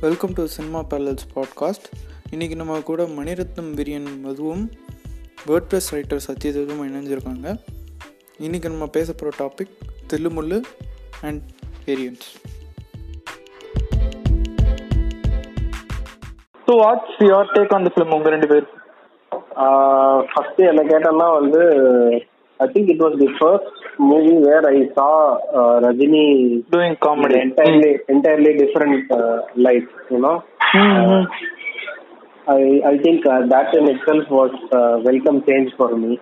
[0.00, 1.86] Welcome to cinema parallels podcast
[2.30, 4.64] இன்றைக்கி நம்ம கூட மணிரத்னம் பிரியன் மதுவும்
[5.46, 7.54] வேர்ட் ப்ரெஸ் ரைட்டர் சத்யதேவும் இணைஞ்சிருக்காங்க.
[8.38, 9.72] இன்றைக்கி நம்ம பேச போகிற topic
[10.12, 10.58] Thillumullu
[11.22, 11.42] and
[11.86, 12.26] variance
[16.66, 18.68] so what's your take on the film உங்கள் ரெண்டு பேர்.
[20.32, 21.62] ஃபர்ஸ்ட் என்ன கேட்டோம்னா வந்து
[22.60, 25.08] I think it was the first movie where I saw
[25.84, 26.24] Rajini
[26.72, 29.36] doing comedy entirely entirely different uh,
[29.66, 30.34] light you know?
[32.54, 36.12] I i think uh, that in itself was uh, welcome change for me.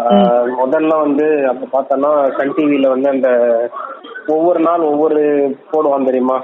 [0.00, 3.30] Uh, முதல்ல வந்து அப்ப பார்த்தோன்னா Sun டிவில வந்து அந்த
[4.34, 5.20] ஒவ்வொரு நாள் ஒவ்வொரு
[5.72, 6.38] போடுவான் தெரியுமா?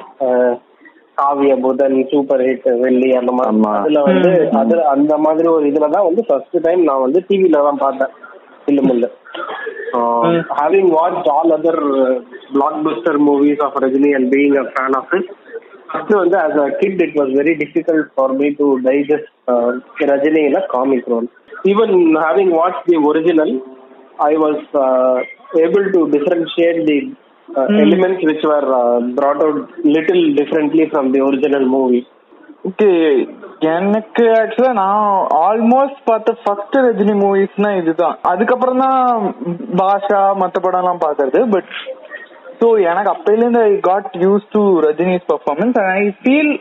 [1.19, 6.09] காவிய புதன் சூப்பர் ஹிட் வெள்ளி அந்த மாதிரி அதுல வந்து அது அந்த மாதிரி ஒரு இதுல தான்
[6.09, 8.15] வந்து ஃபர்ஸ்ட் டைம் நான் வந்து டிவில தான் பார்த்தேன்.
[10.26, 12.22] இல்ல having watched all other uh,
[12.54, 15.28] blockbuster movies of Rajini and being a fan of it,
[15.92, 20.48] first வந்து as a kid it was very difficult for me to digest uh, Rajini
[20.48, 21.28] in a comic role.
[21.66, 23.62] Even having watched the original,
[24.20, 25.18] I was uh,
[25.66, 27.16] able to differentiate the
[27.58, 30.92] uh, elements which were uh, brought out little differently
[32.65, 32.91] okay
[33.73, 35.09] எனக்கு ஆக்சுவலா நான்
[35.43, 38.17] almost பார்த்த first Rajini மூவிஸ்னா இதுதான்.
[38.31, 39.03] அதுக்கப்புறம் தான்
[39.81, 41.71] பாஷா மற்ற படம்லாம் பாக்குறது பட்
[42.61, 46.53] ஸோ எனக்கு அப்பையிலேருந்து I got used to Rajini's performance and I feel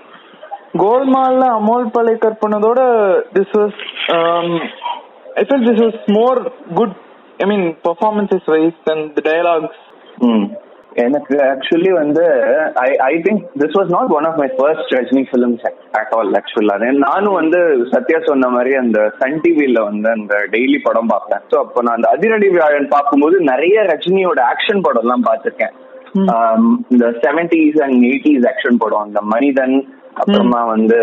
[0.82, 2.82] கோல்மால்ல Amol Palekar பண்ணதோட
[3.36, 3.80] this was
[5.36, 6.42] I feel this was more
[6.74, 6.96] good
[7.40, 9.82] I mean performance is wise and dialogues
[10.96, 12.24] எனக்கு ஆக்சுவலி வந்து
[12.76, 16.76] I I think this was not one of my first Rajini films at all ஆக்சுவலா
[17.06, 17.60] நானும் வந்து
[17.94, 21.42] சத்யா சொன்ன மாதிரி அந்த Sun டிவில வந்து அந்த டெய்லி படம் பார்ப்பேன்.
[21.52, 25.74] ஸோ அப்போ நான் அந்த அதிரடி விழான் பார்க்கும்போது நிறைய ரஜினியோட ஆக்ஷன் படம் எல்லாம் பார்த்திருக்கேன்
[26.90, 29.76] இந்த செவன்டிஸ் அண்ட் எயிட்டிஸ் ஆக்ஷன் படம் அந்த மனிதன்
[30.14, 30.98] அப்புறமா வந்து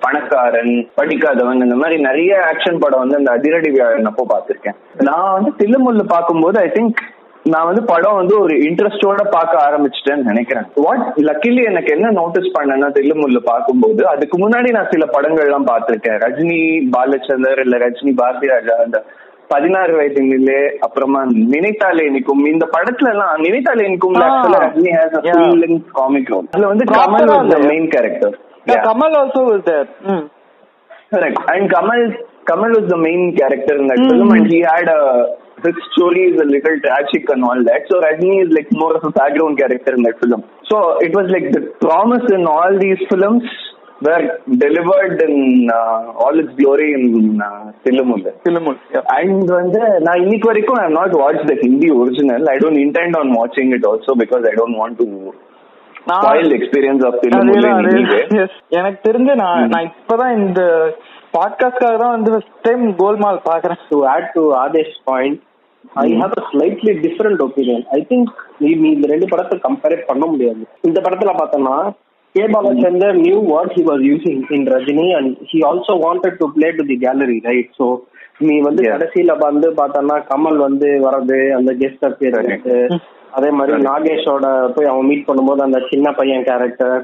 [0.00, 4.78] பணக்காரன் படிக்காதவன் இந்த மாதிரி நிறைய ஆக்ஷன் படம் வந்து அந்த அதிரடி விழான் அப்போ பார்த்திருக்கேன்.
[5.02, 7.02] நான் வந்து தில்லுமுல்லு பார்க்கும்போது ஐ திங்க்
[7.46, 10.66] நான் வந்து படம் வந்து ஒரு இன்ட்ரெஸ்டோட பார்க்க ஆரம்பிச்சிட்டேன்னு நினைக்கிறேன்.
[10.84, 16.18] வாட் லக்கிலி எனக்கு என்ன நோட்டீஸ் பண்ணேன்னா தில்லுமுல்லு பார்க்கும்போது அதுக்கு முன்னாடி நான் சில படங்கள்லாம் பார்த்திருக்கேன்.
[16.24, 16.58] ரஜினி
[16.94, 18.98] பாலச்சந்தர் இல்ல ரஜினி பாரதி ராஜா அந்த
[19.50, 21.20] பதினாறு வயதுங்களே அப்புறமா
[21.52, 23.84] நினைத்தாலே நிற்கும் இந்த படத்துல எல்லாம் நினைத்தாலே
[24.22, 24.30] ஆ.
[24.64, 25.16] ரஜினி ஹேஸ்
[25.98, 27.58] காமிக் ரோல் அதுல வந்து Kamal was the?
[27.68, 28.34] Main character
[28.88, 30.24] Kamal also was there hmm.
[31.10, 31.36] Correct.
[31.50, 32.00] And Kamal,
[32.46, 34.08] Kamal was the main character in that Mm.
[34.10, 35.02] film, and he had a
[35.66, 37.82] his story is a little tragic and all that.
[37.90, 40.42] So Rajni is like more of a background character in that film.
[40.70, 43.44] So it was like the promise in all these films
[44.06, 44.22] were
[44.62, 45.36] delivered in
[45.72, 47.04] uh, all its glory in
[47.40, 47.50] uh,
[47.84, 48.22] Tilumul.
[48.46, 48.78] தில்லுமுல்
[49.18, 52.42] And வந்து நான் இன்னைக்கு வரைக்கும் I have not watched the Hindi original.
[52.54, 55.08] I don't intend on watching it also because I don't want to
[56.10, 58.20] spoil the experience of Tilumul அதேதான், in any way.
[58.20, 58.36] அதேதான்.
[58.40, 58.52] Yes.
[58.80, 60.60] எனக்கு தெரிஞ்சு நான் நான் இப்பதான் இந்த
[61.36, 65.38] பாட்காஸ்ட்காக தான் வந்து ஃபர்ஸ்ட் டைம் கோல்மால் பாக்குறேன் to add to Adesh's point,
[65.96, 67.80] I have a slightly different opinion.
[67.92, 68.26] I think
[68.60, 70.62] நீ நீ இந்த ரெண்டு படத்தை கம்பேர் பண்ண முடியாது.
[70.88, 71.76] இந்த படத்துல பார்த்தோம்னா
[72.34, 76.68] K Balachander knew what he was using in Rajini and he also wanted to play
[76.78, 77.86] to the gallery right so
[78.40, 78.82] நீ வந்து.
[78.94, 82.66] கடைசியில வந்து பார்த்தோம்னா கமல் வந்து வர்றது அந்த கெஸ்ட் அப்பியரன்ஸ்
[83.38, 86.98] அதே மாதிரி நாகேஷோட போய் அவன் மீட் பண்ணும்போது அந்த சின்ன பையன் கேரக்டர்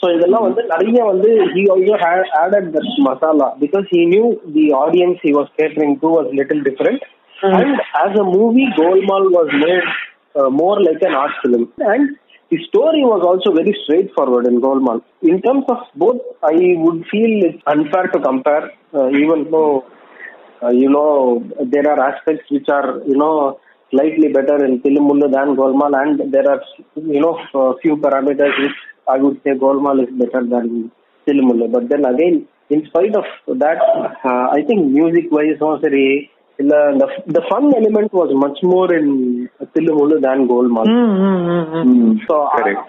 [0.00, 1.96] ஸோ இதெல்லாம் வந்து நிறைய வந்து he also
[2.42, 7.04] added that masala because he knew the audience he was catering to was little different
[7.42, 7.60] Mm.
[7.60, 11.72] And as a movie, Golmaal was made uh, more like an art film.
[11.78, 12.16] And
[12.50, 15.02] the story was also very straightforward in Golmaal.
[15.22, 19.84] In terms of both, I would feel it's unfair to compare, uh, even though,
[20.62, 23.58] uh, you know, there are aspects which are, you know,
[23.90, 26.62] slightly better in Tilumullu than Golmaal, and there are,
[26.96, 28.76] you know, uh, few parameters which
[29.08, 30.90] I would say Golmaal is better than
[31.26, 31.70] Tilumullu.
[31.72, 33.24] But then again, in spite of
[33.58, 33.78] that,
[34.24, 36.74] uh, I think music-wise, no, sorry, இல்ல
[37.32, 39.12] the fun element was much more in
[39.72, 40.90] Thillumullu then Golmaal
[42.24, 42.36] so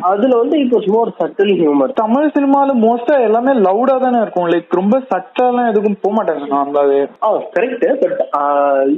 [0.09, 4.49] அதுல வந்து it was more subtle humour Tamil சினிமால மோஸ்டா எல்லாமே லவுடா தானே இருக்கும்.
[4.53, 8.21] Like ரொம்ப சட்டலாம் எதுக்கும் போக மாட்டாங்க நார்மலாவே ஆ கரெக்ட் பட்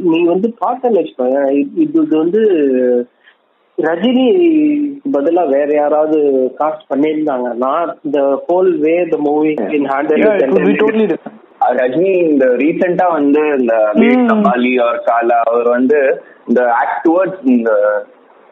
[0.07, 1.03] நீ வந்து பார்த்தல
[1.57, 2.41] இது இது வந்து
[3.77, 4.27] ரஜினி
[5.13, 6.19] பதிலா வேற யாராவது
[6.59, 10.23] காஸ்ட் பண்ணிருந்தாங்க நான் இந்த whole way the movie in handle
[11.77, 13.73] Rajini இந்த ரீசெண்டா வந்து இந்த
[14.29, 15.99] கபாலி ஆர் காலா அவர் வந்து
[16.49, 17.71] இந்த ஆக்ட் டுவர்ட்ஸ் இந்த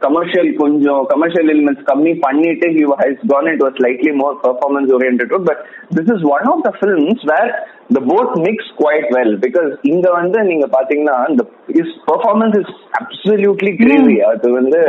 [0.02, 5.34] கமர்ஷியல் கொஞ்சம் கமர்ஷியல் எலிமெண்ட்ஸ் கம்மி பண்ணிட்டு he has gone it was slightly more performance oriented
[5.48, 5.62] but
[5.96, 7.52] this is one of the films where
[7.96, 13.74] the both mix quite well because இங்க வந்து நீங்க பாத்தீங்கன்னா இந்த is performance is absolutely
[13.82, 14.82] crazy அது வந்து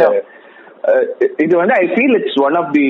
[1.45, 2.87] இது வந்து I feel it's one of the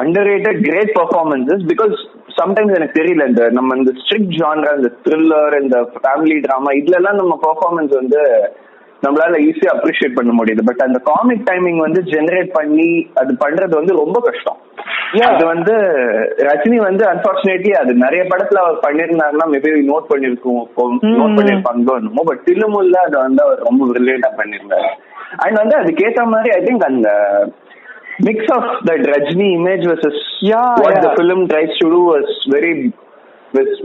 [0.32, 1.94] underrated great performances because
[2.40, 7.20] sometimes எனக்கு தெரியல இந்த நம்ம இந்த ஸ்ட்ரிக்ட் ஜான்ரா இந்த த்ரில்லர் இந்த ஃபேமிலி டிராமா இதுல எல்லாம்
[7.22, 8.20] நம்ம பர்ஃபார்மன்ஸ் வந்து
[9.02, 10.62] நம்மளால ஈஸியா அப்ரிஷியேட் பண்ண முடியுது.
[10.68, 12.88] பட் அந்த காமிக் டைமிங் வந்து ஜெனரேட் பண்ணி
[13.20, 14.58] அது பண்றது வந்து ரொம்ப கஷ்டம்.
[15.28, 15.74] அது வந்து
[16.48, 20.60] ரஜினி வந்து அன்பார்ச்சுனேட்லி அது நிறைய படத்துல அவர் பண்ணிருந்தாருன்னா மேபி நோட் பண்ணிருக்கோம்
[21.20, 24.90] நோட் பண்ணிருப்பாங்களோ என்னமோ பட் தில்லுமுல்ல அதை வந்து அவர் ரொம்ப பிரில்லியண்டா பண்ணிருந்தாரு
[25.44, 27.10] அண்ட் வந்து அதுக்கேத்த மாதிரி ஐ திங்க் அந்த
[28.28, 30.22] mix of that Rajini image versus
[30.82, 32.72] what the film tries to do was very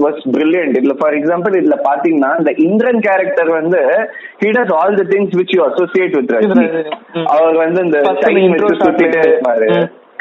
[0.03, 3.79] was brilliant இதுல ஃபார் எக்ஸாம்பிள் இதுல பாத்தீங்கன்னா இந்த இந்திரன் கேரக்டர் வந்து
[4.43, 6.67] he does all the things which you associate with Rajini
[7.35, 7.99] அவர் வந்து இந்த
[8.83, 9.69] சுத்திட்டே இருப்பாரு.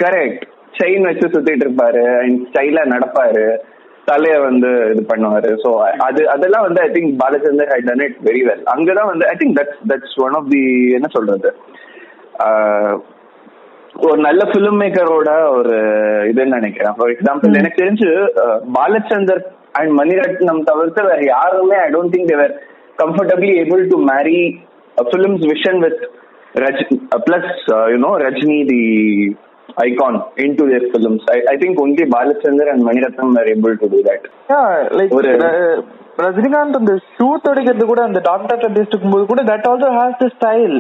[0.05, 0.45] கரெக்ட்
[0.81, 2.05] செயின் வச்சு சுத்திட்டு இருப்பாரு.
[2.23, 3.45] அண்ட் ஸ்டைலா நடப்பாரு.
[4.09, 5.51] தலைய வந்து இது பண்ணுவாரு.
[5.63, 5.71] சோ
[6.07, 9.57] அது அதெல்லாம் வந்து I think Balachander has done it very well அங்கதான் வந்து I think
[9.59, 10.63] that's that's one of the
[10.99, 11.51] என்ன சொல்றது?
[14.07, 15.75] ஒரு நல்ல பிலிம் மேக்கரோட ஒரு
[16.31, 16.95] இதுன்னு நினைக்கிறேன்.
[16.99, 18.11] ஃபார் எக்ஸாம்பிள் எனக்கு தெரிஞ்சு
[18.77, 19.43] பாலச்சந்தர்
[19.79, 22.55] அண்ட் மணிரத்னம் தவிர்த்து வேற யாருமே I don't think they were
[23.03, 24.41] comfortably able to marry
[25.11, 26.03] films vision with
[26.65, 26.83] Raj
[27.27, 27.55] plus
[27.93, 28.83] you know Rajini the
[29.78, 31.22] icon into their films.
[31.30, 34.22] I, I think only Balachandar and Maniratnam were able to do that.
[34.50, 35.12] Yeah, like
[36.24, 40.74] Rajinikanth அந்த shoot அடிக்கிறது கூட அந்த doctor test போது கூட that also has the style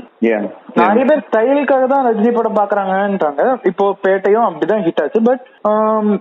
[0.79, 5.43] நிறைய பேர் ஸ்டைலுக்காக தான் ரஜினி படம் பாக்குறாங்கன்றாங்க இப்போ பேட்டையும் அப்படிதான் ஹிட் ஆச்சு but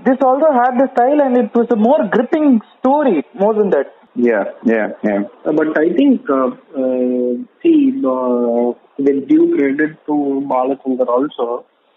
[0.07, 4.45] this also had the style and it was more gripping story more then that Yeah,
[4.65, 5.21] yeah, yeah.
[5.45, 7.29] Uh, but I think, uh, uh,
[7.63, 7.75] see,
[8.05, 8.65] uh,
[8.99, 10.15] with due credit to
[10.53, 11.47] Balachandar also,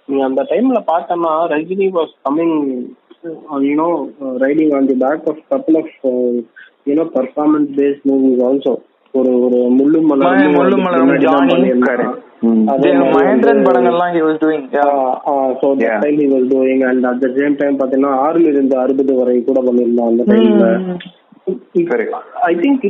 [0.08, 2.58] நீ அந்த டைம்ல பார்த்தோம்னா Rajini was coming
[3.64, 3.88] you know
[4.38, 5.94] riding on the back of கப்பல் of
[6.88, 8.74] you know performance based movies also
[9.14, 11.04] ஒரு ஒரு முள்ளு மலர் முள்ளு மலர்
[13.12, 14.64] மகேந்திரன் படங்கள்லாம் he was doing
[15.60, 19.14] so that time he was doing and at the same time பாத்தீங்கன்னா ஆறுல இருந்து அறுபது
[19.20, 20.68] வரை கூட பண்ணிருந்தோம் அந்த டைம்ல
[22.46, 22.84] ஐ திங்க்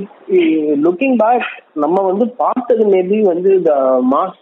[0.85, 1.49] லுக்கிங் பேக்
[1.83, 3.73] நம்ம வந்து பார்த்தது மேபி வந்து இந்த
[4.13, 4.39] மாஸ்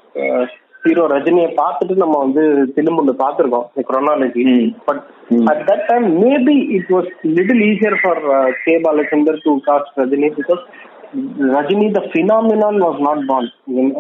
[0.85, 2.43] ஹீரோ ரஜினியை பார்த்துட்டு நம்ம வந்து
[2.77, 3.67] திரும்ப பார்த்துருக்கோம்.
[3.91, 4.43] Chronology
[4.87, 5.03] but
[5.51, 8.21] at that time maybe it was little easier for
[8.65, 10.65] K Balachander to cast Rajini because
[11.55, 13.49] Rajini the phenomenon was not born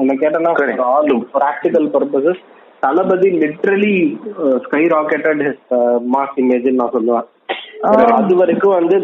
[0.03, 0.53] என்ன கேட்டனா
[0.89, 2.43] all practical purposes
[2.83, 3.95] Thalapathi literally
[4.95, 5.63] skyrocketed his
[6.15, 7.29] mass image நான் சொல்லுவேன்.
[8.19, 8.97] அது வரைக்கும் வந்து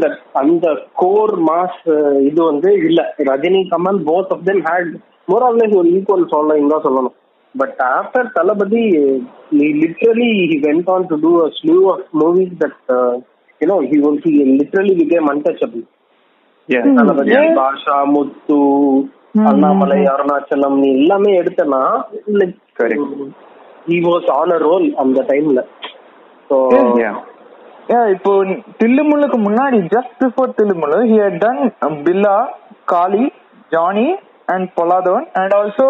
[0.42, 0.66] அந்த
[1.02, 1.80] core mass
[2.28, 3.00] இது வந்து இல்ல.
[3.30, 4.92] Rajini Kamal both of them had
[5.32, 7.16] more of ஒரு ஈக்குவல் ஃபாலோயிங் தான் சொல்லணும்.
[7.54, 8.82] But after Talabadi,
[9.50, 13.14] he literally he went on to do a slew of movies that uh,
[13.60, 15.82] you know he was he literally became untouchable.
[16.68, 16.82] Yeah.
[16.82, 17.54] Talabadi, yeah.
[17.54, 18.60] Basha, Muttu,
[19.48, 21.82] Annamalai Arunachalam நீ எல்லாமே எடுத்தனா
[22.38, 22.80] like
[23.88, 25.60] he was on a roll அந்த டைம்ல
[26.48, 26.56] so
[28.14, 28.32] இப்போ
[28.80, 31.62] தில்லுமுள்ளுக்கு முன்னாடி just before Thillumullu he had done
[32.06, 32.34] Billa
[32.92, 33.24] Kaali
[33.74, 34.08] Johnny
[34.54, 35.88] and Polladhavan and also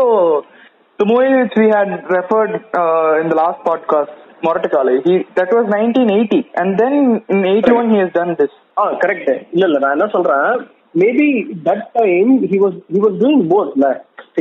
[1.00, 4.11] the movie which we had referred uh, in the last podcast,
[4.44, 6.97] Murattukaalai he that was nineteen eighty and then
[7.32, 10.47] in eighty one he has done this ah correct இல்ல இல்ல நான் என்ன சொல்றேன்
[11.02, 11.26] maybe
[11.67, 13.75] that time he was he was doing both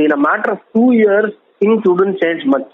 [0.03, 2.71] in a matter of two years things wouldn't change much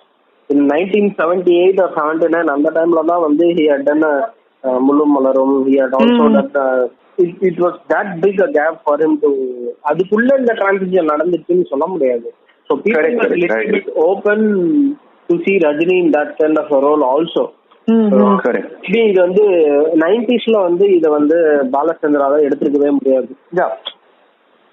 [0.49, 4.05] in nineteen seventy eight or seventy nine அந்த டைம்ல தான் வந்து he had done
[4.87, 6.55] முழு மலரும் he had also that
[7.25, 9.31] it it was that big gap for him to
[9.91, 12.27] அதுக்குள்ள இந்த transition நடந்துச்சுன்னு சொல்ல முடியாது.
[12.69, 13.71] So people correct, are a little correct.
[13.73, 14.39] bit open
[15.29, 17.43] to see Rajini in that kind of a role also.
[18.45, 18.71] Correct.
[19.01, 19.43] இது வந்து
[20.03, 21.37] நைன்டிஸ்ல வந்து இத வந்து
[21.75, 23.29] பாலச்சந்திராவை எடுத்துருக்கவே முடியாது.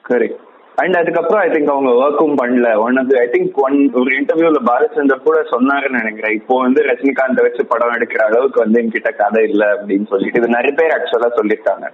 [0.04, 0.40] கரெக்ட்
[0.82, 2.68] அண்ட் அதுக்கப்புறம் ஐ திங்க் அவங்க ஒர்க்கும் பண்ணல.
[2.84, 6.36] One of I think one ஒரு இன்டர்வியூல பாலச்சந்தர் கூட சொன்னாருன்னு நினைக்கிறேன்.
[6.40, 10.74] இப்போ வந்து ரஜினிகாந்த் வச்சு படம் எடுக்கிற அளவுக்கு வந்து என்கிட்ட கதை இல்ல அப்படின்னு சொல்லிட்டு இது நிறைய
[10.80, 11.88] பேர் ஆக்சுவலா சொல்லியிருக்காங்க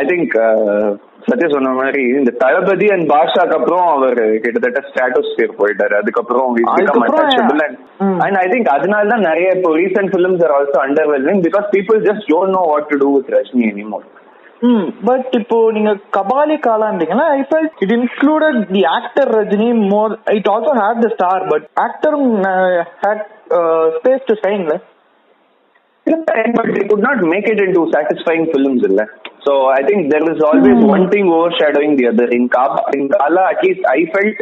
[0.00, 0.36] ஐ திங்க்
[1.22, 5.94] சத்யா சொன்ன மாதிரி இந்த தளபதி அண்ட் பாஷாக்கு அப்புறம் அவர் கிட்டத்தட்ட ஸ்டேட்டஸ் பேர் போயிட்டாரு.
[6.00, 6.48] அதுக்கப்புறம்
[8.24, 10.78] அண்ட் ஐ திங்க் அதனால தான் நிறைய இப்போ recent films are also
[11.12, 14.06] underwhelming because people just don't know what to do with Rajini anymore
[15.08, 20.74] but இப்போ நீங்க Kabali காலான்றீங்களா I felt it included the actor Rajini more it also
[20.80, 22.16] had the star but actor
[23.02, 23.24] had
[23.96, 24.76] space to ஷைன்ல
[26.06, 28.82] but they could not make it into satisfying films
[29.46, 30.86] so i think there is always mm.
[30.86, 32.26] one thing overshadowing the other.
[32.36, 34.38] In Kaba, in kala at least i felt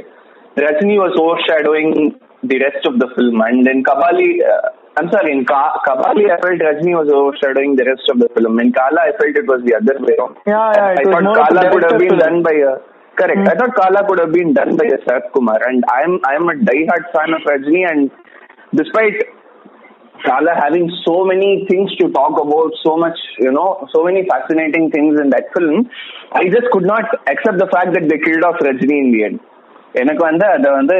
[0.65, 3.41] rajini was overshadowing the rest of the film.
[3.41, 7.85] And in kabali uh, i'm sorry in Ka- kabali i felt rajini was overshadowing the
[7.91, 8.59] rest of the film.
[8.61, 10.37] In kala i felt it was the other way around.
[10.47, 12.75] Yeah, yeah i, I thought kala could have been done by a
[13.21, 13.41] correct.
[13.45, 13.53] Mm.
[13.53, 15.61] i thought kala could have been done by a Sarath kumar.
[15.69, 18.11] And i'm i'm a die-hard fan of rajini and
[18.83, 19.21] despite
[20.27, 24.87] Kala having so many things to talk about, so much, you know, so many fascinating
[24.95, 25.75] things in that film,
[26.41, 29.41] I just could not accept the fact that they killed off Rajni in the end.
[30.03, 30.97] எனக்கு வந்து அத வந்து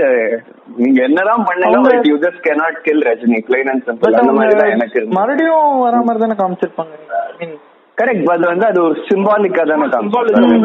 [0.83, 4.55] நீங்க என்னதான் பண்ணுங்க but you just cannot kill Rajini plain and simple but அந்த மாதிரி
[4.61, 5.01] தான் எனக்கு.
[5.19, 6.93] மறுபடியும் வர மாதிரி தானே காமிச்சிருப்பாங்க
[7.31, 7.55] I mean,
[7.99, 10.61] கரெக்ட் அது வந்து அது ஒரு சிம்பாலிக்கா தானே காமிச்சிருப்பாங்க.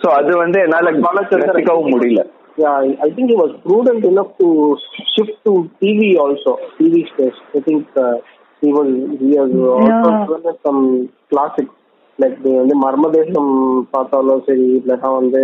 [0.00, 0.90] சோ அது வந்து என்னால
[1.44, 2.24] ரசிக்கவும் முடியல
[2.58, 4.46] Yeah, I, think he was prudent enough to
[5.12, 7.38] shift to TV also, TV space.
[7.54, 8.16] I think uh,
[8.62, 8.88] he was
[9.20, 10.54] he has also Yeah.
[10.66, 10.80] some
[11.30, 11.74] classics
[12.18, 13.50] like the வந்து மர்மதேசம்
[13.94, 15.42] பார்த்தாலும் சரி இல்லைன்னா வந்து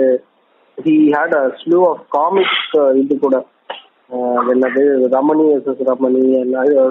[0.79, 3.37] he had a slew of comics uh, இது கூட
[4.11, 4.83] uh, என்னது
[5.17, 6.25] Ramani vs Ramani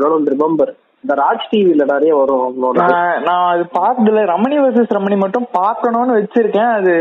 [0.06, 0.70] don't remember
[1.04, 6.94] இந்த ராஜ் டிவில நிறைய வரும் நான் அது பார்த்ததுல ரமணி வர்சஸ் ரமணி மட்டும் பார்க்கணும்னு வச்சிருக்கேன் அது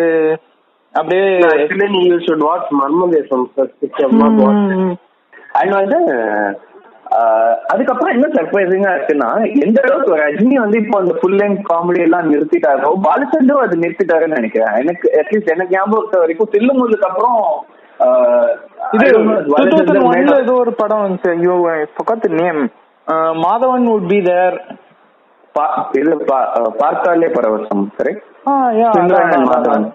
[0.95, 1.27] அப்படியே
[2.09, 3.45] you should watch Marmadesam
[5.59, 5.99] and வந்து
[7.71, 9.29] அதுக்கப்புறம் என்ன சர்ப்ரைசிங்கா இருக்குன்னா
[9.65, 14.77] எந்த அளவுக்கு ரஜினி வந்து இப்போ அந்த ஃபுல் லென்த் காமெடி எல்லாம் நிறுத்திட்டாரோ பாலச்சந்தோ அது நிறுத்திட்டாருன்னு நினைக்கிறேன்.
[14.83, 17.41] எனக்கு அட்லீஸ்ட் எனக்கு ஞாபகம் வரைக்கும் தில்லு தில்லுமுல்லுக்கு அப்புறம்
[18.95, 21.57] இது ஏதோ ஒரு படம் வந்து ஐயோ
[21.99, 22.63] பக்கத்து name
[23.45, 24.57] Madhavan would be there
[26.01, 26.15] இது
[26.81, 28.13] பார்த்தாலே பரவசம் சரி
[29.51, 29.87] Madhavan.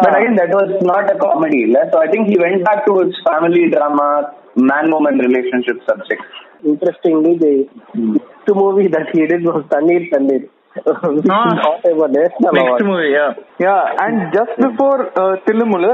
[0.00, 1.72] But again, that was not a comedy.
[1.92, 6.22] So I think he went back to his family drama, man-woman relationship subject.
[6.64, 7.54] Interestingly, the
[7.92, 8.16] hmm.
[8.46, 10.48] two movie that he did was Tanir Tanir.
[10.74, 11.76] Ah.
[12.08, 13.34] Next movie, yeah.
[13.60, 14.70] Yeah, and just hmm.
[14.70, 15.36] before uh,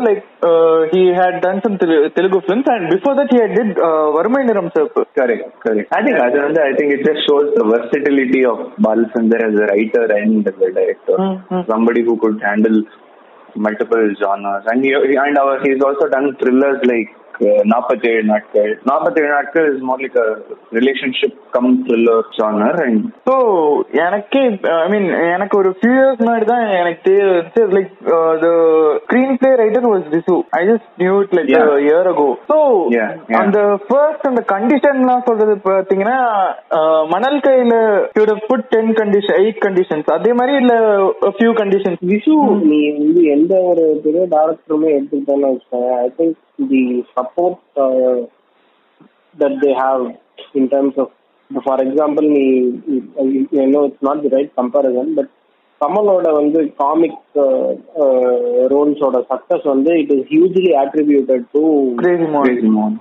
[0.09, 3.77] like uh, he had done some Tel- Telugu films, and before that he had did
[3.77, 5.89] uh, Varumai Niram Correct, correct.
[5.93, 10.05] I think Adhananda, I think it just shows the versatility of Balachander as a writer
[10.15, 11.17] and as a director.
[11.19, 11.71] Mm-hmm.
[11.73, 12.85] Somebody who could handle
[13.57, 14.65] multiple genres.
[14.67, 17.18] And he, and our, he's also done thrillers like
[17.71, 18.71] நாற்பத்தேழு நாட்கள்.
[18.89, 20.29] நாற்பத்தேழு நாட்கள் is more like a
[20.73, 23.35] relationship come thriller genre and so
[24.05, 24.43] எனக்கே
[24.75, 27.93] I மீன் எனக்கு ஒரு few years முன்னாடி தான் எனக்கு தெரியுது like
[28.43, 28.49] the
[29.41, 31.69] screenplay writer was Visu I just knew it like Yeah.
[31.87, 32.59] Year ago so.
[33.41, 36.19] அந்த ஃபர்ஸ்ட் அந்த கண்டிஷன்லாம் சொல்றது பாத்தீங்கன்னா
[36.79, 37.75] uh, மணல் கையில
[38.19, 40.75] you'd put ten condition eight conditions அதே மாதிரி இல்ல
[41.37, 42.37] ஃபியூ கண்டிஷன்ஸ் விசு
[42.69, 45.91] நீ வந்து எந்த ஒரு பெரிய டேரக்டருமே எடுத்துக்கிட்டேன்னு வச்சுக்கோங்க.
[46.01, 46.37] I think
[46.70, 46.82] the
[47.16, 47.60] support
[49.36, 50.04] that they have
[50.54, 51.14] in terms of
[51.52, 52.44] for example நீ
[53.74, 55.32] no it's not the right comparison but
[55.82, 57.18] கமலோட வந்து காமிக்
[58.72, 61.64] ரோல்ஸோட சக்சஸ் வந்து it is hugely attributed to
[62.02, 62.94] Crazy மோகன் Crazy Mohan.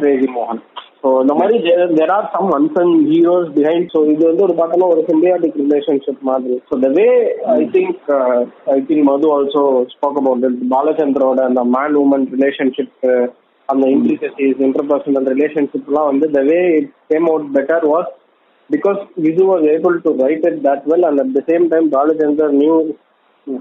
[0.00, 0.60] கிரேசி மோகன்
[1.04, 1.56] ஸோ இந்த மாதிரி
[1.98, 6.56] there are some unsung heroes behind so இது வந்து ஒரு பார்த்தோம்னா ஒரு சிம்பியாட்டிக் ரிலேஷன்ஷிப் மாதிரி
[6.68, 7.06] so the way
[7.54, 8.08] I think
[8.74, 9.62] I think Madhu also
[9.94, 12.96] spoke about it பாலச்சந்திரோட அந்த மேன் உமன் ரிலேஷன்ஷிப்
[13.68, 18.10] அந்த இன்ட்ரிகசிஸ் இன்டர்பர்சனல் ரிலேஷன்ஷிப்லாம் வந்து the way it came out better was
[18.70, 22.58] because Viju was able to write it that well and at the same time Balachander
[22.62, 22.76] new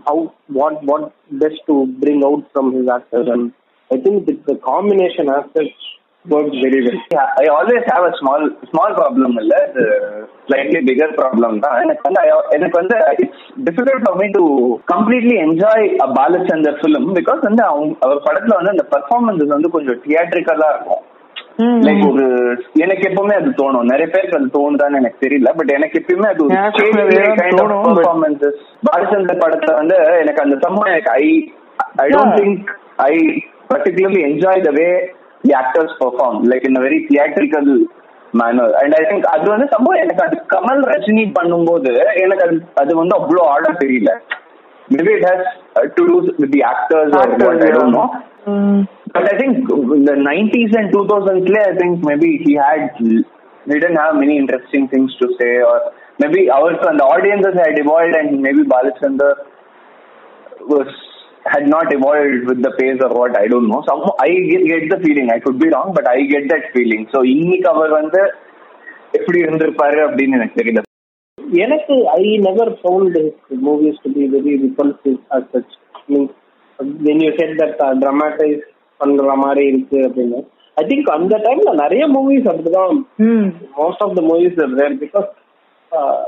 [0.06, 0.16] how
[0.50, 1.04] what what
[1.34, 3.44] best to bring out from his actors and
[3.90, 5.78] I think the, the combination aspect
[6.31, 6.99] works very well.
[7.15, 9.69] Yeah, I always have a small small problem இல்ல.
[9.69, 9.83] இது
[10.49, 11.83] slightly bigger problem தான்.
[11.83, 14.43] எனக்கு வந்து I- எனக்கு வந்து it's difficult for me to
[14.95, 20.03] completely enjoy a Balachander film because வந்து அவங்க அவர் படத்துல வந்து அந்த பெர்ஃபார்மன்ஸஸ் வந்து கொஞ்சம்
[20.03, 21.03] தியேட்ரிக்கலா இருக்கும்.
[21.59, 23.83] லைக் ஒரு எனக்கு எப்பவுமே அது தோணும்.
[23.83, 25.57] நிறைய பேருக்கு அது தோணுதான்னு எனக்கு தெரியல.
[25.57, 26.55] பட் எனக்கு எப்பயுமே அது ஒரு
[28.93, 31.53] பாலச்சந்தர் படத்துல வந்து எனக்கு அந்த சம்ம எனக்கு I
[31.97, 32.13] I don't.
[32.13, 32.67] Think
[32.97, 33.43] I
[33.75, 35.07] particularly enjoy the way
[35.44, 37.68] the actors perform like in a very theatrical
[38.42, 41.94] manner and I think அது வந்து சம்பவம் எனக்கு அது கமல் ரஜினி பண்ணும்போது
[42.24, 44.14] எனக்கு அது அது வந்து அவ்வளோ ஆட தெரியல
[44.96, 45.48] maybe it has
[45.98, 48.06] to do with the actors R Actors, what I don't no
[48.48, 48.88] Mm.
[49.14, 53.24] But I think in the 90s and 2000s, I think maybe he had, he
[53.68, 58.16] didn't have many interesting things to say, or maybe our and the audiences had evolved,
[58.16, 59.32] and maybe Balachandra
[60.62, 60.88] was
[61.46, 63.82] had not evolved with the pace or what I don't know.
[63.88, 65.30] Some I get, get the feeling.
[65.32, 67.04] I could be wrong, but I get that feeling.
[67.14, 68.22] So இன்னைக்கு அவர் வந்து
[69.14, 70.84] எப்படி இருந்திருப்பாரு அப்படின்னு எனக்கு தெரியல
[71.66, 73.18] எனக்கு I never found
[73.68, 75.74] movies to be very repulsive as such
[76.10, 76.34] means
[77.08, 78.62] when you said that traumatised
[79.00, 80.40] பண்ற மாதிரி இருக்கு அப்படின்னு
[80.78, 83.46] ஐ திங்க் அந்த டைம்ல நிறைய மூவிஸ் அப்படிதான் Mm.
[83.80, 85.30] most of the movies are there because
[85.92, 86.20] uh,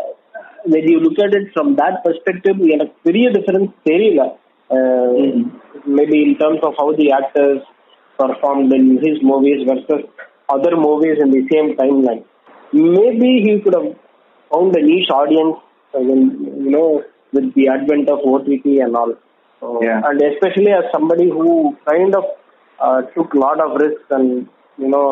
[0.66, 4.24] when you look at it from that perspective எனக்கு பெரிய டிஃபரன்ஸ் தெரியல
[5.98, 7.62] maybe in terms of how the actors
[8.20, 10.02] performed in his movies versus
[10.50, 12.20] other movies in the same timeline.
[12.96, 13.88] Maybe he could have
[14.52, 15.56] found a niche audience,
[15.94, 16.22] uh, when,
[16.66, 16.88] you know,
[17.34, 19.14] with the advent of OTT and all.
[19.62, 20.02] So, Yeah.
[20.04, 21.48] And especially as somebody who
[21.86, 22.26] kind of
[22.80, 24.28] uh, took a lot of risks and
[24.78, 25.06] you know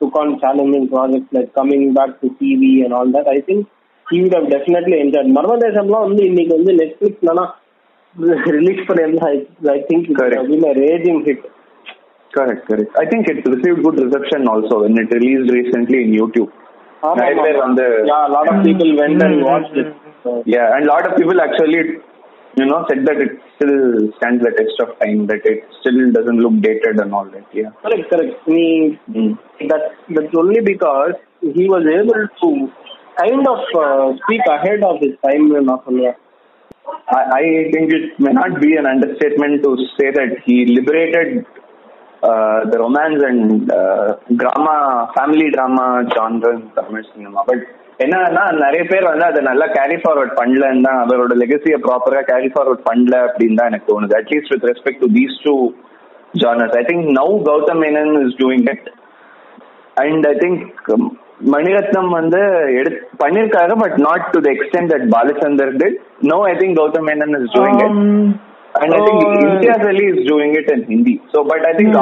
[0.00, 3.60] took on challenging projects like coming back to TV and all that, I think
[4.06, 5.30] he would have definitely enjoyed.
[5.38, 7.46] மர்மதேசம்லாம் வந்து இன்னைக்கு வந்து நெட்ஃபிளிக்ஸ்லனா
[8.17, 9.17] released for him.
[9.21, 10.37] I, I think it correct.
[10.37, 11.39] has been a raging hit.
[12.33, 12.91] Correct, correct.
[12.97, 16.51] I think it received good reception also when it released recently in YouTube.
[17.03, 19.43] Ah, yeah, a lot of people went and mm-hmm.
[19.43, 19.89] watched it.
[20.45, 21.97] Yeah, and a lot of people actually,
[22.57, 26.37] you know, said that it still stands the test of time, that it still doesn't
[26.37, 27.43] look dated and all that.
[27.53, 27.71] Yeah.
[27.81, 28.47] Correct, correct.
[28.47, 29.37] Me, mm.
[29.67, 32.71] that that's only because he was able to
[33.17, 35.81] kind of uh, speak ahead of his time, you know,
[36.85, 41.45] I, I think it may not be an understatement to say that he liberated
[42.23, 45.85] uh, the romance and uh, drama, family drama
[46.15, 47.43] genre in Tamil cinema.
[47.51, 47.61] But
[48.03, 52.85] என்னன்னா நிறைய பேர் வந்து அதை நல்லா carry forward பண்ணலன்னு தான் அவரோட லெகசியை ப்ராப்பரா கேரி ஃபார்வர்ட்
[52.87, 54.13] பண்ணல அப்படின்னு தான் எனக்கு தோணுது.
[54.19, 55.53] At least with respect to these two
[56.43, 58.87] genres I think now Gautham Menon is doing it
[60.03, 60.63] and I think
[61.53, 62.39] Mani Ratnam வந்து
[62.79, 65.97] எடுத்து பண்ணிருக்காரு but not to the extent that Balachander did
[66.31, 67.97] no I think Gautham Menon is doing it
[68.81, 69.23] and I think.
[69.47, 71.95] Imtiaz Ali is doing it in Hindi so but I think.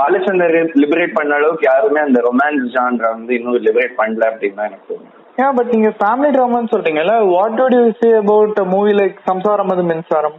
[0.00, 4.88] Balachander liberate பண்ண அளவுக்கு யாருமே அந்த romance genre வந்து இன்னும் liberate பண்ணல அப்படின்னு தான் எனக்கு
[4.92, 9.72] தோணுது Yeah, but நீங்க ஃபேமிலி ட்ராமான்னு சொல்றீங்கல்ல what you say about a movie like சம்சாரம்
[9.74, 10.36] அது மின்சாரம்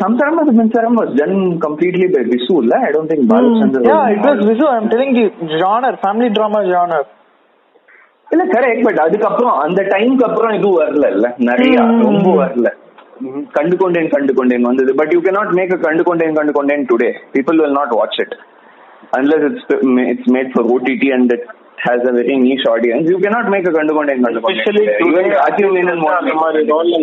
[0.00, 2.78] Samsaram as Minsaram was done completely by Visu, la?
[2.78, 4.66] I don't think Balachandra Yeah, it was Visu.
[4.68, 6.98] I'm telling you, genre, family drama genre.
[8.32, 11.26] இல்ல correct but அதுக்கப்புறம் அந்த டைமுக்கு அப்புறம் எதுவும் வரல இல்ல.
[11.48, 11.74] நிறைய
[12.04, 12.68] ரொம்ப வரல.
[13.56, 16.86] கண்டு கொண்டேன் கண்டு கொண்டேன் வந்தது but you can not make a Kandu Kondain Kandu Kondain
[16.90, 18.34] today people will not watch it
[19.16, 19.66] unless it's
[20.12, 21.34] it's made for OTT and
[21.84, 24.74] has a very niche audience you can not make a Kandu Kondain Kandu கொண்டேன்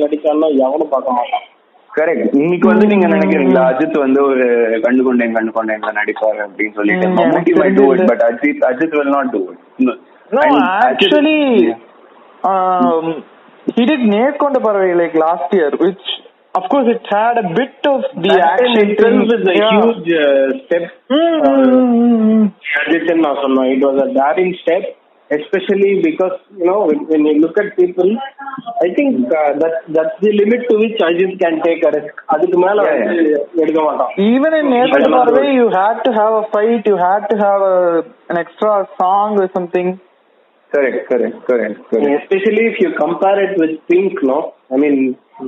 [0.04, 1.46] நடிச்சாலும் எவனும் பார்க்க மாட்டான்.
[1.92, 4.46] Correct இன்னைக்கு வந்து நீங்க நினைக்கிறீங்களா அஜித் வந்து ஒரு
[4.84, 7.08] கண்டு கொண்டேன் கண்டு கொண்டேன் நடிப்பாரு அப்படின்னு சொல்லிட்டு?
[8.12, 9.42] But Ajith Ajith will not do
[9.84, 9.96] it
[10.32, 11.74] No, actually,
[12.44, 13.24] um,
[13.76, 16.04] he did Nerkonda Parvai like last year, which
[16.56, 19.74] of course it had a bit of the that action itself is a yeah.
[19.74, 20.84] huge uh, step.
[21.10, 22.54] Mm-hmm.
[23.74, 24.84] It was a daring step,
[25.30, 28.10] especially because you know when, when you look at people,
[28.82, 32.14] I think uh, that that's the limit to which Ajit can take a risk.
[32.36, 32.86] அதுக்கு மேல
[34.34, 37.80] Even in Nerkonda in you had to have a fight, you had to have a
[38.32, 39.90] an extra song or something
[40.72, 44.38] correct correct correct correct especially if you compare it with Pink no
[44.72, 44.98] I mean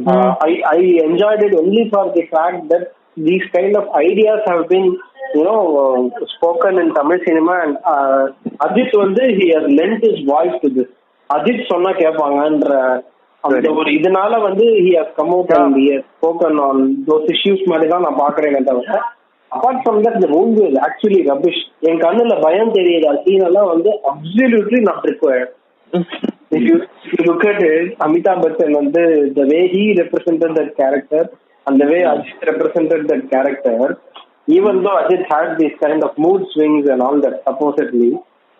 [0.08, 2.84] uh, I I enjoyed it only for the fact that
[3.20, 4.88] these kind of ideas have been
[5.36, 6.00] you know uh,
[6.36, 8.24] spoken in Tamil cinema and uh,
[8.66, 10.90] Ajit வந்து he has lent his voice to this
[11.30, 12.72] Ajith சொன்னா கேட்பாங்கன்ற
[13.44, 13.68] அந்த.
[13.80, 17.88] ஒரு இதனால வந்து he has come out and he has spoken on those issues மாதிரி
[17.94, 18.98] தான் நான் பாக்குறேனே தவிர
[19.52, 23.10] அபார்ட் ஃப்ரம் தட் இந்த மூவி இஸ் ஆக்சுவலி ரபிஷ் என் கண்ணுல பயம் தெரியுது.
[23.26, 25.54] சீனெல்லாம் வந்து absolutely not required
[28.06, 29.02] Amitabh Bachchan வந்து
[29.38, 31.28] the way he represented that character
[31.66, 33.92] அந்த way Ajith represented that character
[34.56, 38.10] even though Ajith had this kind of mood swings and all that supposedly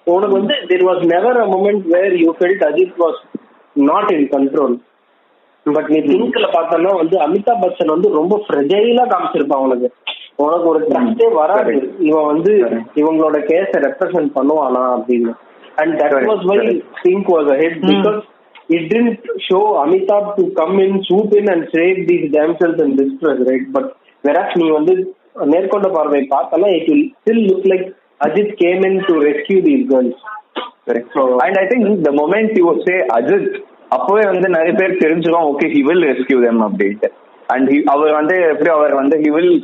[0.08, 3.20] உனக்கு வந்து there was never a moment where you felt Ajith was
[3.76, 4.76] not in control
[5.66, 9.88] but நீ திங்க்ல பார்த்தோம்னா வந்து அமிதாப் பச்சன் வந்து ரொம்ப ஃப்ரெஜைலா காமிச்சிருப்பான் உனக்கு
[10.44, 11.74] உனக்கு ஒரு ட்ரஸ்டே வராது.
[12.08, 12.52] இவன் வந்து
[13.02, 15.34] இவங்களோட கேஸ ரெப்ரசென்ட் பண்ணுவானா அப்படின்னு.
[15.82, 16.58] And that was why
[17.04, 18.20] think was hit because
[18.76, 23.42] it tend show Amitabh to come in swoop in and save these damsels and distress
[23.50, 23.90] right but
[24.24, 24.96] whereas நீ வந்து
[25.54, 27.86] நேர்கொண்ட பார்வை பார்த்தனா it will still look like
[28.22, 30.22] Ajith came in to rescue these girls
[31.46, 33.50] and I think the moment you say Ajith
[33.96, 37.10] அப்பவே வந்து நிறைய பேர் தெரிஞ்சிரும் okay he will rescue them அப்படின்ட்டு.
[37.54, 39.56] And அவர் வந்து எப்படி அவர் வந்து he will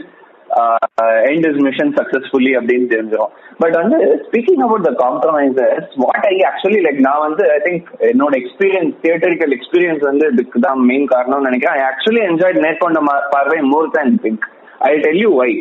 [1.30, 6.80] end his mission successfully அப்படின்னு தெரிஞ்சிடும் பட் வந்து speaking about the compromises what I actually
[6.86, 11.80] like நான் வந்து ஐ திங்க் என்னோட எக்ஸ்பீரியன்ஸ் தியேட்டரிக்கல் எக்ஸ்பீரியன்ஸ் வந்து இதுக்கு தான் மெயின் காரணம்னு நினைக்கிறேன்.
[11.80, 13.02] ஐ actually enjoy Nerkonda
[13.36, 14.46] Paarvai more than think
[14.92, 15.52] I tell you why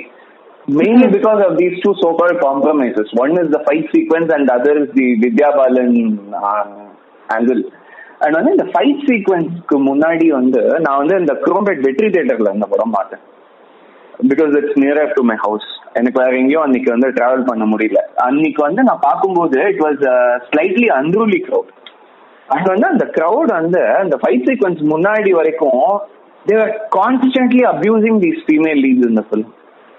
[0.78, 3.08] mainly because of these two so-called compromises.
[3.20, 5.92] One is the fight sequence and the other is the Vidya Balan
[6.48, 6.64] uh,
[7.36, 7.60] angle.
[8.24, 12.94] And வந்து இந்த fight சீக்வன்ஸ்க்கு முன்னாடி வந்து நான் வந்து இந்த குரோம்பேட் வெற்றி தேட்டர்ல இந்த படம்
[12.96, 13.22] பார்த்தேன்.
[14.30, 15.66] Because it's nearer to my house
[15.98, 18.00] எனக்கு வேற எங்கேயும் அன்னைக்கு வந்து டிராவல் பண்ண முடியல.
[18.26, 20.02] அன்னைக்கு வந்து நான் பார்க்கும்போது it was
[20.48, 21.72] slightly unruly crowd
[22.48, 25.80] and வந்து அந்த க்ரௌட் வந்து அந்த ஃபைட் சீக்வன்ஸ் முன்னாடி வரைக்கும்
[26.46, 29.52] they were constantly abusing these female leads இந்த film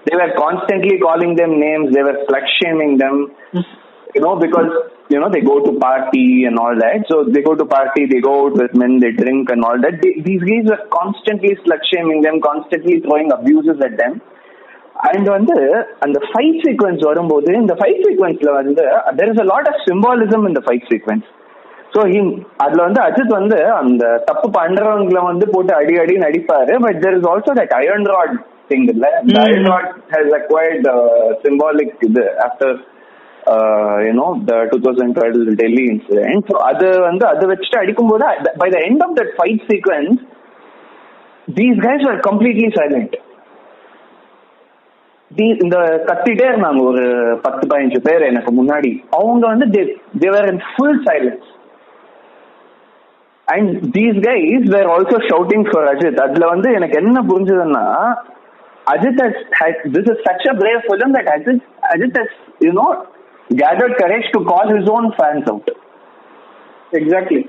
[0.06, 3.77] they were constantly calling them names they were they were
[4.14, 4.70] you know because
[5.12, 8.20] you know they go to party and all that so they go to party they
[8.20, 11.84] go out with men they drink and all that they, these guys were constantly slut
[11.90, 14.14] shaming them constantly throwing abuses at them
[15.06, 15.56] and வந்து
[16.04, 18.84] அந்த fight sequence வரும்போது இந்த fight சீக்வன்ஸ்ல வந்து
[19.18, 21.26] there is a lot of symbolism இந்த fight sequence
[21.92, 22.00] so
[22.64, 27.28] அதுல வந்து அஜித் வந்து அந்த தப்பு பண்றவங்களை வந்து போட்டு அடி அடி நடிப்பாரு but there is
[27.32, 28.34] also that iron rod
[28.72, 29.06] thing இல்ல
[29.44, 30.88] iron rod has acquired
[31.44, 32.74] symbolic இது after
[34.06, 38.26] you know the two thousand twelve Delhi incident so அது வந்து அதை வச்சுட்டு அடிக்கும்போது
[38.62, 40.18] by the end of that fight sequence
[41.48, 43.16] these guys are completely silent
[45.60, 47.02] இந்த கத்திட்டே இருந்தாங்க ஒரு
[47.42, 48.90] பத்து பதினஞ்சு பேர் எனக்கு முன்னாடி.
[49.18, 49.66] அவங்க வந்து
[50.22, 51.48] they were in full silence
[53.48, 57.84] and these guys were also shouting for Ajith அதுல வந்து எனக்கு என்ன புரிஞ்சதுன்னா
[58.86, 59.20] Ajith
[59.94, 62.18] this is such a brave film that Ajith Ajith
[62.60, 62.88] you know
[63.50, 65.68] gathered courage to call his own fans out.
[66.92, 67.48] Exactly.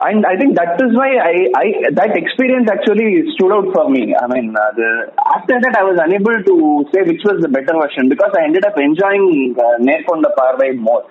[0.00, 4.14] And I think that is why I, I that experience actually stood out for me.
[4.14, 6.54] I mean, uh, the, after that I was unable to
[6.94, 11.02] say which was the better version because I ended up enjoying uh, Nerkonda Parvai more.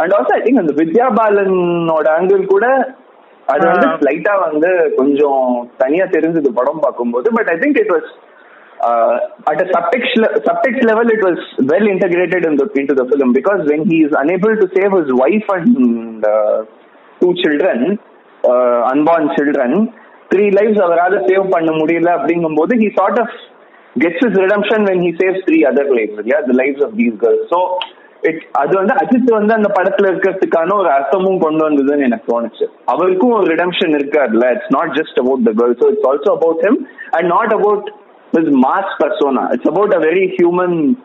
[0.00, 2.66] And also I think அந்த Vidya பாலனோட angle கூட
[3.52, 5.46] அது வந்து லைட்டா வந்து கொஞ்சம்
[5.82, 8.10] தனியா தெரிஞ்சது படம் பார்க்கும்போது but I think it was
[8.82, 9.14] uh,
[9.46, 13.32] at a subtext, le- subtext level, it was well integrated in the, into the film
[13.32, 16.58] because when he is unable to save his wife and uh,
[17.20, 17.78] two children,
[18.44, 19.70] uh, unborn children,
[20.32, 23.30] three lives அவரால save பண்ண முடியல அப்படிங்கும்போது he sort of
[23.96, 27.42] gets his redemption when he saves three other lives, yeah, the lives of these girls.
[27.52, 27.58] So
[28.22, 33.34] it அது வந்து அஜித் வந்து அந்த படத்துல இருக்கிறதுக்கான ஒரு அர்த்தமும் கொண்டு வந்ததுன்னு எனக்கு தோணுச்சு அவருக்கும்
[33.38, 36.78] ஒரு ரிடம்ஷன் இருக்கு அதுல it's not just about the girl so it's also about him
[37.18, 37.88] and not about
[38.36, 39.48] his mass persona.
[39.52, 40.96] It's about a very human,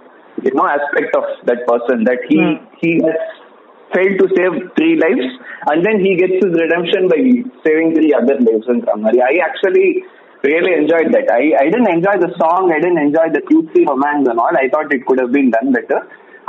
[0.44, 2.66] you know, aspect of that person that he Hmm.
[2.82, 3.20] he has
[3.96, 5.28] failed to save three lives
[5.72, 7.20] and then he gets his redemption by
[7.66, 9.22] saving three other lives in Ramari.
[9.24, 10.04] I actually
[10.44, 11.32] really enjoyed that.
[11.32, 14.56] I, I didn't enjoy the song, I didn't enjoy the cutesy romance and all.
[14.63, 16.02] I thought it could have been done better.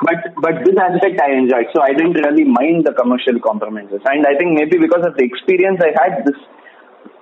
[0.07, 3.99] But but this aspect I enjoyed, so I didn't really mind the commercial compromises.
[4.07, 6.39] And I think maybe because of the experience I had, this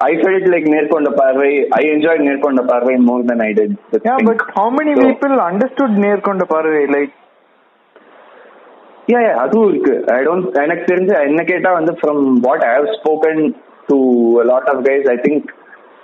[0.00, 1.50] I felt like Nerkonda Parvai.
[1.72, 3.70] I enjoyed Nerkonda Parvai more than I did.
[3.94, 4.28] Yeah, Pink.
[4.28, 7.12] but how many So- people understood Nerkonda Paarvai like
[9.08, 12.88] Yeah, yeah, அதுவும் இருக்கு I don't எனக்கு தெரிஞ்சு என்ன கேட்டா வந்து from what I have
[12.96, 13.42] spoken
[13.90, 13.96] to
[14.50, 15.46] lot of guys I think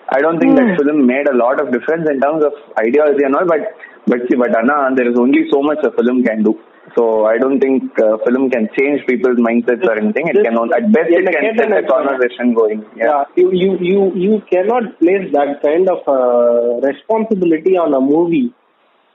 [0.09, 3.39] I don't think that film made a lot of difference in terms of ideology and
[3.41, 3.67] all but
[4.13, 6.53] but see but ஆனா there is only so much a film can do
[6.97, 10.59] so i don't think uh, film can change people's mindsets or anything it This- can
[10.63, 14.35] only, at best it can set a conversation going yeah, Yeah, you you you you
[14.53, 18.49] cannot place that kind of uh, responsibility on a movie.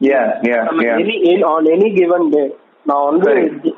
[0.08, 2.48] yeah yeah I yeah any in, on any given day.
[2.90, 3.32] Now, on the,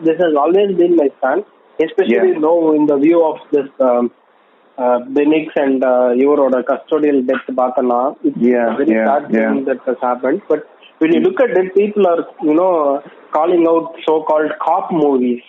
[0.08, 1.44] this has always been my stand,
[1.86, 2.44] especially Yeah.
[2.48, 4.12] now in the view of this um,
[4.78, 8.16] uh, Bennix and uh, Euroda custodial death Bakana.
[8.24, 9.64] It's Yeah, a very yeah, sad thing yeah.
[9.70, 10.42] that has happened.
[10.52, 10.68] But
[11.00, 15.42] when you look at it, people are you know calling out so-called cop movies.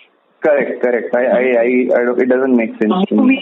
[0.43, 1.65] correct correct i i i,
[1.95, 3.35] I it doesn't make sense to me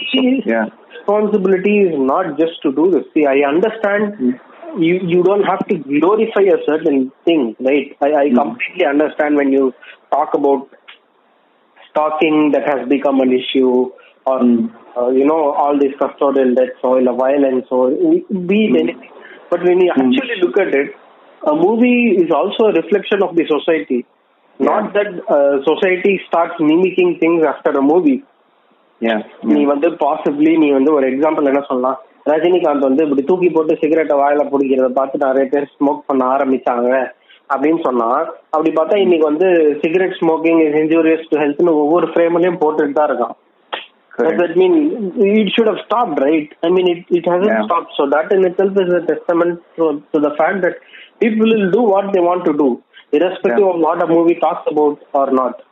[0.50, 0.66] yeah
[1.00, 3.04] responsibility is not just to do this.
[3.14, 4.82] See, I understand hmm.
[4.82, 7.96] you you don't have to glorify a certain thing, right?
[8.00, 8.36] I, I hmm.
[8.36, 9.72] completely understand when you
[10.10, 10.68] talk about
[11.90, 13.90] stalking that has become an issue
[14.26, 14.66] or hmm.
[14.96, 19.10] uh, you know all these custodial deaths or the violence or be it anything.
[19.50, 20.94] But when you actually look at it,
[21.44, 24.06] a movie is also a reflection of the society.
[24.60, 25.14] Not that
[25.66, 28.14] society start mimicking things after a movie
[29.50, 31.98] நீ வந்து possibly நீ வந்து ஒரு example என்ன சொல்லலாம்?
[32.26, 36.90] ரஜினிகாந்த் வந்து இப்படி தூக்கி போட்டு சிகரெட்டை வாயில பிடிக்கிறத பார்த்து நிறைய பேர் ஸ்மோக் பண்ண ஆரம்பிச்சாங்க
[37.50, 38.08] அப்படின்னு சொன்னா
[38.54, 39.46] அப்படி பார்த்தா இன்னைக்கு வந்து
[39.80, 43.34] cigarette smoking is injurious to ஹெல்த்னு ஒவ்வொரு ஃப்ரேம்லயும் போட்டுட்டு தான் இருக்கான்.
[44.40, 44.76] That mean
[45.32, 48.78] it should have stop right I mean it it has stop so that in itself
[48.84, 49.56] is a testament
[50.12, 50.78] to the fact that
[51.22, 52.68] people will do what they want to do
[53.12, 53.74] irrespective Yeah.
[53.74, 55.62] of what a movie talks about or not.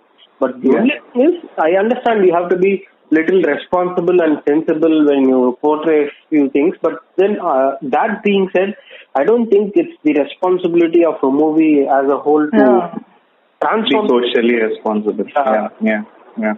[0.41, 0.81] But the Yeah.
[0.81, 1.35] only thing is,
[1.67, 2.73] I understand you have to be
[3.11, 6.77] little responsible and sensible when you portray few things.
[6.87, 8.75] But then, uh, that being said,
[9.15, 13.79] I don't think it's the responsibility of a movie as a whole to Yeah.
[13.85, 15.53] be socially responsible Yeah.
[15.55, 16.03] yeah yeah
[16.45, 16.55] yeah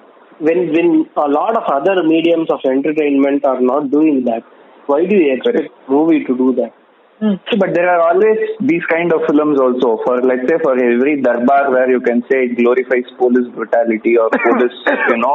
[0.49, 0.89] when when
[1.27, 4.43] a lot of other mediums of entertainment are not doing that,
[4.87, 6.73] why do you expect movie to do that?
[7.21, 11.21] So, but there are always these kind of films also for let's say for every
[11.21, 14.79] darbar where you can say it glorifies police brutality or police
[15.11, 15.35] you know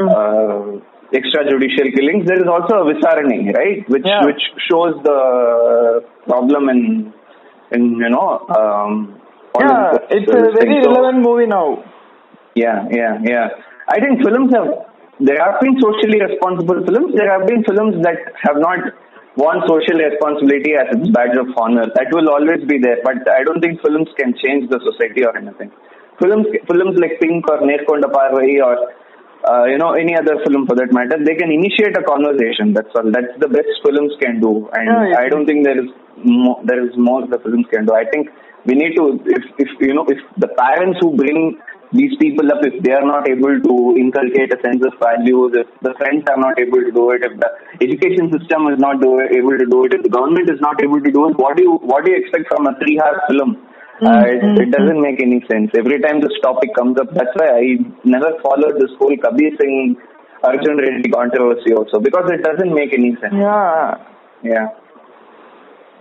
[0.00, 0.80] uh,
[1.18, 4.24] extrajudicial killings there is also a Visaranai right which Yeah.
[4.24, 5.18] which shows the
[6.26, 6.80] problem in
[7.72, 9.20] in you know um
[9.60, 10.82] yeah this- it's a very.
[10.82, 11.66] So- relevant movie now
[12.54, 13.48] yeah, yeah, yeah.
[13.86, 14.68] I think films have
[15.20, 17.14] there have been socially responsible films.
[17.14, 18.78] There have been films that have not
[19.36, 21.86] want social responsibility as its badge of honor.
[21.94, 25.36] That will always be there, but I don't think films can change the society or
[25.36, 25.70] anything.
[26.20, 28.76] Films, films like Pink or Nerkonda Parvai or
[29.44, 32.72] uh, you know any other film for that matter, they can initiate a conversation.
[32.72, 33.12] That's all.
[33.12, 35.20] That's the best films can do, and Yeah, yeah.
[35.20, 35.90] I don't think there is
[36.24, 37.94] more, there is more the films can do.
[37.94, 38.28] I think
[38.64, 41.60] we need to if if you know if the parents who bring
[41.93, 45.67] these people up if they are not able to inculcate a sense of values if
[45.81, 47.49] the friends are not able to do it if the
[47.85, 51.01] education system is not do, able to do it if the government is not able
[51.01, 53.57] to do it what do you what do you expect from a three hour film
[54.07, 57.49] uh, it, it doesn't make any sense every time this topic comes up that's why
[57.61, 57.65] i
[58.15, 59.97] never followed this whole kabir singh
[60.43, 63.97] arjun reddy controversy also because it doesn't make any sense Yeah.
[64.43, 64.67] yeah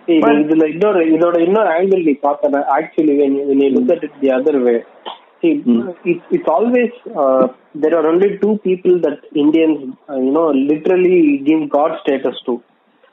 [0.07, 3.91] See, But- இதுல இன்னொரு இதோட இன்னொரு angle நீ பார்த்தன actually when you when you look
[3.95, 4.85] at it the
[5.45, 6.91] other way see it, it's always
[7.23, 12.37] uh, there are only two people that Indians uh, you know literally give god status
[12.47, 12.63] to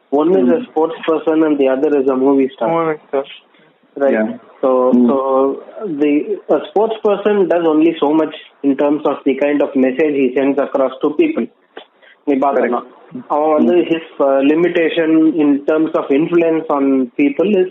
[0.09, 3.23] one is a sports person and the other is a movie star Movie star.
[3.97, 4.37] right Yeah.
[4.61, 9.61] so so the a sports person does only so much in terms of the kind
[9.61, 11.47] of message he sends across to people
[12.29, 12.87] நீ பார்க்கலாம்
[13.27, 17.69] அவன் வந்து his uh, limitation in terms of influence on people is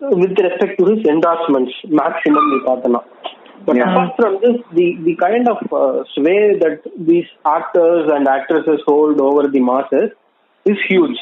[0.00, 3.06] with respect to his endorsements maximum நீ பார்த்தலாம்
[3.67, 3.89] but Yeah.
[3.91, 9.21] apart from this the the kind of uh, sway that these actors and actresses hold
[9.29, 10.09] over the masses
[10.65, 11.19] is huge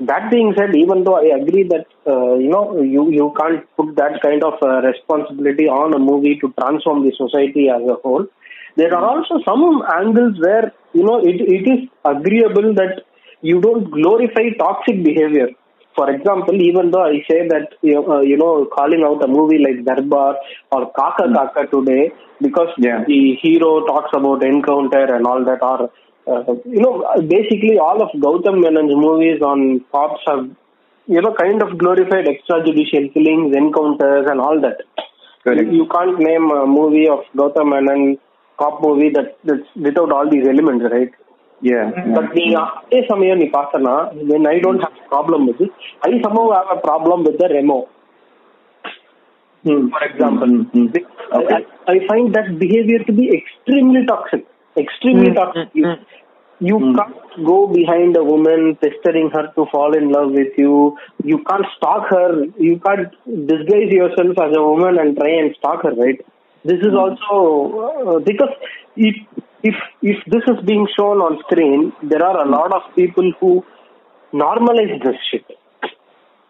[0.00, 3.96] that being said, even though I agree that uh, you know you you can't put
[3.96, 8.26] that kind of uh, responsibility on a movie to transform the society as a whole,
[8.76, 13.04] there are also some angles where you know it, it is agreeable that
[13.40, 15.48] you don't glorify toxic behavior.
[15.96, 19.26] For example, even though I say that you know, uh, you know calling out a
[19.26, 20.36] movie like Darbar
[20.70, 23.04] or Kaka Kaka today because Yeah.
[23.06, 25.90] the hero talks about encounter and all that or
[26.28, 26.94] uh, you know
[27.34, 30.44] basically all of Gautam Menon's movies on cops have
[31.06, 34.82] you know kind of glorified extrajudicial killings encounters and all that
[35.44, 35.72] Correct.
[35.72, 38.18] you can't name a movie of Gautam Menon
[38.58, 41.12] cop movie that that's without all these elements right
[41.61, 42.13] yeah, yeah.
[42.17, 43.95] but நீ அதே சமயம் நீ பார்த்தனா
[44.31, 45.73] when I don't have a problem with it
[46.07, 47.79] I somehow have a problem with the Remo
[49.63, 51.05] for example Mm, mm, mm.
[51.39, 51.65] Okay.
[51.87, 54.45] I, I find that behavior to be extremely toxic.
[54.77, 55.67] Extremely Mm, toxic.
[55.67, 55.99] mm, You, mm.
[56.69, 56.95] you Mm.
[56.97, 60.73] can't go behind a woman, pestering her to fall in love with you.
[61.31, 62.29] You can't stalk her.
[62.67, 63.13] You can't
[63.51, 66.19] disguise yourself as a woman and try and stalk her, right?
[66.71, 67.37] This is also
[67.85, 68.53] uh, because
[69.09, 69.15] if
[69.68, 73.52] if if this is being shown on screen, there are a lot of people who
[74.32, 75.46] normalize this shit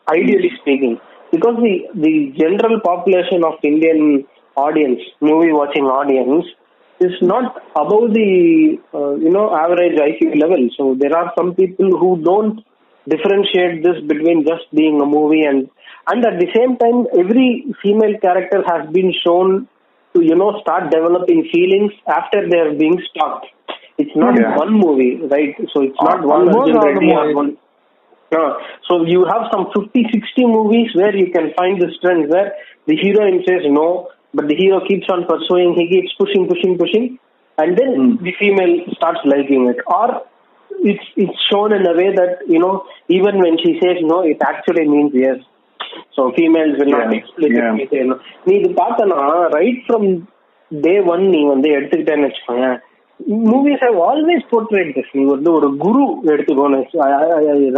[0.08, 0.98] ideally speaking,
[1.32, 1.74] because the
[2.06, 4.24] the general population of Indian
[4.56, 6.46] audience, movie watching audience,
[7.00, 10.68] is not above the uh, you know average IQ level.
[10.76, 12.64] So there are some people who don't
[13.08, 15.68] differentiate this between just being a movie and
[16.08, 19.68] and at the same time, every female character has been shown
[20.16, 23.46] to you know start developing feelings after they are being stopped.
[23.98, 24.56] It's not Yeah.
[24.56, 25.54] one movie, right?
[25.74, 27.56] So it's not one Almost Arjun Reddy or one
[28.32, 28.54] yeah.
[28.88, 32.52] So you have some 50, 60 movies where you can find this trend where
[32.86, 37.18] the heroine says no, but the hero keeps on pursuing, he keeps pushing, pushing, pushing,
[37.58, 38.22] and then Mm.
[38.26, 39.78] the female starts liking it.
[39.86, 40.22] Or
[40.92, 44.42] it's it's shown in a way that, you know, even when she says no, it
[44.52, 45.38] actually means yes.
[46.16, 47.16] So females will not Yeah.
[47.18, 47.88] explicitly Yeah.
[47.92, 48.16] say no.
[48.46, 49.18] நீ இது பார்த்தனா
[49.56, 50.06] right from
[50.70, 52.68] day one நீ வந்து எடுத்துக்கிட்டேன்னு வச்சுக்கோங்க
[53.50, 56.80] movies have always portrayed this நீ வந்து ஒரு Guru எடுத்துக்கோன்னு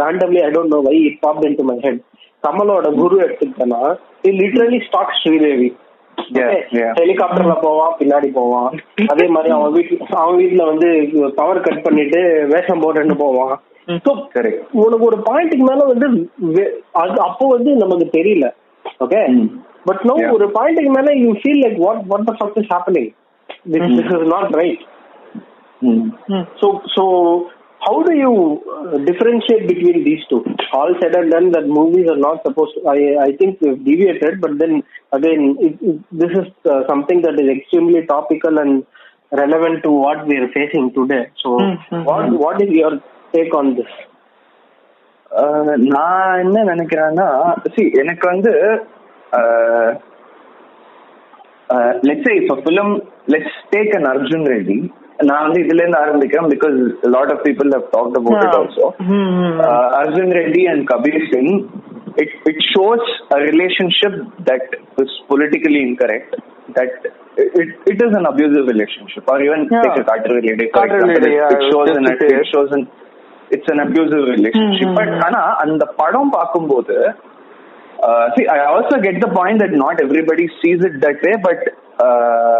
[0.03, 2.01] randomly I don't know why it pop into my head
[2.43, 3.81] கமலோட Guru எடுத்துக்கிட்டேன்னா
[4.27, 5.69] இட் லிட்டரலி ஸ்டாக் ஸ்ரீதேவி.
[6.99, 8.69] ஹெலிகாப்டர்ல போவான் பின்னாடி போவான்.
[9.07, 10.89] அதே மாதிரி அவன் வீட்டுல அவன் வீட்டுல வந்து
[11.35, 13.55] பவர் கட் பண்ணிட்டு வேஷம் போட்டுன்னு போவான்.
[14.71, 16.07] உனக்கு ஒரு பாயிண்ட்டுக்கு மேல வந்து
[17.27, 18.47] அப்போ வந்து நமக்கு தெரியல.
[19.03, 19.21] ஓகே.
[19.85, 20.15] But no.
[20.31, 23.09] ஒரு பாயிண்ட்டுக்கு மேல you feel like what what the fuck is happening
[23.71, 24.85] this is not right
[26.61, 27.03] so so
[27.80, 28.32] how do you
[28.74, 30.38] uh, differentiate between these two
[30.72, 34.34] all said and done that movies are not supposed to i i think we've deviated
[34.44, 34.72] but then
[35.18, 38.74] again it, it, this is uh, something that is extremely topical and
[39.32, 42.94] relevant to what we are facing today so Mm, mm, what what is your
[43.36, 43.92] take on this
[45.42, 47.28] Uh, நான் என்ன நினைக்கிறேன்னா
[47.76, 48.52] see எனக்கு வந்து
[52.08, 52.92] let's say இப்போ film
[53.32, 54.76] let's take an Arjun Reddy
[55.28, 56.76] நான் வந்து இதுல இருந்து ஆரம்பிக்கிறேன் because
[57.14, 58.86] lot of people have talked about it also
[60.00, 61.52] Arjun Reddy and Kabir Singh,
[62.22, 63.04] it, it shows
[63.36, 64.14] a relationship
[64.48, 64.64] that
[65.02, 66.32] is politically incorrect,
[66.78, 66.92] that
[67.60, 69.82] it, it is an abusive relationship, or even Yeah.
[69.84, 72.14] take a Carter Lady, for Carter example, Lady, it, yeah, it shows just an, to
[72.22, 72.50] say it it.
[72.54, 72.84] shows an,
[73.54, 76.96] it's an abusive relationship but ஆனா அந்த படம் பார்க்கும்போது
[78.04, 81.60] uh, see i also get the point that not everybody sees it that way but
[82.06, 82.58] uh,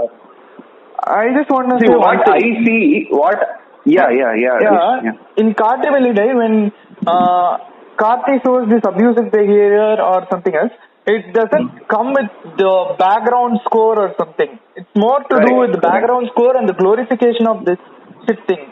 [1.04, 3.40] I just want to see say what i see what
[3.86, 5.12] yeah yeah yeah yeah, yeah.
[5.38, 6.72] in Kaatru Veliyidai, when
[7.08, 7.58] uh,
[7.98, 10.72] Karthi shows this abusive behavior or something else,
[11.08, 14.60] it doesn't come with the background score or something.
[14.76, 15.94] It's more to do with the correct.
[15.94, 17.80] background score and the glorification of this
[18.28, 18.70] shit thing.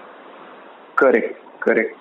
[0.96, 1.96] Correct, correct.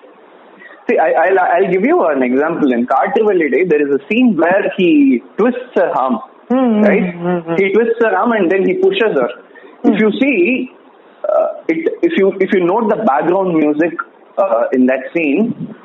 [0.89, 2.71] See, I, I'll, I'll give you an example.
[2.71, 7.13] In Kaatru Veliyidai, there is a scene where he twists her arm, Hmm, right?
[7.13, 7.55] hmm, hmm.
[7.57, 9.29] He twists her arm and then he pushes her.
[9.83, 10.71] If you see,
[11.27, 13.93] uh, it, if you if you note the background music
[14.37, 15.75] uh, in that scene,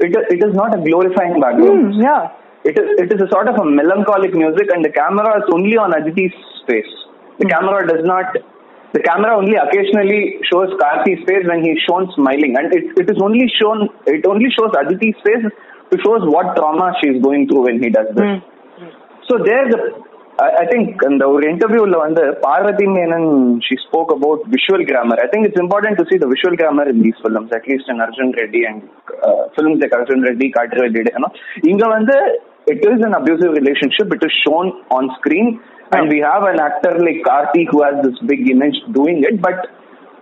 [0.00, 1.94] it is- it is not a glorifying background.
[1.94, 2.30] Hmm, yeah.
[2.64, 5.76] It is it is a sort of a melancholic music, and the camera is only
[5.76, 6.34] on Aditi's
[6.66, 6.92] face.
[7.38, 8.36] The camera does not.
[8.94, 13.20] The camera only occasionally shows Karthi's face when he's shown smiling, and it it is
[13.28, 13.88] only shown.
[14.06, 15.44] It only shows Aditi's face
[15.90, 18.24] to shows what trauma she's going through when he does this.
[18.24, 18.88] Hmm.
[19.28, 19.80] So there, the
[20.45, 23.25] I, I think இந்த ஒரு இன்டர்வியூல வந்து Parvati Menon
[23.67, 25.17] she spoke about visual grammar.
[25.25, 27.97] I think it's important to see the visual grammar in these films, at least in
[28.05, 28.77] Arjun Reddy and
[29.29, 31.31] uh, films like Arjun Reddy, Karthi Reddy, you know.
[31.71, 32.15] இங்க வந்து
[32.73, 34.07] it is an abusive relationship.
[34.17, 34.65] It is shown
[34.97, 35.47] on screen,
[35.95, 39.59] and we have an actor like Karthi who has this big image doing it, but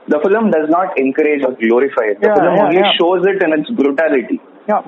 [0.07, 2.19] the film does not encourage or glorify it.
[2.21, 2.93] The Yeah, film yeah, only yeah.
[2.99, 4.38] shows it in its brutality.
[4.71, 4.81] Yeah.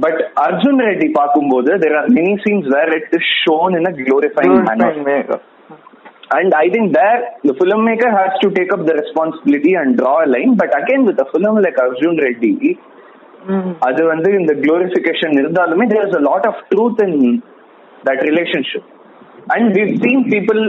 [0.00, 4.62] But Arjun Reddy பார்க்கும்போது there are many scenes where it is shown in a glorifying
[4.62, 4.92] manner.
[4.92, 5.40] Glorifying manner.
[6.30, 10.26] And I think there the filmmaker has to take up the responsibility and draw a
[10.26, 10.54] line.
[10.56, 12.78] But again with a film like Arjun Reddy,
[13.48, 13.68] Hmm.
[13.78, 17.12] அது வந்து இந்த glorification இருந்தாலுமே there is a lot of truth in
[18.04, 18.84] that relationship.
[19.54, 20.60] And we've seen people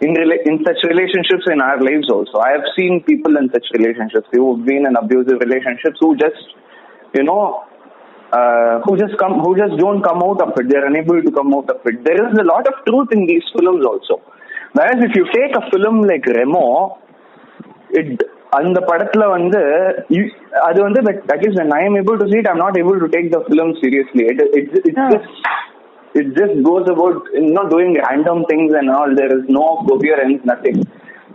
[0.00, 2.38] in rela- in such relationships in our lives also.
[2.38, 6.42] I have seen people in such relationships who have been in abusive relationships who just,
[7.12, 7.42] you know,
[8.38, 10.68] uh, who just come, who just don't come out of it.
[10.70, 12.04] They're unable to come out of it.
[12.04, 14.20] There is a lot of truth in these films also.
[14.72, 16.66] Whereas if you take a film like Remo,
[18.00, 18.12] it
[18.58, 19.60] அந்த படத்துல வந்து
[20.14, 20.32] you-
[20.68, 21.00] அது வந்து
[21.34, 23.70] at least when I am able to see it, I'm not able to take the film
[23.82, 24.24] seriously.
[24.32, 25.12] It it it Yeah.
[25.14, 25.30] just
[26.20, 29.12] it just goes about you know doing random things and all.
[29.20, 30.78] There is no coherence, nothing.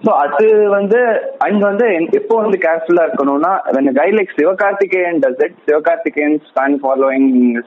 [0.06, 1.00] So அது வந்து
[1.46, 6.46] and வந்து என்- எப்போ வந்து கேர்ஃபுல்லா இருக்கணும்னா when a guy like Sivakarthikeyan does it, சிவகார்த்திகேயன்'s
[6.58, 7.26] fan following
[7.60, 7.66] is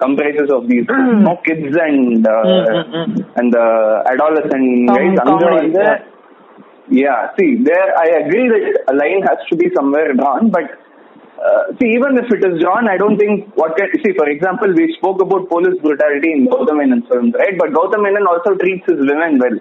[0.00, 3.10] comprises of these you know, kids and uh, Mm, mm, mm.
[3.38, 3.66] and the
[4.12, 5.18] adolescent Some guys.
[5.24, 6.00] அங்க comedy, வந்து yeah.
[7.02, 10.66] yeah, see, there I agree that a line has to be somewhere drawn, but
[11.46, 14.12] uh, see, even if it is drawn, I don't think what can see.
[14.20, 17.56] For example, we spoke about police brutality in Gautam Menon films, right?
[17.62, 19.56] But Gautam Menon also treats his women well.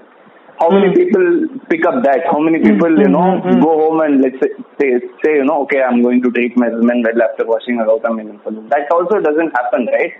[0.61, 0.97] How many Hmm.
[0.99, 1.25] people
[1.69, 2.21] pick up that?
[2.31, 3.61] How many people, you know, Hmm, hmm, hmm.
[3.65, 4.89] go home and let's say, say,
[5.23, 8.17] say, you know, okay, I'm going to treat my women well after watching a Gautam
[8.17, 8.59] Menon film.
[8.73, 10.13] That also doesn't happen, right?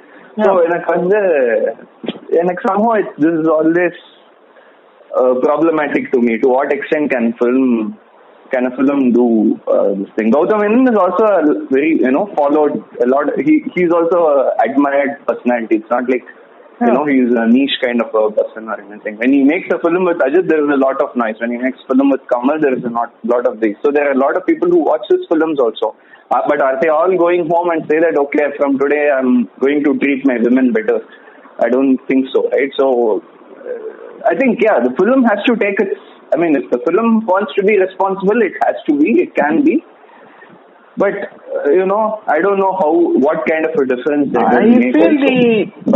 [0.43, 0.65] So, Yeah.
[0.67, 1.19] எனக்கு வந்து
[2.41, 3.95] எனக்கு somehow it, this is always
[5.19, 6.37] uh, problematic to me.
[6.43, 7.97] To what extent can film
[8.53, 9.25] can a film do
[9.73, 10.29] uh, this thing?
[10.35, 11.41] Gautam Menon is also a
[11.75, 12.73] very you know followed
[13.05, 13.27] a lot.
[13.49, 15.77] He he's also a admired personality.
[15.81, 16.25] It's not like
[16.80, 19.16] you know he's a niche kind of a person or anything.
[19.16, 21.36] When he makes a film with Ajit, there is a lot of noise.
[21.40, 23.76] When he makes a film with Kamal, there is a not lot of this.
[23.84, 25.96] So there are a lot of people who watch his films also.
[26.30, 29.84] Uh, but are they all going home and say that okay, from today I'm going
[29.84, 31.00] to treat my women better?
[31.60, 32.70] I don't think so, right?
[32.76, 35.96] So uh, I think yeah, the film has to take its.
[36.34, 39.22] I mean, if the film wants to be responsible, it has to be.
[39.22, 39.84] It can be.
[40.96, 41.12] But
[41.66, 42.92] you know, I don't know how
[43.26, 44.62] what kind of a difference they I
[44.94, 45.26] feel also.
[45.26, 45.40] the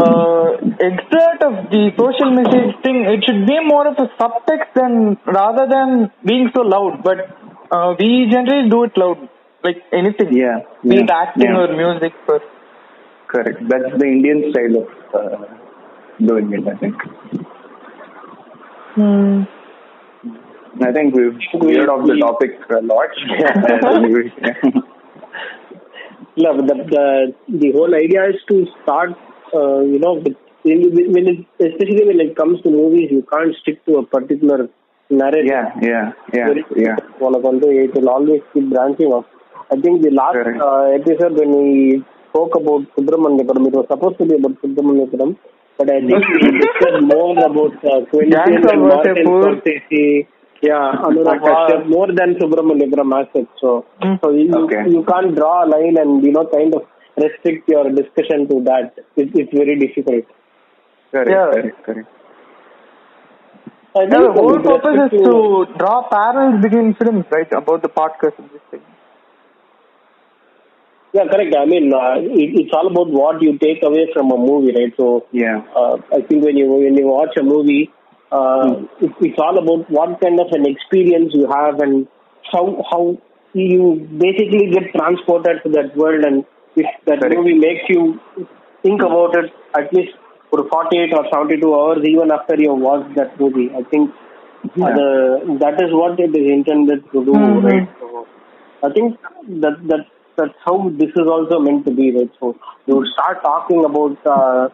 [0.04, 0.48] uh,
[0.88, 5.66] exert of the social message thing, it should be more of a subtext than rather
[5.68, 7.02] than being so loud.
[7.02, 7.36] But
[7.70, 9.28] uh, we generally do it loud,
[9.64, 10.36] like anything.
[10.36, 11.58] Yeah, Be yeah, it acting yeah.
[11.58, 12.12] or music.
[12.28, 12.40] Or,
[13.28, 13.58] Correct.
[13.68, 15.44] That's the Indian style of uh,
[16.18, 16.66] doing it.
[16.66, 16.96] I think.
[18.94, 19.42] Hmm.
[20.82, 23.10] I think we've cleared off the topic a lot.
[26.42, 27.06] No, the, the,
[27.62, 29.10] the whole idea is to start,
[29.54, 31.38] uh, you know, with, when it,
[31.68, 34.68] especially when it comes to movies, you can't stick to a particular
[35.10, 35.46] narrative.
[35.46, 36.48] Yeah, yeah, yeah.
[36.76, 36.96] yeah.
[37.16, 39.26] It will always keep branching off.
[39.72, 40.60] I think the last right.
[40.60, 45.36] uh, episode when we spoke about Subramaniapuram, it was supposed to be about Subramaniapuram,
[45.78, 50.26] but I think we discussed more about uh, Quentin and Martin Scorsese
[50.62, 51.66] yeah, Anurag Wow.
[51.68, 53.48] Kashyap, more than Subramaniapuram aspect.
[53.60, 54.14] So, Hmm.
[54.22, 54.82] so you, Okay.
[54.94, 56.82] you can't draw a line and you know kind of
[57.16, 58.94] restrict your discussion to that.
[59.16, 60.24] It, it's very difficult.
[61.12, 61.50] Correct, Yeah.
[61.52, 62.08] correct, correct.
[63.96, 67.50] I Yeah, the whole purpose is respect to draw parallels between films, right?
[67.52, 68.82] About the podcast and this thing.
[71.12, 71.54] Yeah, correct.
[71.58, 74.92] I mean, uh, it, it's all about what you take away from a movie, right?
[74.96, 75.62] So, Yeah.
[75.74, 77.90] uh, I think when you when you watch a movie,
[78.32, 82.06] uh, it, it's all about what kind of an experience you have and
[82.52, 83.16] how how
[83.52, 86.44] you basically get transported to that world, and
[86.76, 87.36] if that Correct.
[87.36, 88.20] movie makes you
[88.82, 90.12] think about it at least
[90.50, 93.70] for 48 or 72 hours, even after you have watched that movie.
[93.76, 94.10] I think
[94.76, 94.94] Yeah.
[94.94, 97.64] the, that is what it is intended to do, Mhm.
[97.68, 97.88] right?
[98.00, 98.26] So,
[98.82, 99.18] I think
[99.64, 100.06] that that
[100.36, 102.30] that's how this is also meant to be, right?
[102.40, 102.56] So
[102.86, 104.68] you start talking about uh,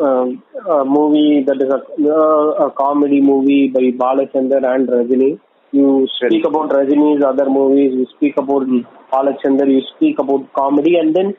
[0.00, 0.26] uh,
[0.70, 5.38] a movie that is a, uh, a comedy movie by Balachander and Rajini.
[5.72, 7.92] You speak about Rajini's other movies.
[7.94, 8.66] You speak about
[9.12, 9.68] Balachander.
[9.70, 11.34] You speak about comedy, and then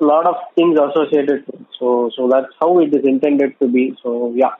[0.00, 1.44] a lot of things associated.
[1.46, 1.66] with it.
[1.78, 3.94] So so that's how it is intended to be.
[4.02, 4.54] So yeah.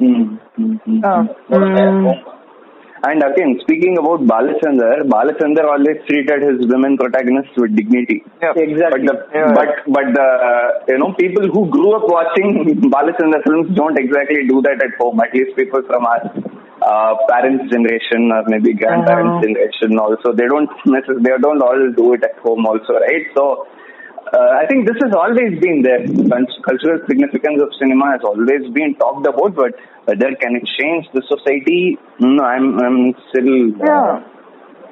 [0.00, 1.04] Mm, mm, mm.
[1.04, 2.45] Uh, mm,
[3.04, 8.24] And again, speaking about Balachander, Balachander always treated his women protagonists with dignity.
[8.42, 8.52] yeah.
[8.56, 9.06] Exactly.
[9.06, 9.52] But the Yeah.
[9.54, 12.50] but but the uh, you know people who grew up watching
[12.96, 15.20] Balachander films don't exactly do that at home.
[15.20, 16.20] At least people from our
[16.82, 19.46] uh, parents' generation or maybe grandparents' Uh-huh.
[19.46, 23.26] generation also they don't necess- they don't all do it at home also, right?
[23.36, 23.66] So.
[24.32, 26.02] Uh, I think this has always been there.
[26.66, 29.74] Cultural significance of cinema has always been talked about, but
[30.04, 31.96] whether can it change the society?
[32.18, 32.98] No, I'm I'm
[33.30, 34.22] still uh, Yeah.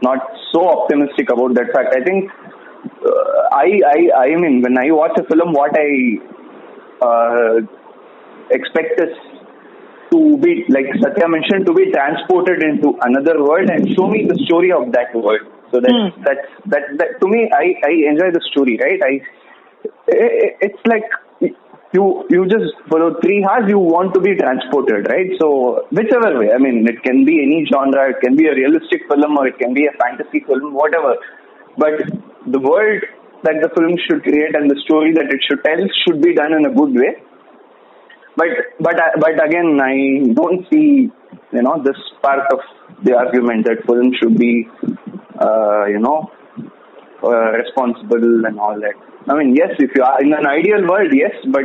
[0.03, 0.21] not
[0.53, 1.97] so optimistic about that fact.
[1.99, 5.91] I think uh, I I I mean when I watch a film, what I
[7.09, 7.55] uh,
[8.51, 9.15] expect is
[10.13, 14.39] to be like Satya mentioned to be transported into another world and show me the
[14.47, 15.43] story of that world.
[15.75, 16.23] So that Hmm.
[16.23, 19.01] that's that that to me I I enjoy the story, right?
[19.03, 19.13] I
[20.09, 21.05] it's like
[21.93, 25.31] you you just for three hours you want to be transported, right?
[25.41, 29.03] So whichever way, I mean, it can be any genre, it can be a realistic
[29.09, 31.15] film or it can be a fantasy film, whatever.
[31.79, 32.07] But
[32.47, 33.03] the world
[33.45, 36.53] that the film should create and the story that it should tell should be done
[36.55, 37.13] in a good way.
[38.37, 38.49] But
[38.81, 39.95] but I- but again, I
[40.41, 41.11] don't see
[41.57, 42.61] you know this part of
[43.05, 44.69] the argument that film should be
[45.41, 46.31] uh, you know
[47.23, 48.95] uh, responsible and all that.
[49.29, 51.65] I mean, yes, if you are in an ideal world, yes, but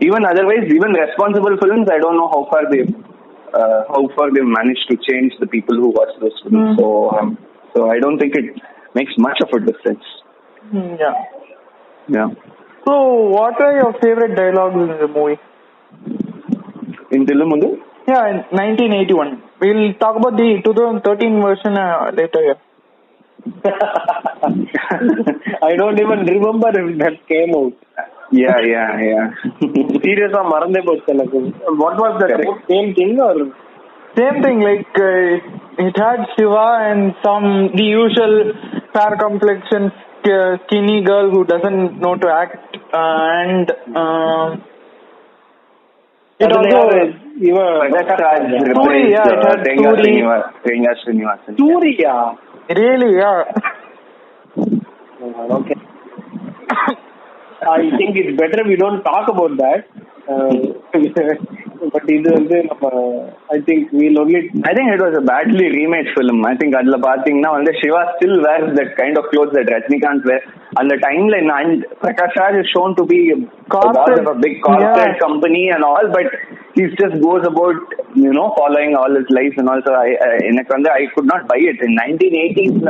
[0.00, 2.82] even otherwise, even responsible films, I don't know how far they
[3.54, 6.76] uh, how far they managed to change the people who watch those films.
[6.76, 6.78] Mm.
[6.78, 7.38] So um,
[7.74, 8.60] so I don't think it
[8.94, 10.04] makes much of a difference.
[10.72, 11.14] mm, yeah.
[12.06, 12.28] Yeah.
[12.86, 12.92] So,
[13.34, 15.40] what are your favorite dialogues in the movie?
[17.10, 19.42] In Thillu Mullu, Yeah, in 1981.
[19.60, 22.42] We'll talk about the 2013 version uh, later.
[22.44, 22.54] Yeah.
[25.61, 27.73] I don't even remember if that came out.
[28.41, 29.25] yeah, yeah, yeah.
[30.03, 31.39] சீரியஸா மறந்தே போச்சு எனக்கு
[31.81, 32.61] what was that Correct.
[32.71, 33.41] Same thing or
[34.17, 37.45] Same thing, like uh, it had Shiva and some
[37.75, 38.33] the usual
[38.95, 39.83] fair complexion
[40.31, 42.63] uh, skinny girl who doesn't know to act,
[42.93, 43.03] uh,
[43.41, 43.67] and
[44.01, 44.49] um,
[46.39, 46.81] it also
[47.49, 48.41] இவன் Prakash Raj
[48.77, 50.07] Turi, yeah, it replaced, uh, had Tenga Turi.
[50.07, 51.53] Srinivas- Tenga Srinivasan.
[51.61, 52.15] Surya
[52.79, 53.39] really yeah.
[55.55, 55.75] Okay
[57.71, 59.83] I think it's better we don't talk about that
[61.93, 62.85] but இது வந்து நம்ம
[63.55, 64.39] I think we'll only
[64.69, 66.39] I think it was a badly remade film.
[66.51, 70.41] I think அதுல பாத்தீங்கன்னா வந்து Shiva still wears that kind of clothes that Rajnikant wear.
[70.79, 71.71] And the timeline and
[72.03, 74.27] Prakash Raj is shown to be a boss Corporate.
[74.33, 74.39] of
[76.74, 77.78] he just goes about,
[78.14, 81.46] you know, following all his life and also I, I, in a, I could not
[81.46, 81.78] buy it.
[81.80, 82.82] In 1980s,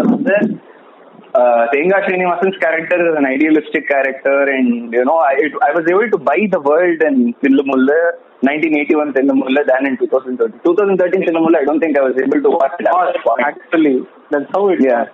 [1.35, 6.09] uh, Thengai Srinivasan's character is an idealistic character and, you know, I, I was able
[6.11, 8.01] to buy the world in Thillu Mullu,
[8.41, 10.61] 1981 Thillu Mullu than in 2013.
[10.65, 12.87] 2013 Thillu Mullu, I don't think I was able to watch it.
[12.89, 15.07] Oh, actually, that's how it Yeah.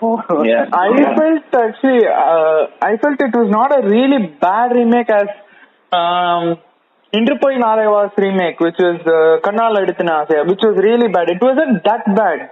[0.00, 0.66] Oh, yeah.
[0.72, 1.16] I yeah.
[1.16, 5.28] felt actually, uh, I felt it was not a really bad remake as
[5.92, 6.58] um,
[7.12, 9.74] Indru Poi Naalai Vaa's remake, which was uh, Kannal
[10.46, 11.30] which was really bad.
[11.30, 12.50] It wasn't that bad.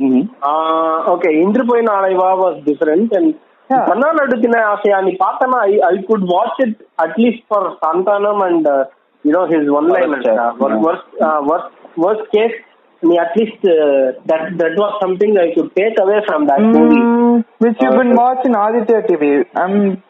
[0.00, 0.34] Mm-hmm.
[0.42, 3.34] Uh, okay, Interpol Nalaiva was different, and
[3.70, 3.84] yeah.
[3.86, 8.40] Kanna Laddu Thinna Aasaiya, I Patana, I, I could watch it at least for Santanam
[8.48, 8.84] and uh,
[9.22, 10.24] you know his one liners.
[10.26, 12.56] Uh, worst, worst, worst case,
[13.02, 16.72] me at least uh, that that was something I could take away from that mm,
[16.72, 17.44] movie.
[17.58, 19.44] Which you've been uh, watching Aditya TV.
[19.54, 20.02] I'm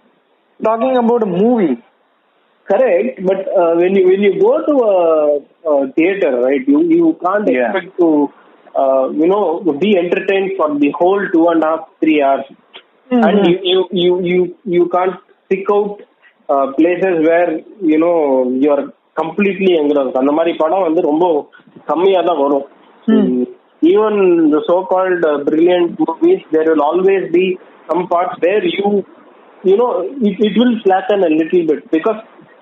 [0.63, 1.83] talking about a movie
[2.70, 4.98] Correct, but uh, when you when you go to a,
[5.72, 7.72] a theater, right, you you can't Yeah.
[7.72, 8.10] expect to
[8.76, 9.44] uh, you know
[9.84, 12.46] be entertained for the whole two and a half three hours,
[13.10, 14.40] and you you you you
[14.76, 15.16] you can't
[15.52, 16.02] pick out
[16.50, 17.52] uh, places where
[17.92, 18.18] you know
[18.66, 18.84] you're
[19.22, 20.18] completely engrossed.
[20.22, 21.26] அந்த மாதிரி படம் வந்து ரொம்ப
[21.92, 22.66] கம்மியா தான் வரும்
[23.92, 24.20] even
[24.54, 27.46] the so called uh, brilliant movies there will always be
[27.90, 28.88] some parts where you
[29.70, 29.92] you know
[30.28, 32.20] it, it will flatten a little bit because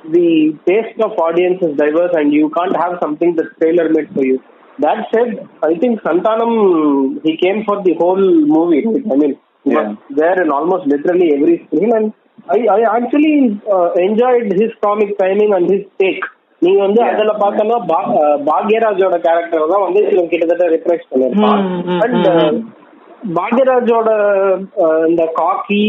[0.10, 0.28] the
[0.66, 4.38] taste of audience is diverse and you can't have something that's tailor made for you.
[4.80, 5.30] That said,
[5.64, 6.54] I think Santanam
[7.24, 8.82] he came for the whole movie.
[8.86, 9.06] right?
[9.08, 9.34] I mean,
[9.66, 9.94] he was Yeah.
[10.12, 12.08] there in almost literally every screen and
[12.48, 13.36] I, I actually
[13.68, 16.24] uh, enjoyed his comic timing and his take.
[16.62, 17.10] நீங்க வந்து Yeah.
[17.14, 22.28] அதுல பார்த்தோம்னா பா- அஹ் பாக்யராஜோட character தான் வந்து இவன் கிட்டத்தட்ட refresh பண்ணிருப்பான் ம், ம், அண்ட்
[22.36, 22.60] ம்.
[23.36, 24.10] பாக்யராஜோட
[24.84, 25.84] அஹ், இந்த காக்கி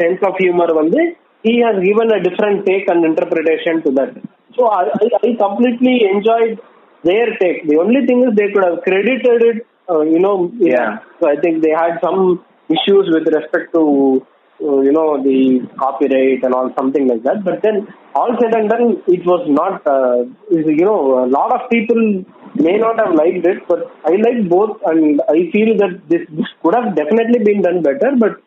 [0.00, 1.00] சென்ஸ் ஆஃப் ஹியூமர் வந்து
[1.43, 4.11] he has given a different take and interpretation to that.
[4.57, 6.59] So I, I, I completely enjoyed
[7.03, 7.67] their take.
[7.67, 10.51] The only thing is they could have credited it, uh, you know.
[10.57, 10.99] Yeah.
[11.19, 14.25] So I think they had some issues with respect to,
[14.61, 17.43] uh, you know, the copyright and all something like that.
[17.45, 21.69] But then all said and done, it was not, uh, you know, a lot of
[21.69, 22.25] people
[22.55, 26.47] may not have liked it, but I liked both, and I feel that this, this
[26.61, 28.41] could have definitely been done better, but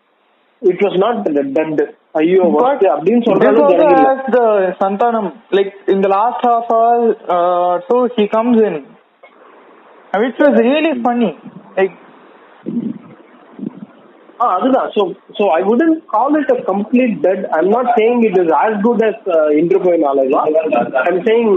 [0.61, 1.97] it was not dead.
[2.22, 4.10] ஐயோ worst அப்படின்னு This சொல்றது also ஜனங்க இல்ல.
[4.10, 4.46] has the
[4.82, 5.26] Santanam,
[5.58, 7.00] like in the last half hour,
[7.36, 8.76] uh, so he comes in,
[10.24, 11.32] which was really funny.
[11.80, 11.96] Like,
[14.40, 15.02] ஆ, அதுதான் so
[15.38, 17.40] so I wouldn't call it a complete dead.
[17.58, 20.42] I'm not saying it is as good as uh, இன்று போய் நாளை வா.
[21.06, 21.50] I'm saying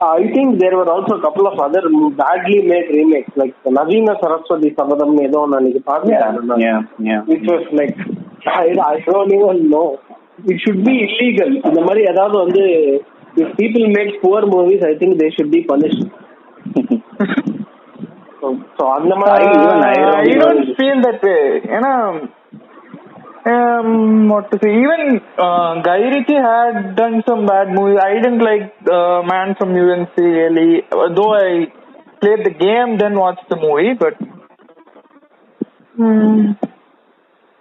[0.00, 1.82] uh, I think there were also a couple of other
[2.20, 6.80] badly made remakes like நவீன சரஸ்வதி சபதம் ஏதோ ஒன்று அன்னைக்கு Yeah, பார்த்தேன் yeah,
[7.10, 7.22] yeah.
[7.32, 7.98] which was like
[8.45, 9.99] I don't even know.
[10.45, 11.51] It should be illegal.
[11.67, 12.65] இந்த
[13.43, 16.03] if people make poor movies, I think they should be punished.
[18.39, 19.45] so, so அந்த மாதிரி
[20.23, 21.43] I don't feel that way.
[21.77, 21.93] ஏன்னா
[23.53, 24.71] um, what to say?
[24.83, 25.01] Even
[25.37, 27.99] uh, Guy Ritchie had done some bad movies.
[28.03, 30.31] I didn't like uh, Man from U.N.C.L.E.
[30.39, 30.71] really,
[31.17, 31.67] though I
[32.21, 33.93] played the game, then watched the movie.
[33.93, 34.15] But.
[35.97, 36.74] Hmm.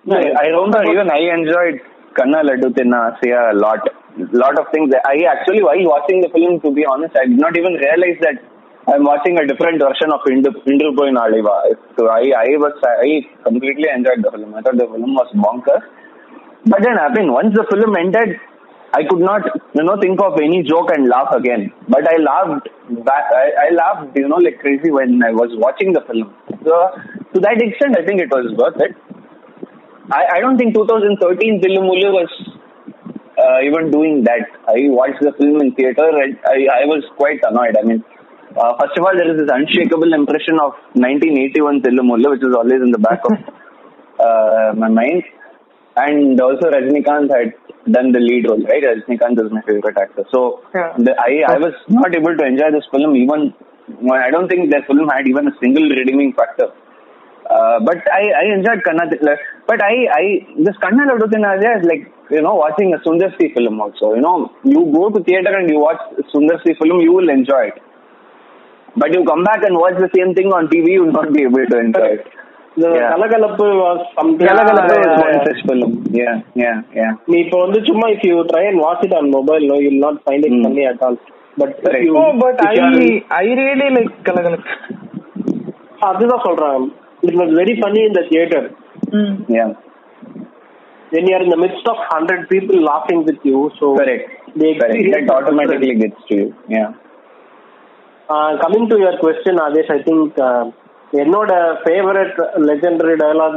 [0.06, 1.80] No, I remember even I enjoyed
[2.16, 3.80] Kanna Laddu Tinna a lot.
[4.16, 4.92] Lot of things.
[5.04, 8.36] I actually, while watching the film, to be honest, I did not even realize that
[8.86, 11.74] I'm watching a different version of Indru Poi Naalai Vaa.
[11.98, 14.54] So I, I was, I completely enjoyed the film.
[14.54, 15.82] I thought the film was bonkers.
[16.66, 18.38] But then, I mean, once the film ended,
[18.92, 19.42] I could not,
[19.74, 21.72] you know, think of any joke and laugh again.
[21.88, 22.68] But I laughed
[23.04, 23.24] back.
[23.34, 26.32] I, I laughed, you know, like crazy when I was watching the film.
[26.62, 26.74] So
[27.34, 28.94] to that extent, I think it was worth it.
[30.10, 32.30] I, I don't think 2013 Thillu Mullu was
[33.38, 34.44] uh, even doing that.
[34.68, 37.76] I watched the film in theater and I, I was quite annoyed.
[37.80, 38.04] I mean,
[38.56, 42.54] uh, first of all, there is this unshakable impression of 1981 Thillu Mullu, which is
[42.54, 43.32] always in the back of
[44.20, 45.22] uh, my mind.
[45.96, 47.54] And also Rajnikant had
[47.90, 48.82] done the lead role, right?
[48.82, 50.24] Rajnikant is my favorite actor.
[50.32, 50.92] So Yeah.
[50.98, 53.54] the, I, I was not able to enjoy this film even,
[54.12, 56.72] I don't think the film had even a single redeeming factor.
[57.44, 59.36] Uh, but I, I enjoyed Kannada.
[59.66, 63.36] But I, I this Kanna Laddu Thinna Aasaiya is like you know watching a Sundar
[63.38, 64.14] C film also.
[64.14, 66.00] You know, you go to theater and you watch
[66.34, 67.82] Sundar C film, you will enjoy it.
[68.96, 71.42] But you come back and watch the same thing on TV, you will not be
[71.42, 72.26] able to enjoy it.
[72.76, 73.66] இந்த கலகலப்பு
[74.46, 76.30] கலகலப்பு was film யா
[76.62, 79.76] யா யா நீ இப்போ வந்து சும்மா if you try and watch it on mobile no
[79.82, 81.04] you will not find it பண்ணி at
[81.54, 84.72] I really like I I really like Kalakalappu
[86.08, 86.86] அதுதான் சொல்றேன்
[87.23, 88.63] it was very funny in the theater
[89.11, 89.29] Mm.
[89.49, 89.69] Yeah,
[91.11, 94.25] when you are in the midst of 100 people laughing with you so correct.
[94.55, 94.83] the Correct.
[94.83, 96.47] experience That automatically gets to you.
[96.69, 96.89] Yeah.
[98.29, 100.63] uh, coming to your question Adesh I think uh,
[101.13, 101.51] என்னோட
[101.83, 103.55] favourite legendary dialogue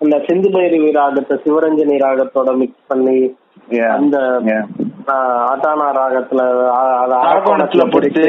[0.00, 3.18] இந்த சிந்து பைரவி ராகத்தை சிவரஞ்சனி ராகத்தோட mix பண்ணி
[3.70, 3.90] Yeah.
[3.98, 4.16] அந்த
[4.48, 4.64] Yeah.
[5.12, 6.40] ஆஹ், ஆட்டானா ராகத்துல
[6.72, 8.26] ஆ- அது அரக்கோணத்துல அரக்கோணத்துல பிடிச்சு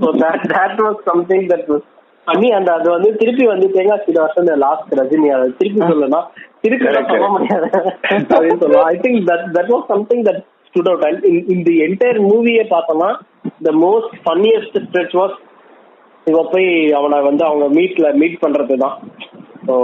[0.00, 1.86] so that that was something that was
[2.29, 6.27] பண்ணி அந்த அது வந்து திருப்பி வந்து தேங்காய் சீட வருஷம் லாஸ்ட் ரஜினி அதை திருப்பி சொல்லலாம்
[6.63, 7.67] திருப்பி சொல்ல முடியாது.
[8.29, 11.23] அப்படின்னு சொல்லலாம் I think that that was something that stood out and
[11.53, 13.11] in the entire மூவியே பார்த்தோம்னா
[13.67, 15.37] the most funniest stretch was
[16.27, 16.67] இவ போய்
[16.97, 18.97] அவனை வந்து அவங்க மீட்ல மீட் பண்றது தான்
[19.67, 19.75] ஸோ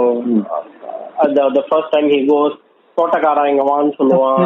[1.24, 2.56] அந்த ஃபர்ஸ்ட் டைம் ஹி கோஸ்
[2.96, 4.44] தோட்டக்காரன் இங்க வான்னு சொல்லுவான்.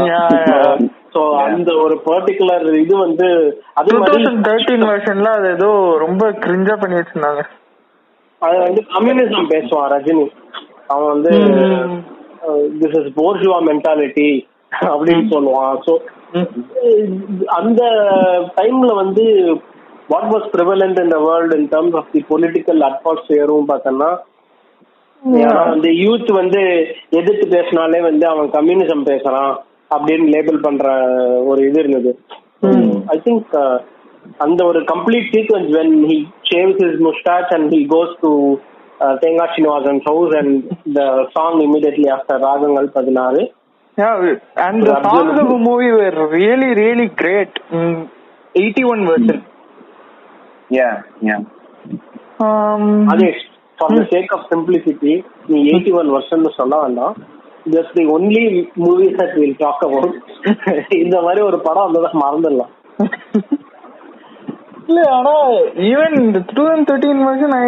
[1.14, 3.26] ஸோ அந்த ஒரு பர்டிகுலர் இது வந்து
[3.80, 5.68] அதே மாதிரி 2013 வெர்ஷன்ல அது ஏதோ
[6.02, 7.42] ரொம்ப கிரிஞ்சா பண்ணி வச்சிருந்தாங்க
[8.42, 10.26] அது வந்து கம்யூனிசம் பேசுவான் ரஜினி.
[10.92, 11.32] அவன் வந்து.
[12.80, 14.30] திஸ் இஸ் போர்ஜுவா மென்டாலிட்டி
[14.92, 15.76] அப்படின்னு சொல்லுவான்.
[15.86, 15.92] ஸோ
[17.58, 17.82] அந்த
[18.58, 19.24] டைம்ல வந்து
[20.12, 24.10] what was prevalent in the world in terms of the political அட்மாஸ்பியரும் பார்த்தோம்னா
[25.72, 26.60] வந்து யூத் வந்து
[27.20, 29.52] எதிர்த்து பேசினாலே வந்து அவன் கம்யூனிசம் பேசுறான்
[29.94, 30.86] அப்படின்னு லேபிள் பண்ற
[31.50, 32.10] ஒரு இது இருந்தது.
[33.14, 33.50] ஐ திங்க்
[34.40, 36.18] அந்த ஒரு complete sequence when he
[36.50, 38.30] shaves is mustache and he goes to
[39.20, 40.54] Thengai Srinivasan house and
[40.94, 41.02] the
[41.36, 43.42] song immediately after ராகங்கள் பதினாறு
[44.66, 47.58] and the of movie were really really great
[48.54, 49.42] eighty one version
[50.70, 50.88] yeah
[51.28, 51.36] yeah
[53.12, 53.30] அதே
[53.78, 55.12] for the sake of simplicity
[55.46, 57.14] நீ eighty one வருஷம்னு சொல்ல வேண்டாம்.
[57.66, 58.44] Just the only
[58.84, 60.16] movies that will talk about
[60.98, 62.72] இந்த மாதிரி ஒரு படம் வந்ததை மறந்துடலாம்.
[64.90, 65.34] இல்ல ஆனா
[65.88, 66.16] ஈவன்
[66.48, 67.66] டூ தௌசண்ட் தேர்ட்டீன் வருஷன் ஐ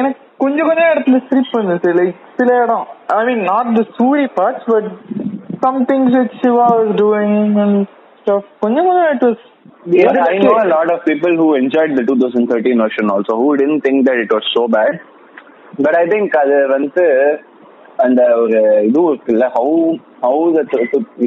[0.00, 1.90] எனக்கு கொஞ்சம் கொஞ்சம் இடத்துல ஸ்லிப் வந்துச்சு.
[1.98, 2.84] லைக் சில இடம்
[3.16, 4.88] I mean not the Soori parts but
[5.64, 7.80] some things with Siva was doing and
[8.20, 9.42] stuff கொஞ்சம் கொஞ்சம் it was
[9.84, 13.80] But I know a lot of people who enjoyed the 2013 version also, who didn't
[13.80, 14.92] think that it was so bad.
[15.78, 17.04] But I think அது வந்து
[18.05, 19.75] அந்த ஒரு இது இருக்குல்ல how
[20.25, 20.41] how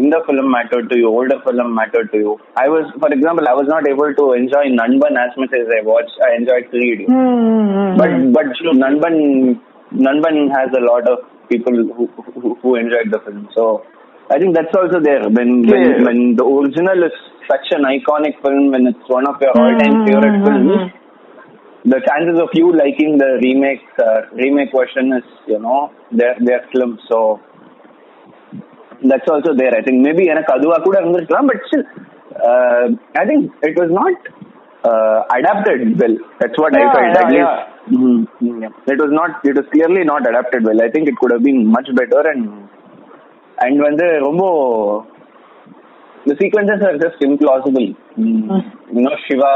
[0.01, 2.33] இந்த film matter to you older film matter to you
[2.65, 5.81] I was for example I was not able to enjoy Nanban as much as I
[5.91, 7.07] watch I enjoy three D
[8.01, 8.51] but but
[8.83, 9.17] Nanban
[10.07, 11.19] Nanban has a lot of
[11.51, 12.05] people who
[12.35, 13.41] who, who enjoyed the film.
[13.57, 13.63] So
[14.31, 15.23] I think that's also there.
[15.37, 16.05] When when, Yeah.
[16.07, 17.17] when the original is
[17.51, 20.77] such an iconic film, when it's one of your all-time favorite films,
[21.93, 25.79] the chances of you liking the remake uh, remake version is you know
[26.19, 26.99] they're they're slim.
[27.09, 27.19] So
[29.11, 29.73] that's also there.
[29.79, 31.85] I think maybe எனக்கு அதுவா கூட இருந்திருக்கலாம் but still
[32.49, 32.85] uh,
[33.23, 34.17] I think it was not
[34.91, 36.17] uh, adapted well.
[36.41, 37.09] That's what I Yeah, felt.
[37.15, 37.41] yeah, at least.
[37.45, 37.67] yeah.
[37.97, 38.93] Mhm, mhm, yeah.
[38.93, 39.31] It was not.
[39.51, 40.81] It was clearly not adapted well.
[40.87, 42.43] I think it could have been much better and
[43.65, 44.43] and வந்து ரொம்ப
[46.29, 47.87] the sequences are just implausible.
[48.23, 48.49] Mm.
[48.97, 49.53] You know, Shiva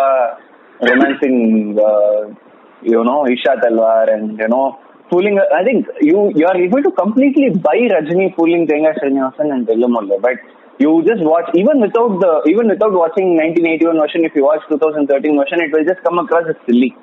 [0.82, 2.34] romancing, uh,
[2.82, 6.92] you know, Isha Talwar and, you know, fooling, I think you, you are able to
[6.92, 10.38] completely buy Rajini fooling Thengai Srinivasan and Vellamulla, but
[10.80, 15.38] you just watch, even without the, even without watching 1981 version, if you watch 2013
[15.38, 16.96] version, it will just come across as silly.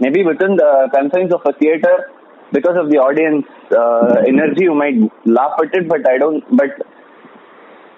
[0.00, 2.10] Maybe within the confines of a theater,
[2.52, 4.94] because of the audience uh, energy, you might
[5.26, 6.70] laugh at it, but I don't, but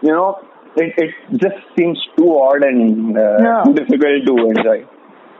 [0.00, 0.38] you know,
[0.76, 3.64] it, it just seems too odd and uh, Yeah.
[3.74, 4.86] difficult to enjoy.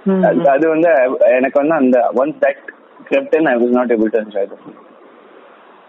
[0.07, 0.43] Mm-hmm.
[0.55, 0.91] அது வந்து
[1.37, 2.65] எனக்கு வந்து அந்த ones that
[3.09, 4.77] crept in, I was not able to enjoy the film.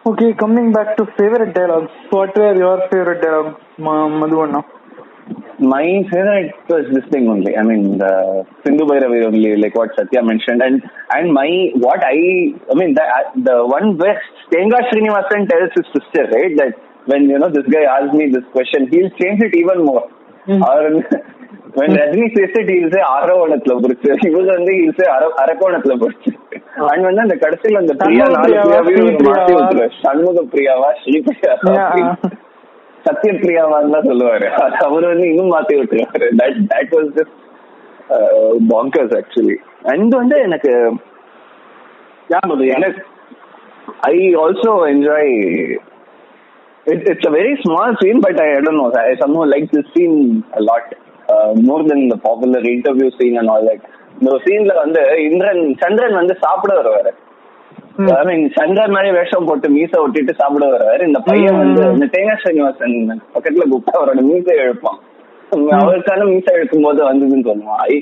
[0.09, 4.63] Okay, coming back to favorite dialogues, what were your favorite dialogues, Madhuanna?
[5.59, 7.57] My favorite was this thing only.
[7.57, 10.83] I mean, the Sindhu Bhairavi only, like what Satya mentioned, and
[11.15, 11.49] and my
[11.85, 14.21] what I, I mean, the uh, one where
[14.53, 16.73] Thengai Srinivasan tells his sister, right, that
[17.05, 20.07] when you know this guy asks me this question, he'll change it even more.
[20.47, 20.63] Mm-hmm.
[21.77, 25.07] Rajini பேசிட்டு இல்ஸே அரவணத்துல பொறுத்து இவங்க வந்து இல்ஸே
[25.41, 26.31] அரக்கோணத்துல பொறுத்து
[26.87, 31.75] and வந்து அந்த கடைசியில அந்த பிரியா நாலு சண்முக பிரியாவா ஸ்ரீபிரியாவா
[33.05, 34.47] சத்ய பிரியாவான்னு தான் சொல்லுவாரு
[34.85, 37.35] அவர் வந்து இன்னும் மாத்தி விட்டுருவாரு that that was just
[38.71, 39.57] bonkers actually
[39.91, 40.71] and வந்து எனக்கு
[42.37, 43.03] எனக்கு
[44.07, 45.33] I also enjoy
[47.05, 50.17] it's a very small scene but I don't know I some like this scene
[50.69, 50.93] lot
[51.67, 53.85] more than இந்த popular interview scene and all that
[54.19, 57.11] இந்த சீன்ல வந்து இந்திரன் சந்திரன் வந்து சாப்பிட வருவாரு.
[58.57, 61.03] சந்திரன் மாதிரி வேஷம் போட்டு மீச ஒட்டிட்டு சாப்பிட வருவாரு.
[61.09, 62.95] இந்த பையன் வந்து இந்த தேங்காய் ஸ்ரீனிவாசன்
[63.35, 64.99] பக்கத்துல கூப்பிட்டு அவரோட மீச எழுப்பான்
[65.79, 67.81] அவருக்கான மீசை எழுக்கும் போது வந்ததுன்னு சொல்லுவான்.
[67.89, 67.95] I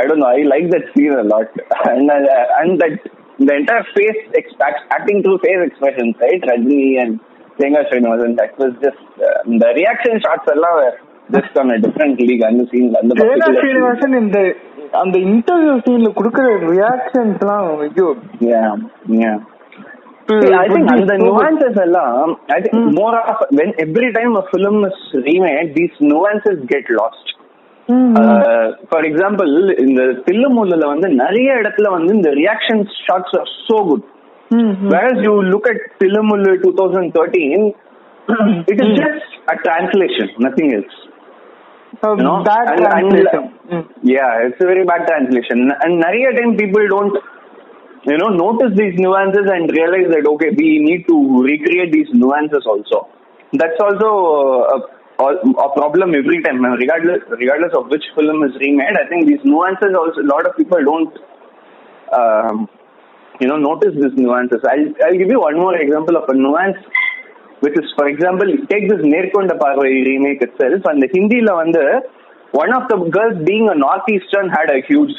[0.00, 1.56] I don't I like that scene lot
[1.92, 2.12] and
[2.60, 2.98] and that
[3.40, 7.16] இந்த entire face expect acting through face expressions right Rajini and
[7.60, 9.04] Thengai Srinivasan that was just
[9.52, 10.78] இந்த ரியாக்ஷன் ஷார்ட்ஸ் எல்லாம்
[11.30, 14.40] ஜஸ்ட் ஆன் டிஃபரெண்ட் லீக் அந்த சீன்ல அந்த ஸ்ரீனிவாசன் இந்த
[14.92, 18.08] அந்த interview சீன்ல குடுக்கற ரியாக்ஷன்ஸ்லாம் ஐயோ.
[18.46, 19.34] யா
[21.80, 22.86] எல்லாம் I think mm.
[22.94, 25.96] more of when every time a film is remade these
[28.88, 29.68] for example hmm.
[29.68, 34.06] uh, இந்த தில்லுமுல்லுல வந்து நிறைய இடத்துல வந்து இந்த reaction shots are so good
[34.94, 37.66] whereas you look at Thillumullu two thousand thirteen
[38.66, 39.56] it is just a
[42.05, 43.47] else you know bad And- and- translation
[44.15, 47.15] yeah it's a very bad translation and நிறைய time people don't
[48.11, 51.17] you know notice these nuances and realize that okay we need to
[51.49, 52.99] recreate these nuances also
[53.53, 54.09] that's also
[54.75, 54.77] a,
[55.25, 55.27] a,
[55.65, 59.93] a problem every time regardless regardless of which film is remade i think these nuances
[60.01, 61.13] also a lot of people don't
[62.19, 62.57] um,
[63.41, 66.81] you know notice these nuances i'll i'll give you one more example of a nuance
[67.63, 71.83] which is for example take this Nerkonda Paarvai remake itself and the hindi la வந்து
[72.53, 75.13] one of the girls being a northeastern had a huge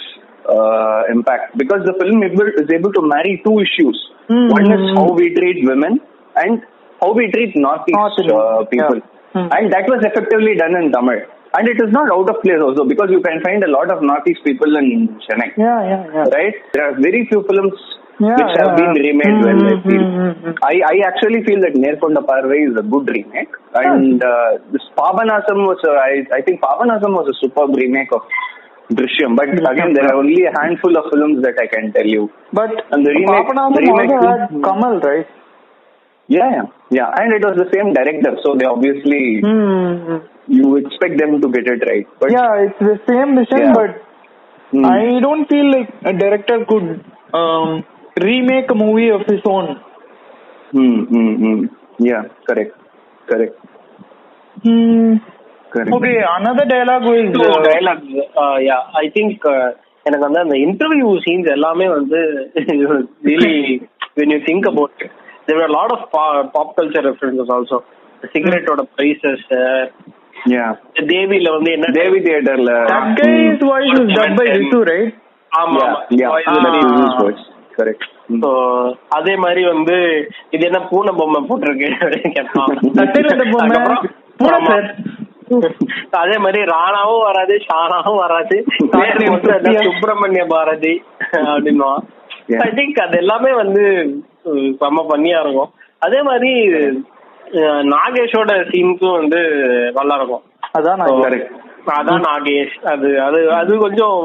[0.55, 3.99] uh, impact because the film able, is able to marry two issues
[4.31, 4.49] Hmm.
[4.57, 5.95] one is how we treat women
[6.37, 6.53] and
[7.01, 8.41] how we treat northeast North Indian.
[8.41, 9.09] uh, people Yeah.
[9.35, 9.49] Hmm.
[9.57, 11.19] and that was effectively done in tamil
[11.59, 13.99] and it is not out of place also because you can find a lot of
[14.11, 14.89] northeast people in
[15.25, 16.57] chennai yeah yeah yeah right?
[16.75, 17.79] There are very few films
[18.20, 18.80] yeah, which have yeah.
[18.80, 19.62] been remade well.
[19.72, 20.04] I Mm, feel.
[20.04, 20.56] mm, mm, mm.
[20.70, 25.66] I, I actually feel that Nerkonda Parvai is a good remake, and uh, this Papanasam
[25.72, 28.22] was a, I, I think Papanasam was a superb remake of
[28.92, 29.36] Drishyam.
[29.36, 32.30] But again, there are only a handful of films that I can tell you.
[32.54, 35.28] But And the remake- Papanasam the remake also had Kamal, right?
[36.30, 40.18] Yeah, yeah, yeah, and it was the same director, so they obviously Hmm.
[40.48, 42.08] you expect them to get it right.
[42.20, 43.74] But Yeah, it's the same mission, Yeah.
[43.78, 44.04] but
[44.72, 44.84] Hmm.
[44.86, 46.88] I don't feel like a director could
[47.34, 47.86] um,
[48.20, 49.68] remake a movie of his own.
[50.72, 51.60] Hmm, hmm, hmm.
[52.00, 52.74] Yeah, correct,
[53.28, 53.56] correct,
[54.64, 55.12] Hmm.
[55.74, 55.94] correct.
[55.94, 57.36] Okay, another dialogue is.
[57.36, 58.04] So, Uh, dialogue,
[58.44, 59.68] uh, yeah, I think uh,
[60.06, 62.20] எனக்கு வந்து அந்த interview scenes எல்லாமே வந்து
[63.30, 63.56] really
[64.20, 65.12] when you think about it
[65.48, 66.02] there were a lot of
[66.56, 67.80] pop culture references also
[68.36, 69.48] சிகரெட்டோட prices
[70.54, 70.72] Yeah,
[71.12, 72.74] தேவில வந்து என்ன Devi Theaterல.
[72.92, 75.14] that guy's voice is dubbed by Ritu, right?
[75.52, 75.84] ஆமா
[77.78, 77.94] சரி
[79.18, 79.96] அதே மாதிரி வந்து
[80.56, 81.90] இது என்ன பூனை பொம்மை போட்டிருக்கு
[86.22, 88.56] அதே மாதிரி ராணாவும் வராது ஷானாவும் வராது.
[89.88, 90.94] சுப்பிரமணிய பாரதி
[91.52, 91.90] அப்படின்னு
[92.66, 93.84] ஐ திங்க் அது எல்லாமே வந்து
[94.82, 95.72] செம்ம பண்ணியா இருக்கும்.
[96.06, 96.52] அதே மாதிரி
[97.94, 99.40] நாகேஷோட சீனுக்கும் வந்து
[99.98, 100.44] நல்லா இருக்கும்.
[100.78, 101.04] அதான்
[101.98, 102.76] அதான் நாகேஷ்.
[102.94, 104.16] அது அது அது கொஞ்சம்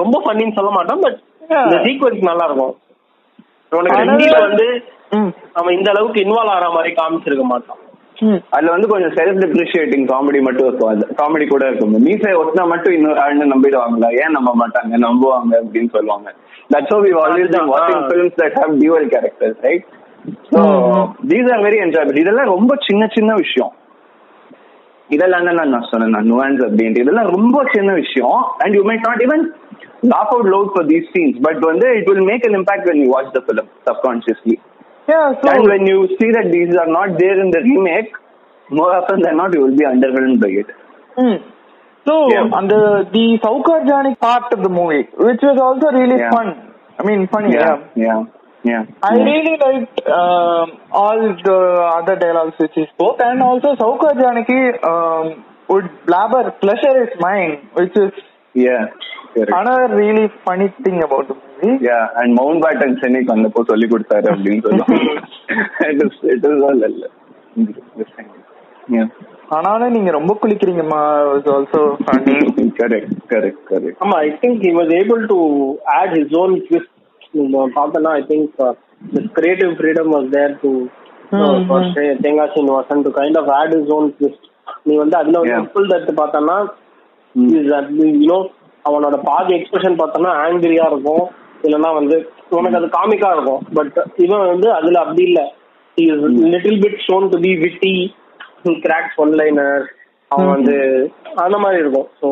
[0.00, 1.18] ரொம்ப பண்ணின்னு சொல்ல மாட்டோம் பட்
[1.48, 2.76] இந்த சீக்வன்ஸ் நல்லா இருக்கும்
[3.70, 5.28] உனக்கு ரெண்டில வந்து ம்.
[5.52, 7.76] அவன் இந்த அளவுக்கு இன்வால்வ் ஆகிற மாதிரி காமிச்சிருக்க மாட்டான்.
[8.20, 8.36] ம்.
[8.50, 10.88] அதுல வந்து கொஞ்சம் செல்ஃப் டிப்ரிஷியேட்டிங் காமெடி மட்டும் இருக்கும்.
[10.88, 11.90] அது காமெடி கூட இருக்கும்.
[11.90, 14.92] மீசை ஒட்டினா மட்டும் இன்னொரு ஆள்னு நம்பிடுவாங்களா ஏன் நம்ப மாட்டாங்க?
[14.92, 16.34] நம்புவாங்க அப்படின்னு சொல்லுவாங்க.
[16.74, 18.06] That's how we've always been watching ah.
[18.06, 19.84] films that have dual characters right?
[20.50, 21.14] So ம்.
[21.28, 22.18] these are very enjoyable.
[22.18, 23.72] இதெல்லாம் ரொம்ப சின்ன சின்ன விஷயம்.
[25.08, 26.32] இதெல்லாம் தான் நான் சொன்னேன்.
[26.32, 26.98] நுவான்ஸ் அப்படின்ட்டு.
[26.98, 28.44] இதெல்லாம் ரொம்ப சின்ன விஷயம்.
[28.58, 29.42] And you might not even
[30.04, 33.08] laugh out loud for these scenes, but when it will make an impact when you
[33.08, 34.60] watch the film subconsciously.
[35.08, 38.12] Yeah, so and when you see that these are not there in the remake,
[38.70, 40.68] more often than not, you will be underwhelmed by it.
[41.16, 41.42] Mm.
[42.06, 42.48] So, yeah.
[42.52, 46.30] and the, the Saukar Janaki part of the movie, which was also really yeah.
[46.30, 46.72] fun.
[46.98, 47.54] I mean, funny.
[47.54, 48.24] Yeah, yeah,
[48.64, 48.84] yeah.
[48.84, 48.84] yeah.
[49.02, 51.60] I really liked um, all the
[51.96, 57.68] other dialogues which he spoke, and also Saukar Janaki um, would blabber, pleasure is mine,
[57.72, 58.12] which is
[58.54, 58.92] yeah
[59.54, 61.30] another really funny thing about
[62.20, 62.32] and
[62.64, 65.00] Mountbatten சென்னைக்கு வந்தப்போ சொல்லி கொடுத்தாரு அப்படின்னு சொல்லுவாங்க
[69.54, 71.00] ஆனாலும் நீங்க ரொம்ப குளிக்கிறீங்கம்மா.
[71.32, 72.34] Is also funny
[72.78, 75.38] correct correct correct ஆமா I think he was able to
[75.94, 76.92] add his own twist
[77.34, 78.48] இந்த காப்பனா I think
[79.12, 80.70] this creative freedom was there to
[82.24, 84.46] Thengai Vasan to kind of add his own twist
[84.86, 86.56] நீ வந்து அதுல வந்து full தத்து பார்த்தனா
[87.52, 88.38] is that you know
[88.88, 91.24] அவனோட பாதி expression பார்த்தோம்னா ஆங்கிரியா இருக்கும்.
[91.66, 92.16] இல்லைன்னா வந்து
[92.58, 93.62] உனக்கு அது காமிக்கா இருக்கும்.
[93.78, 95.40] பட் இவன் வந்து அதுல அப்படி இல்ல.
[96.52, 97.94] Little bit shown to be witty
[98.86, 99.84] cracks one liner
[100.30, 100.76] அவன் வந்து
[101.44, 102.08] அந்த மாதிரி இருக்கும்.
[102.20, 102.28] ஸோ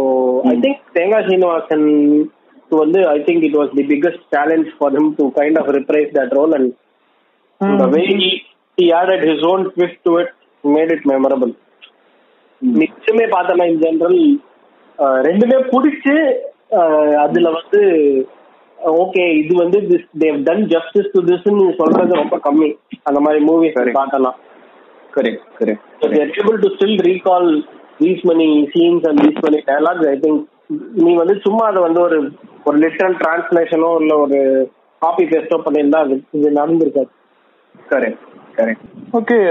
[0.52, 1.86] ஐ திங்க் தேங்காய் சீனிவாசன்
[2.82, 6.34] வந்து I think it was the biggest challenge for him to kind of reprise that
[6.40, 6.70] role and
[7.94, 8.28] way he
[8.78, 10.30] he added his own twist to it
[10.64, 11.52] made it memorable.
[12.62, 14.18] மிச்சமே பார்த்தோம்னா in general
[15.26, 16.14] ரெண்டுமே பிடிச்சு
[17.24, 17.80] அதுல வந்து
[18.78, 22.70] okay இது வந்து this they've done justice to திஸ்ன்னு சொல்றது ரொம்ப கம்மி.
[23.02, 23.98] அந்த மாதிரி மூவிஸ் Correct.
[23.98, 24.38] பார்த்தலாம்
[25.16, 25.82] correct correct
[26.14, 27.48] they're able to still recall
[28.00, 30.04] these many scenes and these many dialogues.
[30.12, 30.42] I think
[31.04, 32.18] நீ வந்து சும்மா அதை வந்து ஒரு
[32.66, 34.38] ஒரு லிட்டரல் டிரான்ஸ்லேஷனோ இல்ல ஒரு
[35.02, 37.10] காப்பி பேஸ்டோ பண்ணியிருந்தா அது இது நடந்திருக்காது.
[37.92, 38.20] Correct
[38.58, 38.82] correct.
[39.14, 39.42] Okay.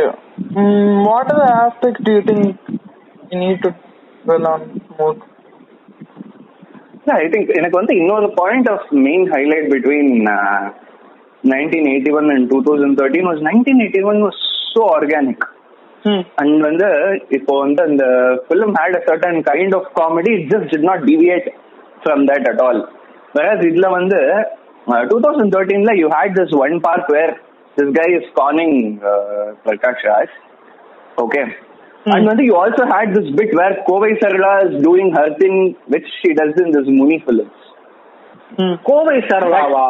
[0.56, 2.43] Mm, what are the aspects do you think
[3.32, 3.58] you
[7.06, 10.12] I think எனக்கு வந்து இன்னொரு point of main highlight between
[11.43, 14.41] nineteen eighty one and two thousand thirteen was nineteen eighty one was
[14.74, 15.45] so organic.
[16.41, 16.88] And வந்து
[17.38, 18.04] இப்போ வந்து அந்த
[18.45, 21.47] film had a certain kind of comedy it just did not deviate
[22.04, 22.82] from that at all
[23.36, 24.20] whereas இதுல வந்து
[25.12, 27.34] two thousand தேர்ட்டீன்ல you had this one part where
[27.78, 28.78] this guy is conning
[29.66, 30.34] Prakash Raj
[31.18, 31.43] okay
[32.14, 35.55] And வந்து you also had this bit where Kovai Sarla is doing her thing,
[35.95, 37.57] which she does in this Muni films.
[38.59, 38.74] Hmm.
[38.89, 39.87] Kovai சரளாவா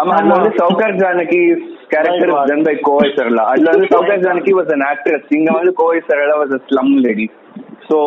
[0.00, 1.40] ஆமா அதுல வந்து Saugor Janaki
[1.92, 2.38] character Right.
[2.38, 5.98] Is done by Kovai Sarala அதுல வந்து Saugor Janaki was an actress இங்க வந்து Kovai
[6.08, 7.26] Sarala was a slum lady
[7.88, 7.98] so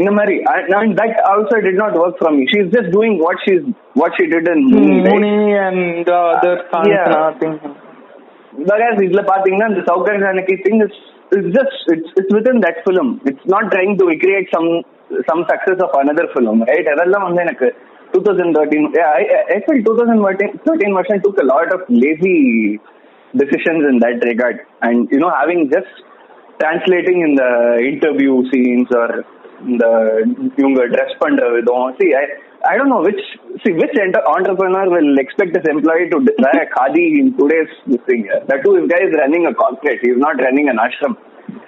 [0.00, 0.34] இந்த மாதிரி
[0.76, 3.64] and that also did not work for me she's just doing what she's
[4.02, 5.16] what she did in Muni, Hmm, right?
[5.16, 5.34] Muni
[5.64, 5.80] and
[6.10, 7.06] the other sons Yeah.
[7.06, 7.58] and other things.
[8.70, 10.94] whereas இதுல பாத்தீங்கன்னா இந்த Saugor Janaki thing is
[11.36, 14.68] it's just it's it's within that film it's not trying to recreate some
[15.28, 17.68] some success of another film right அதெல்லாம் வந்து எனக்கு
[18.14, 18.92] 2013.
[18.94, 19.22] Yeah, I,
[19.56, 22.78] I felt 2013 version took a lot of lazy
[23.34, 25.88] decisions in that regard, and you know, having just
[26.60, 29.24] translating in the interview scenes or
[29.66, 29.92] in the
[30.60, 32.24] இவங்க dress பண்ற விதம் see I
[32.70, 33.22] I don't know which
[33.62, 38.02] see which enter- entrepreneur will expect his employee to wear a khadi in today's this
[38.08, 38.22] thing.
[38.48, 40.00] That too, this guy is running a corporate.
[40.06, 41.14] He's not running an ashram.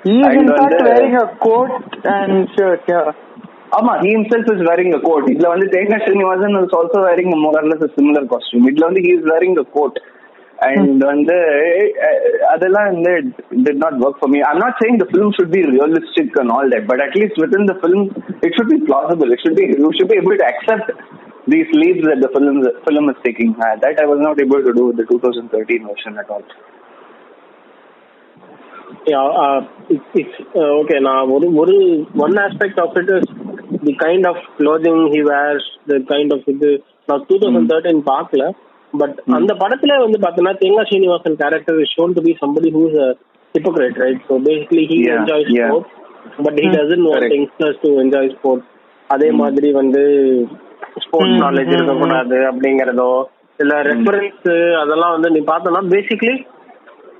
[0.05, 1.72] He is in And fact வந்து- wearing a coat
[2.14, 3.09] and shirt, yeah.
[3.78, 7.41] ஆமா he himself is wearing a coat இதுல வந்து Thengai Srinivasan is also wearing a
[7.45, 9.95] more or less a similar costume இதுல வந்து he is wearing a coat
[10.61, 11.37] and வந்து
[12.07, 12.20] அஹ்,
[12.53, 13.12] அதெல்லாம் வந்து
[13.66, 16.66] did not work for me i'm not saying the film should be realistic and all
[16.72, 18.03] that but at least within the film
[18.43, 20.89] it should be plausible it should be you should be able to accept
[21.47, 24.72] these leads that the film film is taking Uh, that i was not able to
[24.72, 26.45] do with the 2013 version at all
[29.07, 29.59] Yeah, uh,
[29.89, 30.99] it, it's uh, okay.
[31.01, 31.74] நான் ஒரு ஒரு
[32.22, 33.24] one aspect of it is
[33.82, 36.70] the kind of clothing he wears, the kind of இது
[37.09, 38.45] நான் two thousand thirteen பார்க்கல
[38.94, 42.98] But அந்த படத்துல வந்து பாத்தீங்கன்னா Thengai Srinivasan character is shown to be somebody whose
[43.56, 45.46] hypocrite right so basically he enjoy.
[45.52, 45.88] Sport
[46.46, 47.34] but he doesn't Correct.
[47.36, 48.66] Youngsters to enjoy sport
[49.10, 50.02] அதே மாதிரி வந்து
[51.04, 53.10] ஸ்போர்ட்ஸ் நாலேஜ் mm, இருக்கக்கூடாது அப்படிங்கறதோ
[53.60, 54.46] இல்ல ரெஃபரன்ஸ்
[54.82, 56.36] அதெல்லாம் வந்து நீ பார்த்தோம்னா பேசிக்லி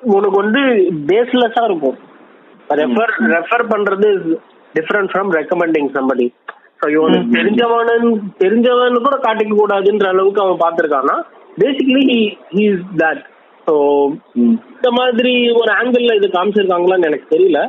[0.10, 0.62] உனக்கு வந்து
[1.10, 1.98] பேஸ்லெஸ்ஸா இருக்கும்.
[2.80, 4.10] ரெஃபர் ரெஃபர் பண்றது
[4.76, 6.28] different from recommending somebody
[6.80, 7.96] so இவனுக்கு தெரிஞ்சவனு
[8.42, 11.16] தெரிஞ்சவனு கூட காட்டிக்க கூடாதுன்ற அளவுக்கு அவன் பார்த்திருக்கானா
[11.59, 12.05] basically
[12.55, 13.23] he is that
[13.67, 13.75] so
[14.37, 14.55] Mm.
[14.73, 17.61] இந்த மாதிரி ஒரு ஆங்கிள் இது காமிச்சிருக்காங்களான்னு எனக்கு தெரியல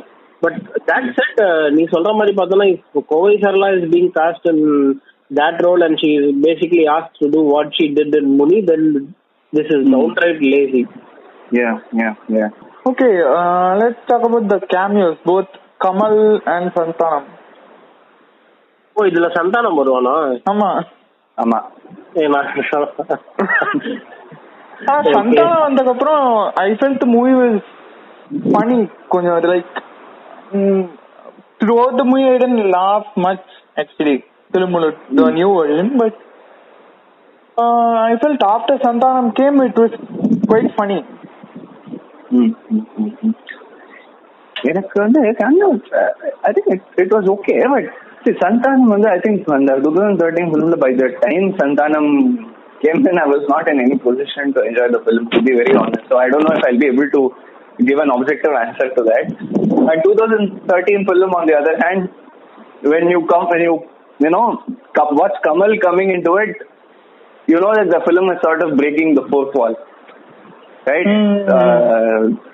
[0.42, 1.38] பட் தட் செட்
[1.76, 4.64] நீ சொல்ற மாதிரி பார்த்தோன்னா இப்போ Kovai Sarala is being cast in
[5.30, 8.86] that role and she is basically ask to two what she did in Muni then
[9.52, 10.82] this is down right lazy
[11.52, 12.48] yeah yeah yeah
[12.84, 15.48] Okay, uh, let's talk about the cameos, both
[15.80, 16.14] Kamal
[16.48, 17.24] and Santanam.
[18.96, 20.12] ஓ இதுல சந்தானம் வருவானா
[20.50, 20.68] ஆமா
[21.38, 21.58] ஆமா
[25.07, 26.25] சந்தானம் வந்ததுக்கப்புறம்
[26.61, 27.67] I felt movie was
[28.47, 29.71] funny கொஞ்சம் like
[31.81, 33.49] throughout the movie I didn't laugh much
[33.79, 34.15] actually
[34.53, 34.89] திருமுழு
[35.19, 36.19] the new version but
[38.03, 39.97] I felt after Santhanam came it was
[40.45, 40.99] quite funny.
[44.55, 45.19] எனக்கு வந்து
[46.59, 47.89] think it was okay but
[48.23, 53.25] See, Santanam, I think when the 2013 film, by that time Santanam came in, I
[53.25, 56.05] was not in any position to enjoy the film, to be very honest.
[56.07, 57.33] So I don't know if I'll be able to
[57.81, 59.25] give an objective answer to that.
[59.73, 62.13] My 2013 film, on the other hand,
[62.85, 64.61] when you come, when you, you know,
[65.17, 66.61] watch Kamal coming into it,
[67.47, 69.73] you know that the film is sort of breaking the fourth wall.
[70.85, 71.09] Right?
[71.09, 71.49] Hmm.
[71.49, 72.51] Uh,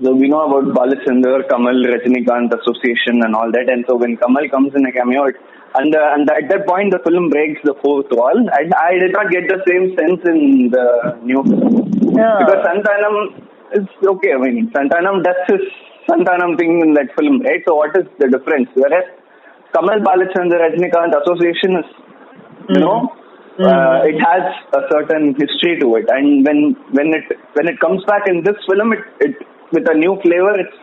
[0.00, 3.66] so we know about Balachander, Kamal, Rajnikant association and all that.
[3.66, 5.34] And so when Kamal comes in a cameo, it,
[5.74, 8.38] and, the, and the, at that point the film breaks the fourth wall.
[8.38, 11.90] And I did not get the same sense in the new film.
[12.14, 12.38] Yeah.
[12.38, 13.42] Because Santanam
[13.74, 14.32] is okay.
[14.34, 15.66] I mean, Santanam does his
[16.06, 17.58] Santanam thing in that film, right?
[17.66, 18.70] So what is the difference?
[18.78, 19.02] Whereas
[19.74, 21.88] Kamal Balachander Rajnikant association is,
[22.70, 22.86] you hmm.
[22.86, 22.98] know,
[23.58, 23.66] hmm.
[23.66, 24.46] uh, it has
[24.78, 28.56] a certain history to it, and when when it when it comes back in this
[28.64, 29.36] film, it, it
[29.71, 30.77] with a new flavor, it's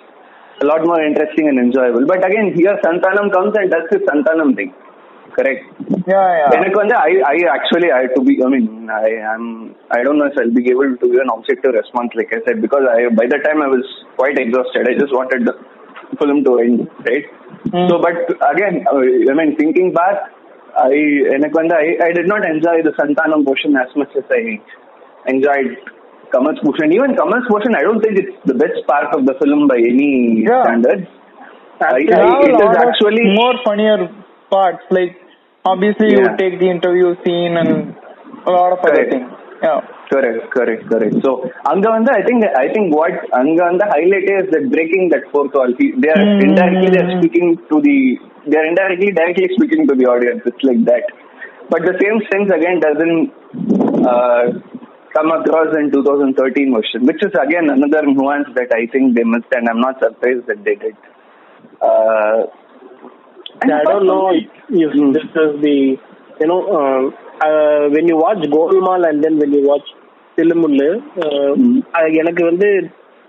[0.62, 2.07] a lot more interesting and enjoyable.
[2.07, 4.72] But again, here Santanam comes and does his Santanam thing.
[5.36, 5.62] Correct.
[6.12, 6.48] Yeah, yeah.
[6.57, 9.44] எனக்கு வந்து I I actually I to be I mean I am
[9.96, 12.59] I don't know if I'll be able to give an objective response like I said
[12.64, 13.86] because I by the time I was
[14.20, 14.88] quite exhausted.
[14.92, 15.55] I just wanted the
[16.20, 17.26] film to end, right?
[17.74, 17.86] Mm.
[17.90, 18.18] So but
[18.53, 20.18] again uh, I mean thinking back
[20.88, 20.96] I
[21.36, 24.44] எனக்கு வந்து I, I did not enjoy the Santanam portion as much as I
[25.32, 25.70] enjoyed
[26.36, 26.91] Kamal Bhushan.
[26.91, 30.43] Even Kamal Bhushan, I don't think it's the best part of the film by any
[30.43, 30.63] yeah.
[30.67, 31.07] standard.
[31.79, 34.11] Actually, it is actually more funnier
[34.51, 34.83] parts.
[34.91, 35.15] Like
[35.63, 36.19] obviously, yeah.
[36.19, 37.95] you take the interview scene and
[38.47, 39.31] a lot of other things.
[39.63, 39.81] Yeah.
[40.11, 41.15] Correct, correct, correct.
[41.23, 45.73] So Angavanda, I think I think what Angavanda highlight is that breaking that fourth wall.
[45.79, 46.43] They are mm.
[46.45, 47.97] indirectly they are speaking to the
[48.45, 50.41] they are indirectly directly speaking to the audience.
[50.45, 51.09] It's like that.
[51.69, 53.33] But the same sense again doesn't
[54.05, 54.45] uh,
[55.16, 59.51] come across in 2013 version, which is again another nuance that I think they missed,
[59.51, 60.95] and I'm not surprised that they did.
[61.82, 62.47] Uh,
[63.61, 65.97] I don't know if this is the,
[66.41, 67.01] you know, uh,
[67.47, 69.88] uh, when you watch Golmaal and then when you watch
[70.38, 71.84] uh, Mm.
[71.91, 72.70] அது எனக்கு வந்து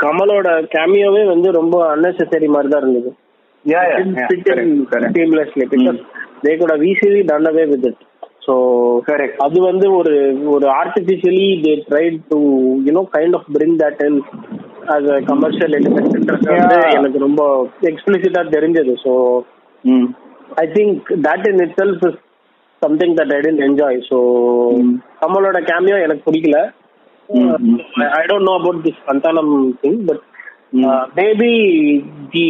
[0.01, 3.11] கமலோட கேமியோவே வந்து ரொம்ப unnecessary மாதிரி தான் இருந்தது
[3.65, 4.29] Yeah, yeah, Didn't yeah.
[4.31, 5.17] fit in Correct, correct.
[5.17, 5.65] seamlessly
[8.47, 8.55] So
[9.09, 9.35] Correct.
[9.45, 10.13] அது வந்து ஒரு
[10.55, 12.39] ஒரு artificially they tried to
[12.87, 14.19] you know kind of bring that in
[14.95, 16.77] as a commercial element வந்து.
[16.99, 17.43] எனக்கு ரொம்ப
[17.93, 18.95] எக்ஸ்பிளிசிட்டா தெரிஞ்சது.
[19.05, 19.13] So
[19.85, 20.05] Mm.
[20.63, 20.93] I think
[21.25, 22.15] that in itself is
[22.83, 24.17] something that I didn't enjoy so
[25.21, 26.57] கமலோட cameo எனக்கு பிடிக்கல.
[28.19, 30.25] I don't know about this Santhanam thing but
[31.19, 31.53] maybe
[32.35, 32.45] the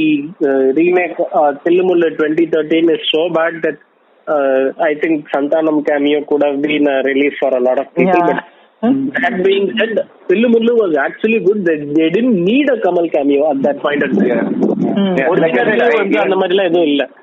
[0.78, 1.20] remake
[1.64, 3.80] Thillumullu twenty thirteen is so bad that
[4.28, 8.20] uh, I think Santanam cameo could have been a relief for a lot of people.
[8.28, 8.40] Yeah.
[8.82, 9.96] But that being said,
[10.28, 11.64] Thillu Mullu was actually good.
[11.64, 14.02] They, they didn't need a Kamal cameo at that point.
[14.04, 14.44] of yeah.
[14.44, 15.16] Hmm.
[15.16, 15.28] Yeah.
[15.32, 15.88] Like, I said, I,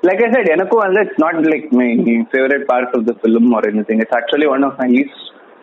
[0.02, 0.18] like
[1.06, 1.94] it's not like my
[2.32, 4.00] favorite parts of the film or anything.
[4.00, 5.14] It's actually one of my least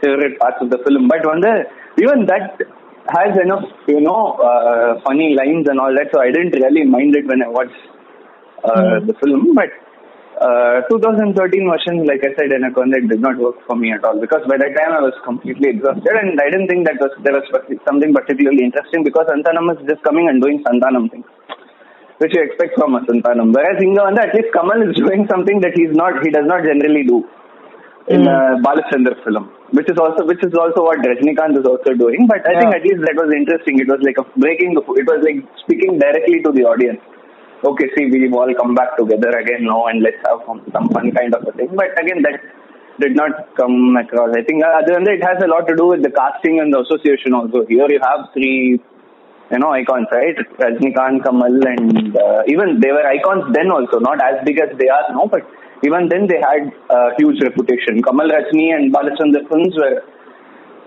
[0.02, 1.08] favorite parts of the film.
[1.08, 1.68] But on the,
[2.00, 2.56] even that
[3.12, 6.08] has enough, you know, uh, funny lines and all that.
[6.14, 7.84] So I didn't really mind it when I watched
[8.64, 9.08] uh, mm.
[9.08, 9.54] the film.
[9.54, 9.70] But
[10.42, 11.38] uh, 2013
[11.70, 14.74] version, like I said, Anaconda did not work for me at all because by that
[14.74, 17.46] time I was completely exhausted and I didn't think that was, there was
[17.86, 21.30] something particularly interesting because Santanam is just coming and doing Santanam things,
[22.18, 23.54] which you expect from a Santanam.
[23.54, 27.06] Whereas Ingavanda, at least Kamal is doing something that he's not, he does not generally
[27.06, 27.22] do
[28.10, 28.34] in mm.
[28.34, 29.46] a Balachander film,
[29.78, 32.26] which is also which is also what Rajnikant is also doing.
[32.26, 32.60] But I yeah.
[32.66, 33.78] think at least that was interesting.
[33.78, 36.98] It was like a breaking it was like speaking directly to the audience.
[37.64, 41.12] Okay, see, we've all come back together again now, and let's have some, some fun
[41.12, 41.70] kind of a thing.
[41.76, 42.41] But again, that
[42.99, 44.34] did not come across.
[44.36, 46.59] I think uh, other than that, it has a lot to do with the casting
[46.59, 47.66] and the association also.
[47.70, 48.82] Here you have three
[49.51, 50.36] you know, icons, right?
[50.57, 54.88] Rajnikant, Kamal, and uh, even they were icons then also, not as big as they
[54.88, 55.45] are now, but
[55.84, 58.01] even then they had a huge reputation.
[58.01, 60.01] Kamal Rajni and Balachander films were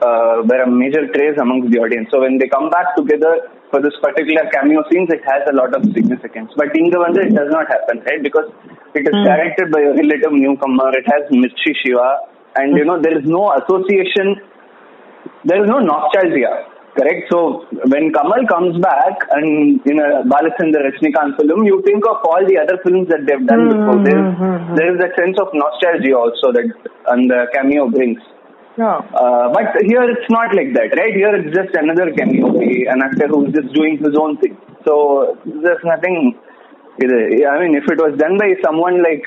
[0.02, 2.08] uh, were a major craze amongst the audience.
[2.10, 5.74] So when they come back together for this particular cameo scenes, it has a lot
[5.74, 6.50] of significance.
[6.56, 8.22] But in the one it does not happen, right?
[8.22, 8.50] Because
[8.94, 9.24] it is hmm.
[9.24, 10.90] directed by a relative newcomer.
[10.96, 12.26] It has Mirchi Shiva,
[12.56, 14.40] and you know there is no association
[15.44, 16.64] there is no nostalgia,
[16.96, 17.28] correct?
[17.30, 22.40] So when Kamal comes back and in a Balachander Rajnikant film, you think of all
[22.48, 23.98] the other films that they've done hmm, before.
[24.04, 26.64] There is, hmm, there is a sense of nostalgia also that
[27.08, 28.20] and the cameo brings.
[28.76, 28.98] Yeah.
[29.14, 31.14] Uh, but here it's not like that, right?
[31.14, 34.56] Here it's just another cameo, an actor who's just doing his own thing.
[34.84, 36.34] So there's nothing.
[37.00, 39.22] I mean, if it was done by someone like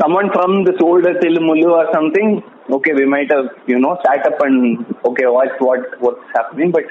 [0.00, 4.24] someone from this older Thillu Mullu or something, okay, we might have you know sat
[4.26, 6.72] up and okay, watch what what's happening.
[6.72, 6.84] But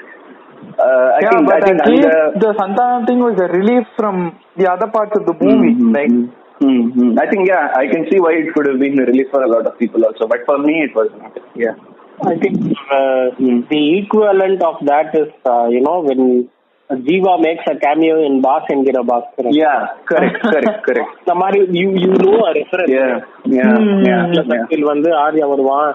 [0.78, 3.48] uh, I yeah, think but I think at least under- the Santanam thing was a
[3.58, 5.74] relief from the other parts of the movie.
[5.74, 6.14] Mhm, Like,
[6.60, 7.18] Mm-hmm.
[7.18, 9.66] I think yeah, I can see why it could have been relief for a lot
[9.66, 11.38] of people also, but for me it was not.
[11.56, 11.74] Yeah,
[12.22, 12.56] I think
[12.92, 13.32] uh,
[13.72, 16.50] the equivalent of that is uh, you know when
[16.90, 19.02] Jiva makes a cameo in Boss Engira
[19.50, 21.10] Yeah, correct, correct, correct.
[21.24, 22.90] The you you know a reference.
[22.90, 24.04] Yeah, yeah, mm.
[24.04, 24.84] yeah.
[24.92, 25.90] வந்து ஆர்யா வருவான்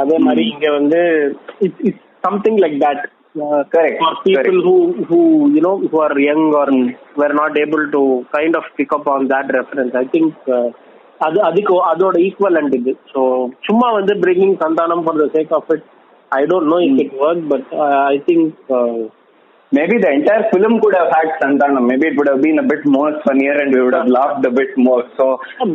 [0.00, 0.52] அதே மாதிரி hmm.
[0.52, 1.00] இங்க வந்து
[1.66, 3.02] it's something like that
[3.73, 3.97] Correct.
[4.01, 4.65] for people Correct.
[4.67, 4.75] who
[5.09, 5.19] who
[5.55, 6.67] you know who are young or
[7.21, 8.03] were not able to
[8.35, 10.67] kind of pick up on that reference i think uh,
[11.25, 13.19] அது அதுக்கு அதோட equivalent இது so
[13.67, 15.85] சும்மா வந்து bringing Santhanam for the sake of it
[16.39, 17.69] I don't know if it work but
[18.13, 18.49] I think
[19.71, 21.87] Maybe the entire film could have had Santanam.
[21.87, 24.51] Maybe it would have been a bit more funnier and we would have laughed a
[24.51, 25.03] bit more.
[25.17, 25.25] So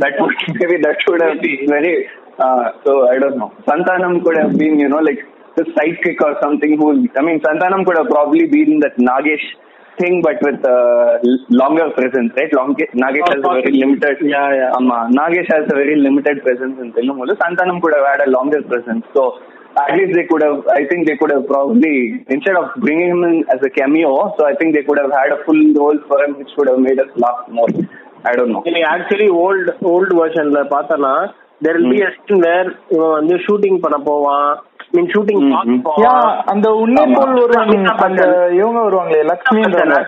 [0.03, 1.93] that would maybe that should have been very.
[2.39, 3.53] Uh, so I don't know.
[3.69, 5.21] Santanam could have been, you know, like
[5.57, 6.77] the sidekick or something.
[6.79, 6.87] Who
[7.17, 9.47] I mean, Santanam could have probably been that Nagesh
[9.99, 12.53] thing, but with uh, l- longer presence, right?
[12.55, 12.75] Long
[13.05, 14.19] Nagesh has a very limited.
[14.23, 14.77] Yeah, yeah.
[14.79, 17.37] Amma, Nagesh has a very limited presence in Telumulu.
[17.45, 19.05] Santanam could have had a longer presence.
[19.15, 19.25] So
[19.83, 23.23] at least they could have, I think they could have probably, instead of bringing him
[23.25, 26.17] in as a cameo, so I think they could have had a full role for
[26.25, 27.69] him which would have made us laugh more.
[28.31, 28.63] I don't know.
[28.77, 31.13] நீ actually volt volt வெர்ஷன்ல பார்த்தனா
[31.65, 34.51] there will be a scene where இவன் வந்து shooting பண்ண போவான்
[34.96, 35.44] மீன் shooting
[36.04, 36.20] yeah,
[36.52, 37.18] அந்த ஆமா.
[37.18, 38.34] போல் அமிதாப் அந்த பச்சன்.
[38.60, 39.50] இவங்க வருவாங்களே ஆக்ட்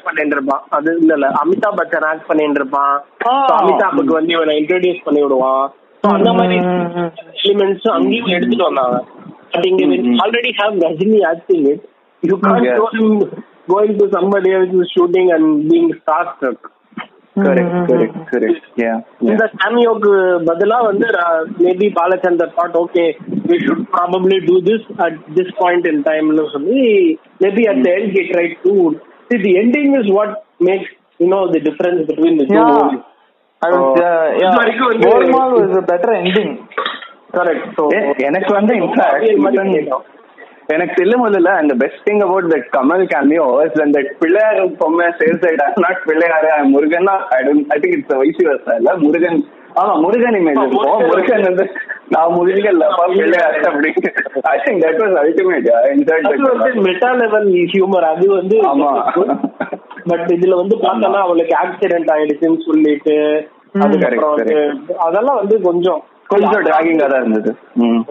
[0.07, 1.27] பண்ணிட்டு இருப்பான் அது இல்ல இல்ல.
[1.41, 2.93] அமிதாப் பச்சன் ஆக்ட் பண்ணிட்டு இருப்பான்
[3.57, 5.65] அமிதாப்புக்கு வந்து இவனை இன்ட்ரோடியூஸ் பண்ணி விடுவான்
[6.03, 6.57] அந்த மாதிரி.
[7.41, 8.97] எலிமெண்ட்ஸ் அங்கேயும் எடுத்துட்டு வந்தாங்க.
[9.53, 9.83] பட் இங்க
[10.23, 11.85] already have Rajini acting it
[12.23, 12.67] you con
[13.71, 14.51] going to somebody
[14.95, 16.65] shooting and being star struck
[17.36, 18.64] Correct, correct, correct.
[18.76, 18.97] Yeah.
[19.20, 19.53] இந்த yeah.
[19.61, 20.11] கேமியோக்கு
[20.49, 21.07] பதிலா வந்து
[21.59, 23.05] maybe Balachander thought okay
[23.47, 26.82] we should probably do this at this point in டைம்னு சொல்லி
[27.40, 28.74] maybe at the end he try to
[29.43, 33.01] the ending is what makes you know the difference between the two Yeah.
[33.62, 33.90] I was, Oh.
[33.97, 34.38] uh, yeah.
[34.38, 36.51] இது வரைக்கும் வந்து- Golmaal was a better ending.
[37.32, 39.93] Correct so எ- எனக்கு வந்து in fact
[40.70, 45.84] எனக்கு தெல்லுமல்ல அந்த best thing about that Kamal cameo is அந்த பிள்ளையார் பொம்மை sales item
[45.86, 47.39] not Pillaiyar Murugan I
[47.78, 48.91] think it's vice versa இல்ல?
[49.05, 49.39] முருகன்
[49.80, 51.01] ஆமா முருகன் இமேஜ் இருக்கும்.
[51.09, 51.63] முருகன் வந்து
[52.13, 52.80] நான் முருகன்
[53.11, 54.09] பிள்ளையார் அப்படின்னு.
[54.51, 58.91] I think that was ultimate அது வந்து மெட்டா லெவல் ஹியூமர் அது வந்து ஆமா.
[60.11, 63.15] பட் இதுல வந்து பார்த்தோம்னா அவளுக்கு ஆக்சிடென்ட் ஆயிடுச்சுன்னு சொல்லிட்டு
[63.86, 64.36] அதுக்கப்புறம்
[65.07, 66.01] அதெல்லாம் வந்து கொஞ்சம்
[66.32, 67.51] கொஞ்சம் டிராகிங்கா தான் இருந்தது.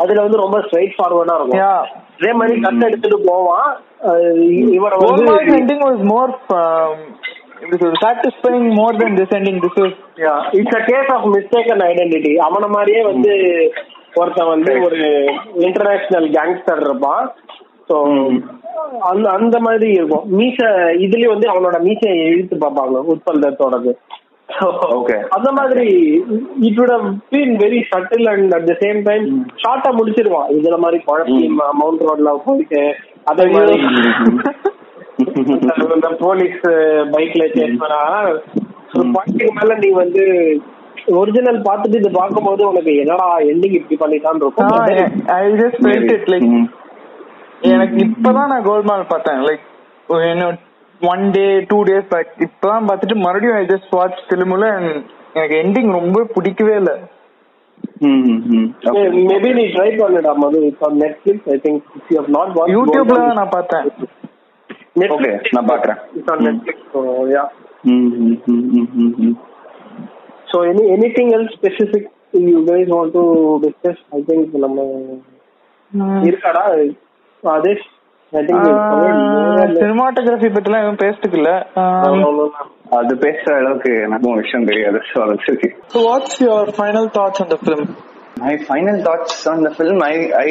[0.02, 2.04] அதுல வந்து ரொம்ப ஸ்ட்ரைட் ஃபார்வர்டா இருக்கும்.
[2.18, 3.70] அதே மாதிரி கட் எடுத்துட்டு போவான்.
[4.76, 6.32] இவனை வந்து was more
[8.04, 9.96] satisfying more than this ending this is
[10.58, 13.32] it's a case of mistake and identity அவன மாதிரியே வந்து
[14.20, 15.00] ஒருத்தன் வந்து ஒரு
[15.66, 17.24] இன்டர்நேஷனல் கேங்ஸ்டர் இருப்பான்.
[17.88, 17.96] ஸோ
[19.10, 20.24] அந்த அந்த மாதிரி இருக்கும்.
[20.38, 20.58] மீச
[21.04, 23.92] இதுலயும் வந்து அவனோட மீசையை இழுத்து பார்ப்பாங்க உட்பல்தத்தோடது
[25.36, 25.86] அந்த மாதிரி
[26.66, 29.24] இட் would have been very subtle and at the same time
[29.62, 30.48] ஷார்ட்டா முடிச்சிருவான்.
[30.56, 31.38] இதுல மாதிரி குழப்பி
[31.80, 32.82] மவுண்ட் ரோட்ல போயிட்டு
[33.30, 33.74] அதே மாதிரி
[35.96, 36.60] இந்த போலீஸ்
[37.14, 38.00] பைக்ல சேஸ் பண்ணா
[38.94, 40.22] ஒரு பாயிண்ட்டுக்கு மேல நீ வந்து
[41.20, 44.70] ஒரிஜினல் பார்த்துட்டு இது பார்க்கும்போது உனக்கு என்னடா எண்டிங் இப்படி பண்ணிட்டான் இருக்கும்.
[44.72, 45.02] But then
[45.36, 46.66] I I just felt it like ம்.
[47.74, 49.42] எனக்கு இப்பதான் நான் கோல்மால் பார்த்தேன்.
[49.48, 49.64] Like
[51.00, 54.66] one day two days back இப்பதான் பார்த்துட்டு மறுபடியும் ஐ ஜஸ்ட் வாட்ச் திரும்பல
[55.36, 56.92] எனக்கு எண்டிங் ரொம்ப பிடிக்கவே இல்ல.
[59.30, 63.18] மேபி நீ ட்ரை பண்ணுடா Madhu on Netflix I think if you have not watch யூடியூப்ல
[63.40, 63.86] நான் பார்த்தேன்.
[65.06, 65.98] Okay, நான் பார்க்கறேன்.
[66.16, 67.00] It's on Netflix so
[67.32, 67.42] yeah.
[70.50, 72.08] So any anything else specific
[72.46, 73.24] you guys want to
[73.64, 74.78] discuss I think நம்ம
[76.28, 76.62] இருக்காடா?
[77.42, 77.86] ஆதேஷ்
[78.34, 81.50] ஐ சினிமாட்டோகிராஃபி பத்திலாம் எதுவும் பேசிட்டு இல்ல
[82.98, 85.36] அது பேசுற அளவுக்கு எனக்கும் விஷயம் தெரியாது So, அது
[86.08, 87.96] what's your final thoughts on the film?
[88.36, 90.50] My final thoughts on the film, I, I,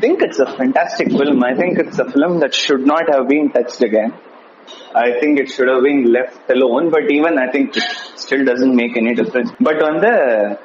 [0.00, 1.44] think it's a fantastic film.
[1.44, 4.12] I think it's a film that should not have been touched again.
[4.94, 7.84] I think it should have been left alone, but even I think it
[8.16, 9.52] still doesn't make any difference.
[9.60, 10.56] But on the, uh,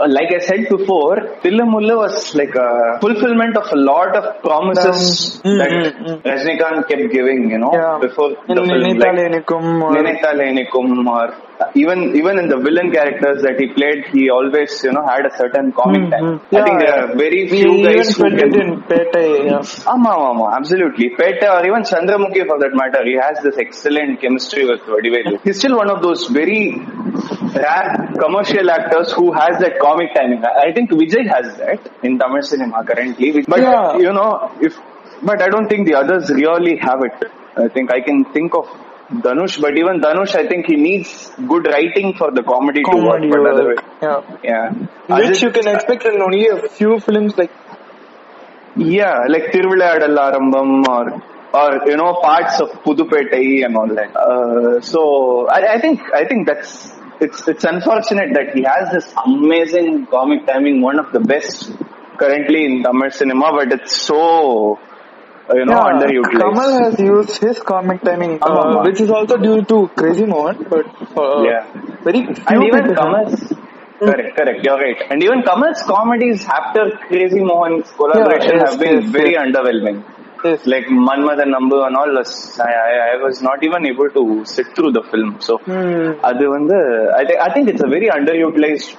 [0.00, 5.40] like I said before, Thillu Mullu was like a fulfillment of a lot of promises
[5.44, 6.22] Um, mm, that mm, mm.
[6.30, 7.98] Rajnikant kept giving, you know, Yeah.
[8.00, 8.98] before the In film.
[8.98, 11.26] Like, or- Ninaithale Inikkum or
[11.76, 15.36] even even in the villain characters that he played, he always you know had a
[15.36, 16.26] certain comic Mm, time.
[16.40, 16.58] mm.
[16.58, 18.54] I think there are very we few even guys who can.
[18.62, 19.18] in Pete.
[19.50, 19.92] Yeah.
[19.94, 21.10] Ama, absolutely.
[21.20, 25.38] Peta or even Chandramukhi for that matter, he has this excellent chemistry with Vadivelu.
[25.44, 26.60] He's still one of those very
[27.54, 30.44] rare commercial actors who has that comic timing.
[30.44, 33.42] I think Vijay has that in Tamil cinema currently.
[33.54, 33.96] But Yeah.
[33.96, 34.78] you know, if
[35.22, 37.24] but I don't think the others really have it.
[37.56, 38.66] I think I can think of
[39.24, 43.04] Dhanush, but even Dhanush, I think he needs good writing for the comedy, to work.
[43.04, 43.52] Comedy But work.
[43.54, 44.20] otherwise, Yeah.
[44.50, 44.70] yeah.
[45.18, 47.50] Which Ajit- you can expect in only a few films like
[48.76, 51.22] Yeah, like Tiruvilayadal Arambam or
[51.58, 54.16] or you know parts of Pudupettai and all that.
[54.16, 56.90] Uh, so I, I think I think that's
[57.20, 61.72] it's it's unfortunate that he has this amazing comic timing, one of the best
[62.18, 64.78] currently in Tamil cinema, but it's so
[65.50, 66.40] uh, you know Yeah, underutilized.
[66.40, 68.82] Kamal has used his comic timing, uh, Amma.
[68.84, 70.86] which is also due to Crazy Mohan, but
[71.16, 71.66] uh, Yeah.
[72.02, 73.52] very and even Kamal's
[73.98, 75.02] correct, correct, you're right.
[75.10, 79.46] And even Kamal's comedies after Crazy Mohan's collaboration yes, have been yes, very yes.
[79.46, 80.02] underwhelming.
[80.44, 84.92] Like Manmad and and all, I, I, I was not even able to sit through
[84.92, 85.40] the film.
[85.40, 86.20] So, mm.
[86.22, 88.94] I, think I think it's a very underutilized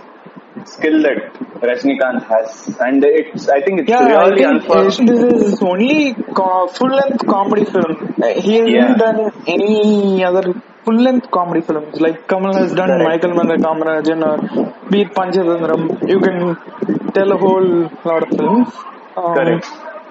[0.65, 5.07] skill that Rajnikant has, and it's I think it's yeah, really unfortunate.
[5.07, 8.15] This is his only co- full-length comedy film.
[8.23, 8.95] Eh, he hasn't yeah.
[8.95, 10.51] done any other
[10.83, 16.09] full-length comedy films like Kamal has done Michael Madana Kama Rajan or Beat Panchadandram.
[16.09, 18.69] You can tell a whole lot of films.
[19.15, 19.67] Um, Correct.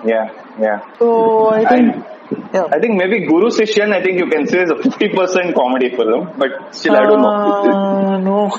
[0.07, 0.99] Yeah yeah.
[0.99, 2.05] So I think,
[2.53, 2.65] yeah.
[2.73, 6.35] I think maybe Guru Sishyan, I think you can say is a 50% comedy film,
[6.39, 7.29] but still I don't know.
[7.29, 8.51] Uh, no.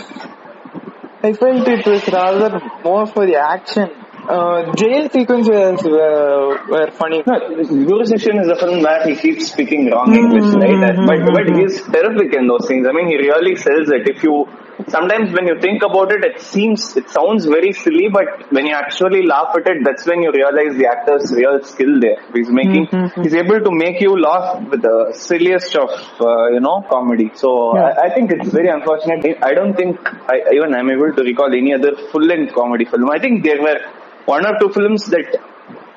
[1.24, 3.90] I felt it was rather more for the action.
[4.28, 7.22] Uh, jail sequences were, were funny.
[7.26, 10.82] No, Guru Sishyan is a film where he keeps speaking wrong English, right?
[10.82, 11.06] Mm-hmm.
[11.06, 12.88] But but he's terrific in those things.
[12.88, 14.10] I mean, he really sells it.
[14.10, 14.48] If you
[14.88, 18.76] sometimes when you think about it, it seems it sounds very silly, but when you
[18.76, 22.18] actually laugh at it, that's when you realize the actor's real skill there.
[22.34, 23.24] He's making Mm-hmm.
[23.24, 25.90] he's able to make you laugh with the silliest of
[26.22, 27.32] uh, you know comedy.
[27.36, 27.84] So Yeah.
[27.84, 29.38] I, I think it's very unfortunate.
[29.42, 30.00] I don't think
[30.34, 33.10] I, even I'm able to recall any other full-length comedy film.
[33.10, 33.80] I think there were
[34.26, 35.38] one or two films that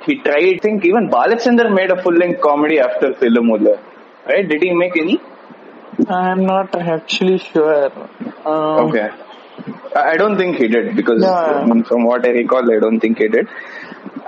[0.06, 0.44] he tried.
[0.54, 3.74] I think even Balachander made a full-length comedy after Thillu Mullu.
[4.26, 4.48] Right?
[4.48, 5.18] Did he make any?
[6.06, 7.90] I'm not actually sure.
[8.44, 9.10] Um, Okay.
[9.96, 11.82] I don't think he did because Yeah.
[11.84, 13.48] from what I recall, I don't think he did.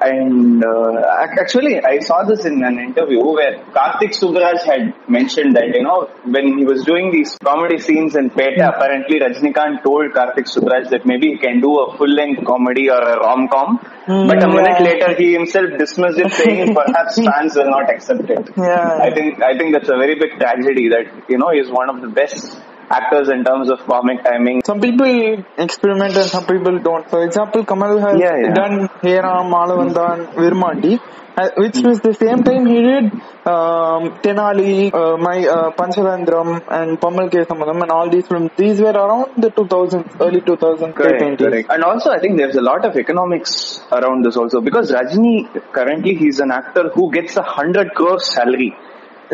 [0.00, 1.02] And uh,
[1.38, 6.08] actually, I saw this in an interview where Karthik Subbaraj had mentioned that you know
[6.24, 11.04] when he was doing these comedy scenes in Peta, apparently Rajnikant told Karthik Subbaraj that
[11.04, 13.78] maybe he can do a full-length comedy or a rom-com.
[14.06, 14.88] Mm, but a minute yeah.
[14.90, 18.48] later, he himself dismissed it, saying perhaps fans will not accept it.
[18.56, 18.98] Yeah.
[19.02, 22.00] I think I think that's a very big tragedy that you know he's one of
[22.00, 22.58] the best
[22.90, 24.60] actors in terms of comic timing.
[24.64, 27.08] Some people experiment and some people don't.
[27.08, 28.54] For example, Kamal has Yeah, yeah.
[28.54, 30.98] done Hera, Malavandan, Virumaandi,
[31.36, 33.04] uh, which was the same time he did
[33.46, 37.38] um, Tenali, uh, my uh, Panchalandram and Pammal K.
[37.44, 38.50] Sambandam and all these films.
[38.56, 41.70] These were around the 2000s, early 2000s, Correct, correct.
[41.70, 46.14] And also, I think there's a lot of economics around this also because Rajini currently
[46.16, 48.76] he's an actor who gets a hundred crore salary.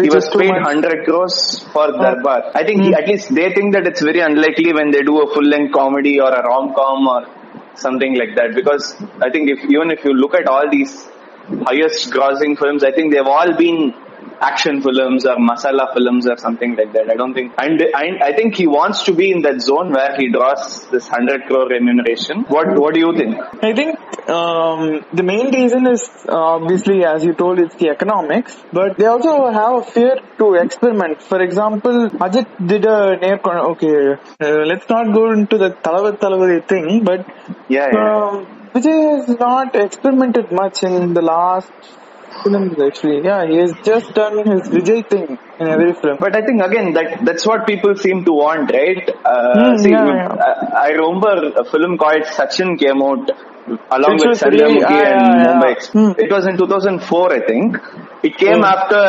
[0.01, 2.53] He was paid hundred crores for Darbar.
[2.55, 2.95] I think he, Hmm.
[3.01, 6.29] at least they think that it's very unlikely when they do a full-length comedy or
[6.39, 7.21] a rom-com or
[7.75, 8.55] something like that.
[8.55, 8.95] Because
[9.27, 11.09] I think if even if you look at all these
[11.69, 13.95] highest grossing films, I think they've all been
[14.41, 17.11] action films or masala films or something like that.
[17.11, 20.17] I don't think, and, and I think he wants to be in that zone where
[20.17, 22.45] he draws this hundred crore remuneration.
[22.49, 23.37] What What do you think?
[23.63, 23.99] I think
[24.29, 29.51] um, the main reason is obviously, as you told, it's the economics, but they also
[29.51, 31.23] have a fear to experiment.
[31.23, 33.41] For example, Ajit did a near
[33.73, 34.17] okay.
[34.41, 37.27] Uh, let's not go into the Talavat Talavadi thing, but
[37.69, 38.17] Yeah, yeah.
[38.17, 41.71] um, Vijay has not experimented much in the last
[42.43, 42.75] films.
[42.87, 46.17] Actually, yeah, he has just done his Vijay thing in every film.
[46.21, 49.09] But I think again that that's what people seem to want, right?
[49.25, 50.29] Uh, Hmm, see, yeah, yeah.
[50.49, 53.31] I, I remember a film called Sachin came out
[53.91, 55.47] along Which with Chandramukhi ah, and yeah.
[55.47, 55.87] Mumbai.
[55.95, 56.13] Hmm.
[56.25, 57.79] It was in 2004, I think.
[58.23, 58.65] It came Hmm.
[58.65, 59.01] after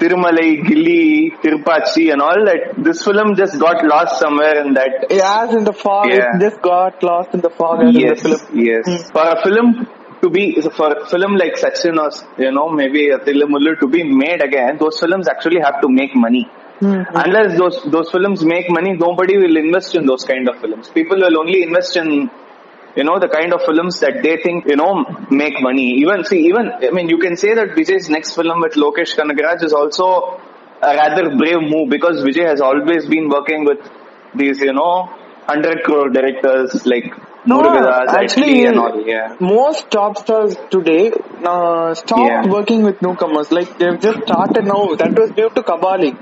[0.00, 2.74] Tirumalai, Gilli, Tirupachi and all that.
[2.76, 5.10] This film just got lost somewhere in that.
[5.10, 6.36] As in the fog, Yeah.
[6.36, 8.58] it just got lost in the fog Yes, in the film.
[8.68, 8.84] yes.
[8.86, 9.12] Hmm.
[9.16, 9.86] For a film
[10.22, 12.10] to be, for a film like Sachin or,
[12.42, 15.88] you know, maybe a Thillu Mullu to be made again, those films actually have to
[15.88, 16.48] make money.
[16.78, 17.02] Hmm.
[17.14, 20.88] Unless those those films make money, nobody will invest in those kind of films.
[20.88, 22.28] People will only invest in
[22.96, 25.88] you know the kind of films that they think you know make money.
[26.00, 29.62] Even see, even I mean, you can say that Vijay's next film with Lokesh Kanagaraj
[29.62, 30.40] is also
[30.82, 33.78] a rather brave move because Vijay has always been working with
[34.34, 35.08] these you know
[35.46, 39.00] hundred crore directors like No, Murugadas, actually, IT and all.
[39.04, 39.34] Yeah.
[39.40, 41.10] most top stars today
[41.44, 42.46] uh, stopped Yeah.
[42.56, 43.50] working with newcomers.
[43.50, 44.94] Like they've just started now.
[44.94, 46.12] That was due to Kabali.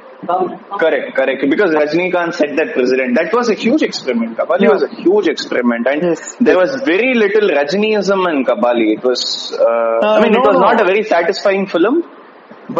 [0.79, 1.45] Correct, correct.
[1.51, 3.17] Because Rajnikant set that precedent.
[3.17, 4.39] That was a huge experiment.
[4.39, 4.71] Kabali Yeah.
[4.77, 6.37] was a huge experiment, and Yes.
[6.49, 8.89] there was very little Rajiniism in Kabali.
[8.97, 9.23] It was,
[9.59, 10.65] uh, Uh, I mean, it was no.
[10.69, 12.03] not a very satisfying film,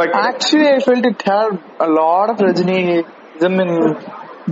[0.01, 1.59] but Actually, I felt it had
[1.89, 3.73] a lot of Rajiniism in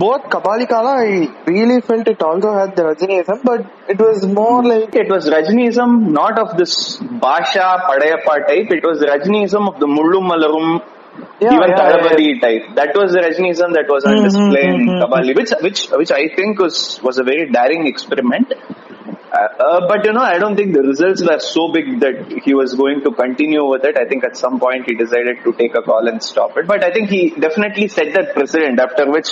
[0.03, 0.93] both Kabali Kala.
[1.05, 5.29] I really felt it also had the Rajiniism, but it was more like it was
[5.29, 8.71] Rajiniism not of this Basha Padayappa type.
[8.77, 10.81] It was Rajiniism of the Mullum Malarum,
[11.41, 12.75] Yeah, even yeah, Thalapathy type.
[12.75, 14.99] That was the Rajiniism that was on Mhm, display in mhm.
[15.03, 16.77] Kabali, which which which I think was
[17.09, 18.53] was a very daring experiment.
[19.31, 22.53] Uh, uh, but you know, I don't think the results were so big that he
[22.55, 23.95] was going to continue with it.
[23.97, 26.65] I think at some point he decided to take a call and stop it.
[26.67, 28.79] But I think he definitely set that precedent.
[28.79, 29.29] After which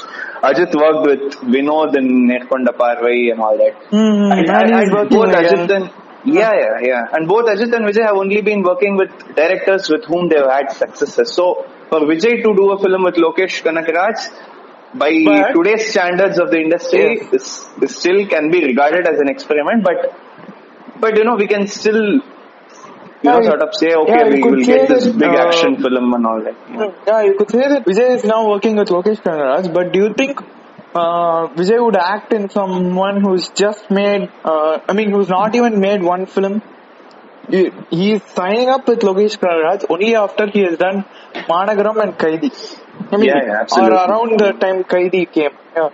[0.49, 3.73] Ajit worked with Vinod and Nerkonda Parvai and all that.
[3.89, 5.43] hmm, And, and and both again.
[5.43, 5.89] Ajit and
[6.25, 7.03] yeah, yeah, yeah.
[7.13, 10.71] And both Ajit and Vijay have only been working with directors with whom they've had
[10.71, 11.33] successes.
[11.33, 14.17] So for Vijay to do a film with Lokesh Kanagaraj,
[14.93, 19.29] by But- today's standards of the industry, this, this still can be regarded as an
[19.29, 19.83] experiment.
[19.83, 20.13] But
[20.99, 22.21] but you know we can still you
[23.23, 25.75] Yeah, know sort of say okay yeah, we will get this that, big uh, action
[25.83, 26.55] film and all that.
[26.71, 26.91] Yeah.
[27.07, 30.13] Yeah, you could say that Vijay is now working with Lokesh Kanagaraj, but do you
[30.13, 30.39] think
[30.95, 35.79] uh, Vijay would act in someone who's just made, uh, I mean, who's not even
[35.79, 36.61] made one film?
[37.49, 41.03] He- He's signing up with Lokesh Kanagaraj only after he has done
[41.49, 42.51] Managaram and Kaidi.
[43.11, 45.51] I mean, Yeah, yeah, or around the time Kaidi came.
[45.75, 45.89] Yeah.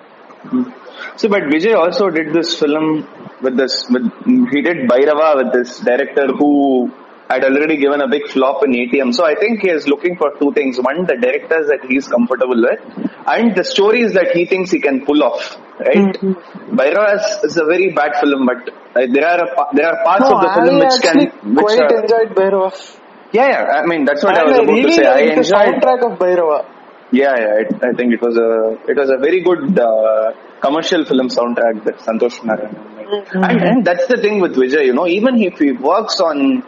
[1.17, 3.07] So, but Vijay also did this film
[3.41, 3.87] with this.
[3.89, 4.11] With,
[4.51, 6.91] he did Bhairava with this director who
[7.29, 9.13] had already given a big flop in ATM.
[9.13, 12.07] So I think he is looking for two things: one, the directors that he is
[12.07, 12.79] comfortable with,
[13.27, 15.57] and the stories that he thinks he can pull off.
[15.79, 16.13] Right?
[16.81, 20.29] Bhairava is, is a very bad film, but uh, there are a, there are parts
[20.29, 21.55] No, of the film I which actually can.
[21.55, 22.99] Which quite are, enjoyed Bhairava.
[23.33, 23.81] yeah, yeah.
[23.81, 25.05] I mean, that's what I was I about really to say.
[25.05, 26.65] I liked the soundtrack of Bhairava.
[27.21, 27.61] Yeah, yeah.
[27.61, 28.51] It, I think it was a
[28.91, 30.31] it was a very good uh,
[30.65, 33.07] commercial film soundtrack that Santosh Narayan made.
[33.13, 33.49] Mhm.
[33.49, 34.85] And, and that's the thing with Vijay.
[34.89, 36.63] You know, even if he works on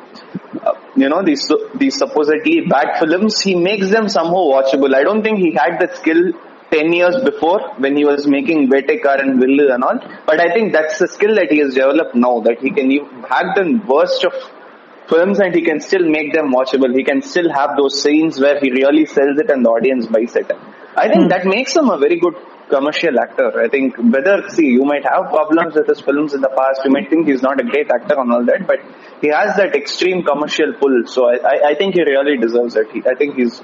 [0.62, 1.46] uh, you know these
[1.84, 4.94] these supposedly bad films, he makes them somehow watchable.
[5.02, 6.26] I don't think he had that skill.
[6.72, 10.00] 10 years before when he was making Vetekar and Villu and all.
[10.30, 13.22] But I think that's the skill that he has developed now that he can even
[13.34, 14.34] have the worst of
[15.10, 16.94] films and he can still make them watchable.
[16.96, 20.36] He can still have those scenes where he really sells it and the audience buys
[20.36, 20.52] it.
[20.96, 21.28] I think hmm.
[21.30, 22.36] that makes him a very good
[22.70, 23.62] commercial actor.
[23.62, 26.92] I think whether, see, you might have problems with his films in the past, you
[26.92, 28.80] might think he's not a great actor and all that, but
[29.22, 31.06] he has that extreme commercial pull.
[31.06, 32.92] So I, I, I think he really deserves it.
[32.92, 33.62] He, I think he's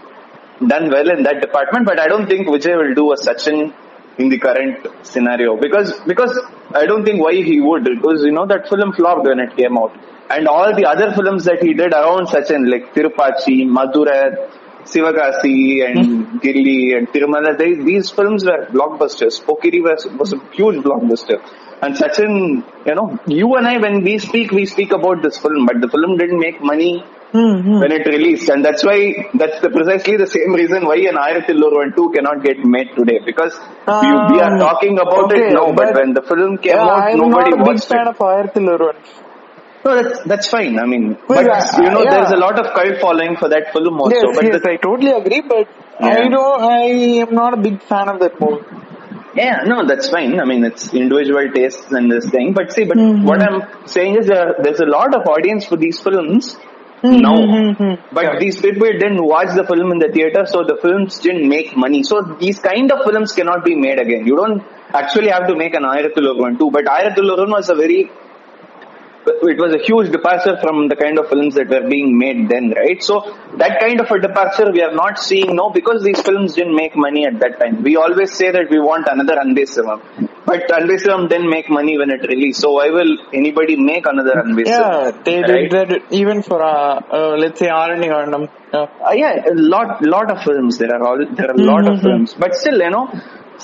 [0.66, 3.74] done well in that department, but I don't think Vijay will do a Sachin
[4.18, 5.58] in the current scenario.
[5.58, 6.40] Because because
[6.74, 9.78] I don't think why he would because you know that film flopped when it came
[9.78, 9.94] out.
[10.30, 14.50] And all the other films that he did around Sachin like Tirupachi, Madura,
[14.86, 16.38] Sivakasi and hmm.
[16.38, 19.44] Gilli and Tirumala, they, these films were blockbusters.
[19.44, 21.42] Pokiri was, was a huge blockbuster.
[21.82, 25.66] And Sachin, you know, you and I, when we speak, we speak about this film,
[25.66, 28.50] but the film didn't make money Hmm, when it released.
[28.50, 32.58] And that's why, that's the precisely the same reason why an Ayrathillur 2 cannot get
[32.60, 33.20] made today.
[33.26, 33.54] Because
[34.04, 36.76] you, we are Um, talking about okay, it now, but, but- when the film came
[36.76, 38.12] Yeah, out, I'm nobody not a big watched fan it.
[38.14, 38.94] of Ayrathillur
[39.86, 40.78] No, that's, that's fine.
[40.78, 42.12] I mean, Well, but you know, yeah.
[42.16, 44.16] there's a lot of cult following for that film also.
[44.16, 45.68] Yes, but yes, I totally agree, but
[46.00, 46.30] I Yeah.
[46.36, 46.84] don't, I
[47.26, 48.66] am not a big fan of that movie.
[49.36, 50.38] Yeah, no, that's fine.
[50.42, 52.52] I mean, it's individual tastes and this thing.
[52.52, 53.24] But see, but Mhm.
[53.24, 56.58] what I'm saying is there, there's a lot of audience for these films
[57.04, 57.36] now.
[57.36, 57.98] Mhm.
[58.12, 58.40] But Yeah.
[58.40, 62.04] these people didn't watch the film in the theater, so the films didn't make money.
[62.04, 64.26] So these kind of films cannot be made again.
[64.26, 64.62] You don't
[64.94, 66.70] actually have to make an Ayrathulur too.
[66.72, 68.12] But Ayrathulur was a very
[69.26, 72.74] it was a huge departure from the kind of films that were being made then,
[72.76, 73.02] right?
[73.04, 73.22] So
[73.58, 76.96] that kind of a departure we are not seeing now because these films didn't make
[76.96, 77.84] money at that time.
[77.84, 80.02] We always say that we want another Anbe Sivam,
[80.46, 82.62] but Anbe Sivam didn't make money when it released.
[82.62, 84.66] So why will anybody make another Anbe Sivam?
[84.66, 85.70] Yeah, they right?
[85.70, 88.50] did that even for, uh, uh, let's say, Aaranya Kaandam.
[88.74, 88.88] Yeah.
[89.06, 90.78] Uh, yeah, a lot, lot of films.
[90.78, 92.04] There are all, there are a lot of Mhm.
[92.04, 93.10] films, but still, you know,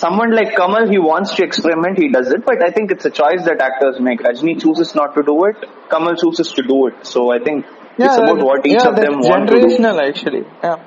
[0.03, 2.45] someone like Kamal, he wants to experiment, he does it.
[2.45, 4.21] But I think it's a choice that actors make.
[4.21, 5.55] Rajni chooses not to do it.
[5.89, 7.05] Kamal chooses to do it.
[7.05, 7.65] So I think
[7.97, 9.67] Yeah, it's about what each yeah, of them that's want to do.
[9.67, 10.45] generational actually.
[10.63, 10.77] Yeah.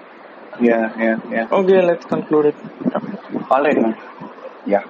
[0.60, 1.48] Yeah, yeah, yeah.
[1.60, 2.54] Okay, let's conclude it.
[3.50, 3.96] All right, man.
[4.66, 4.84] Yeah.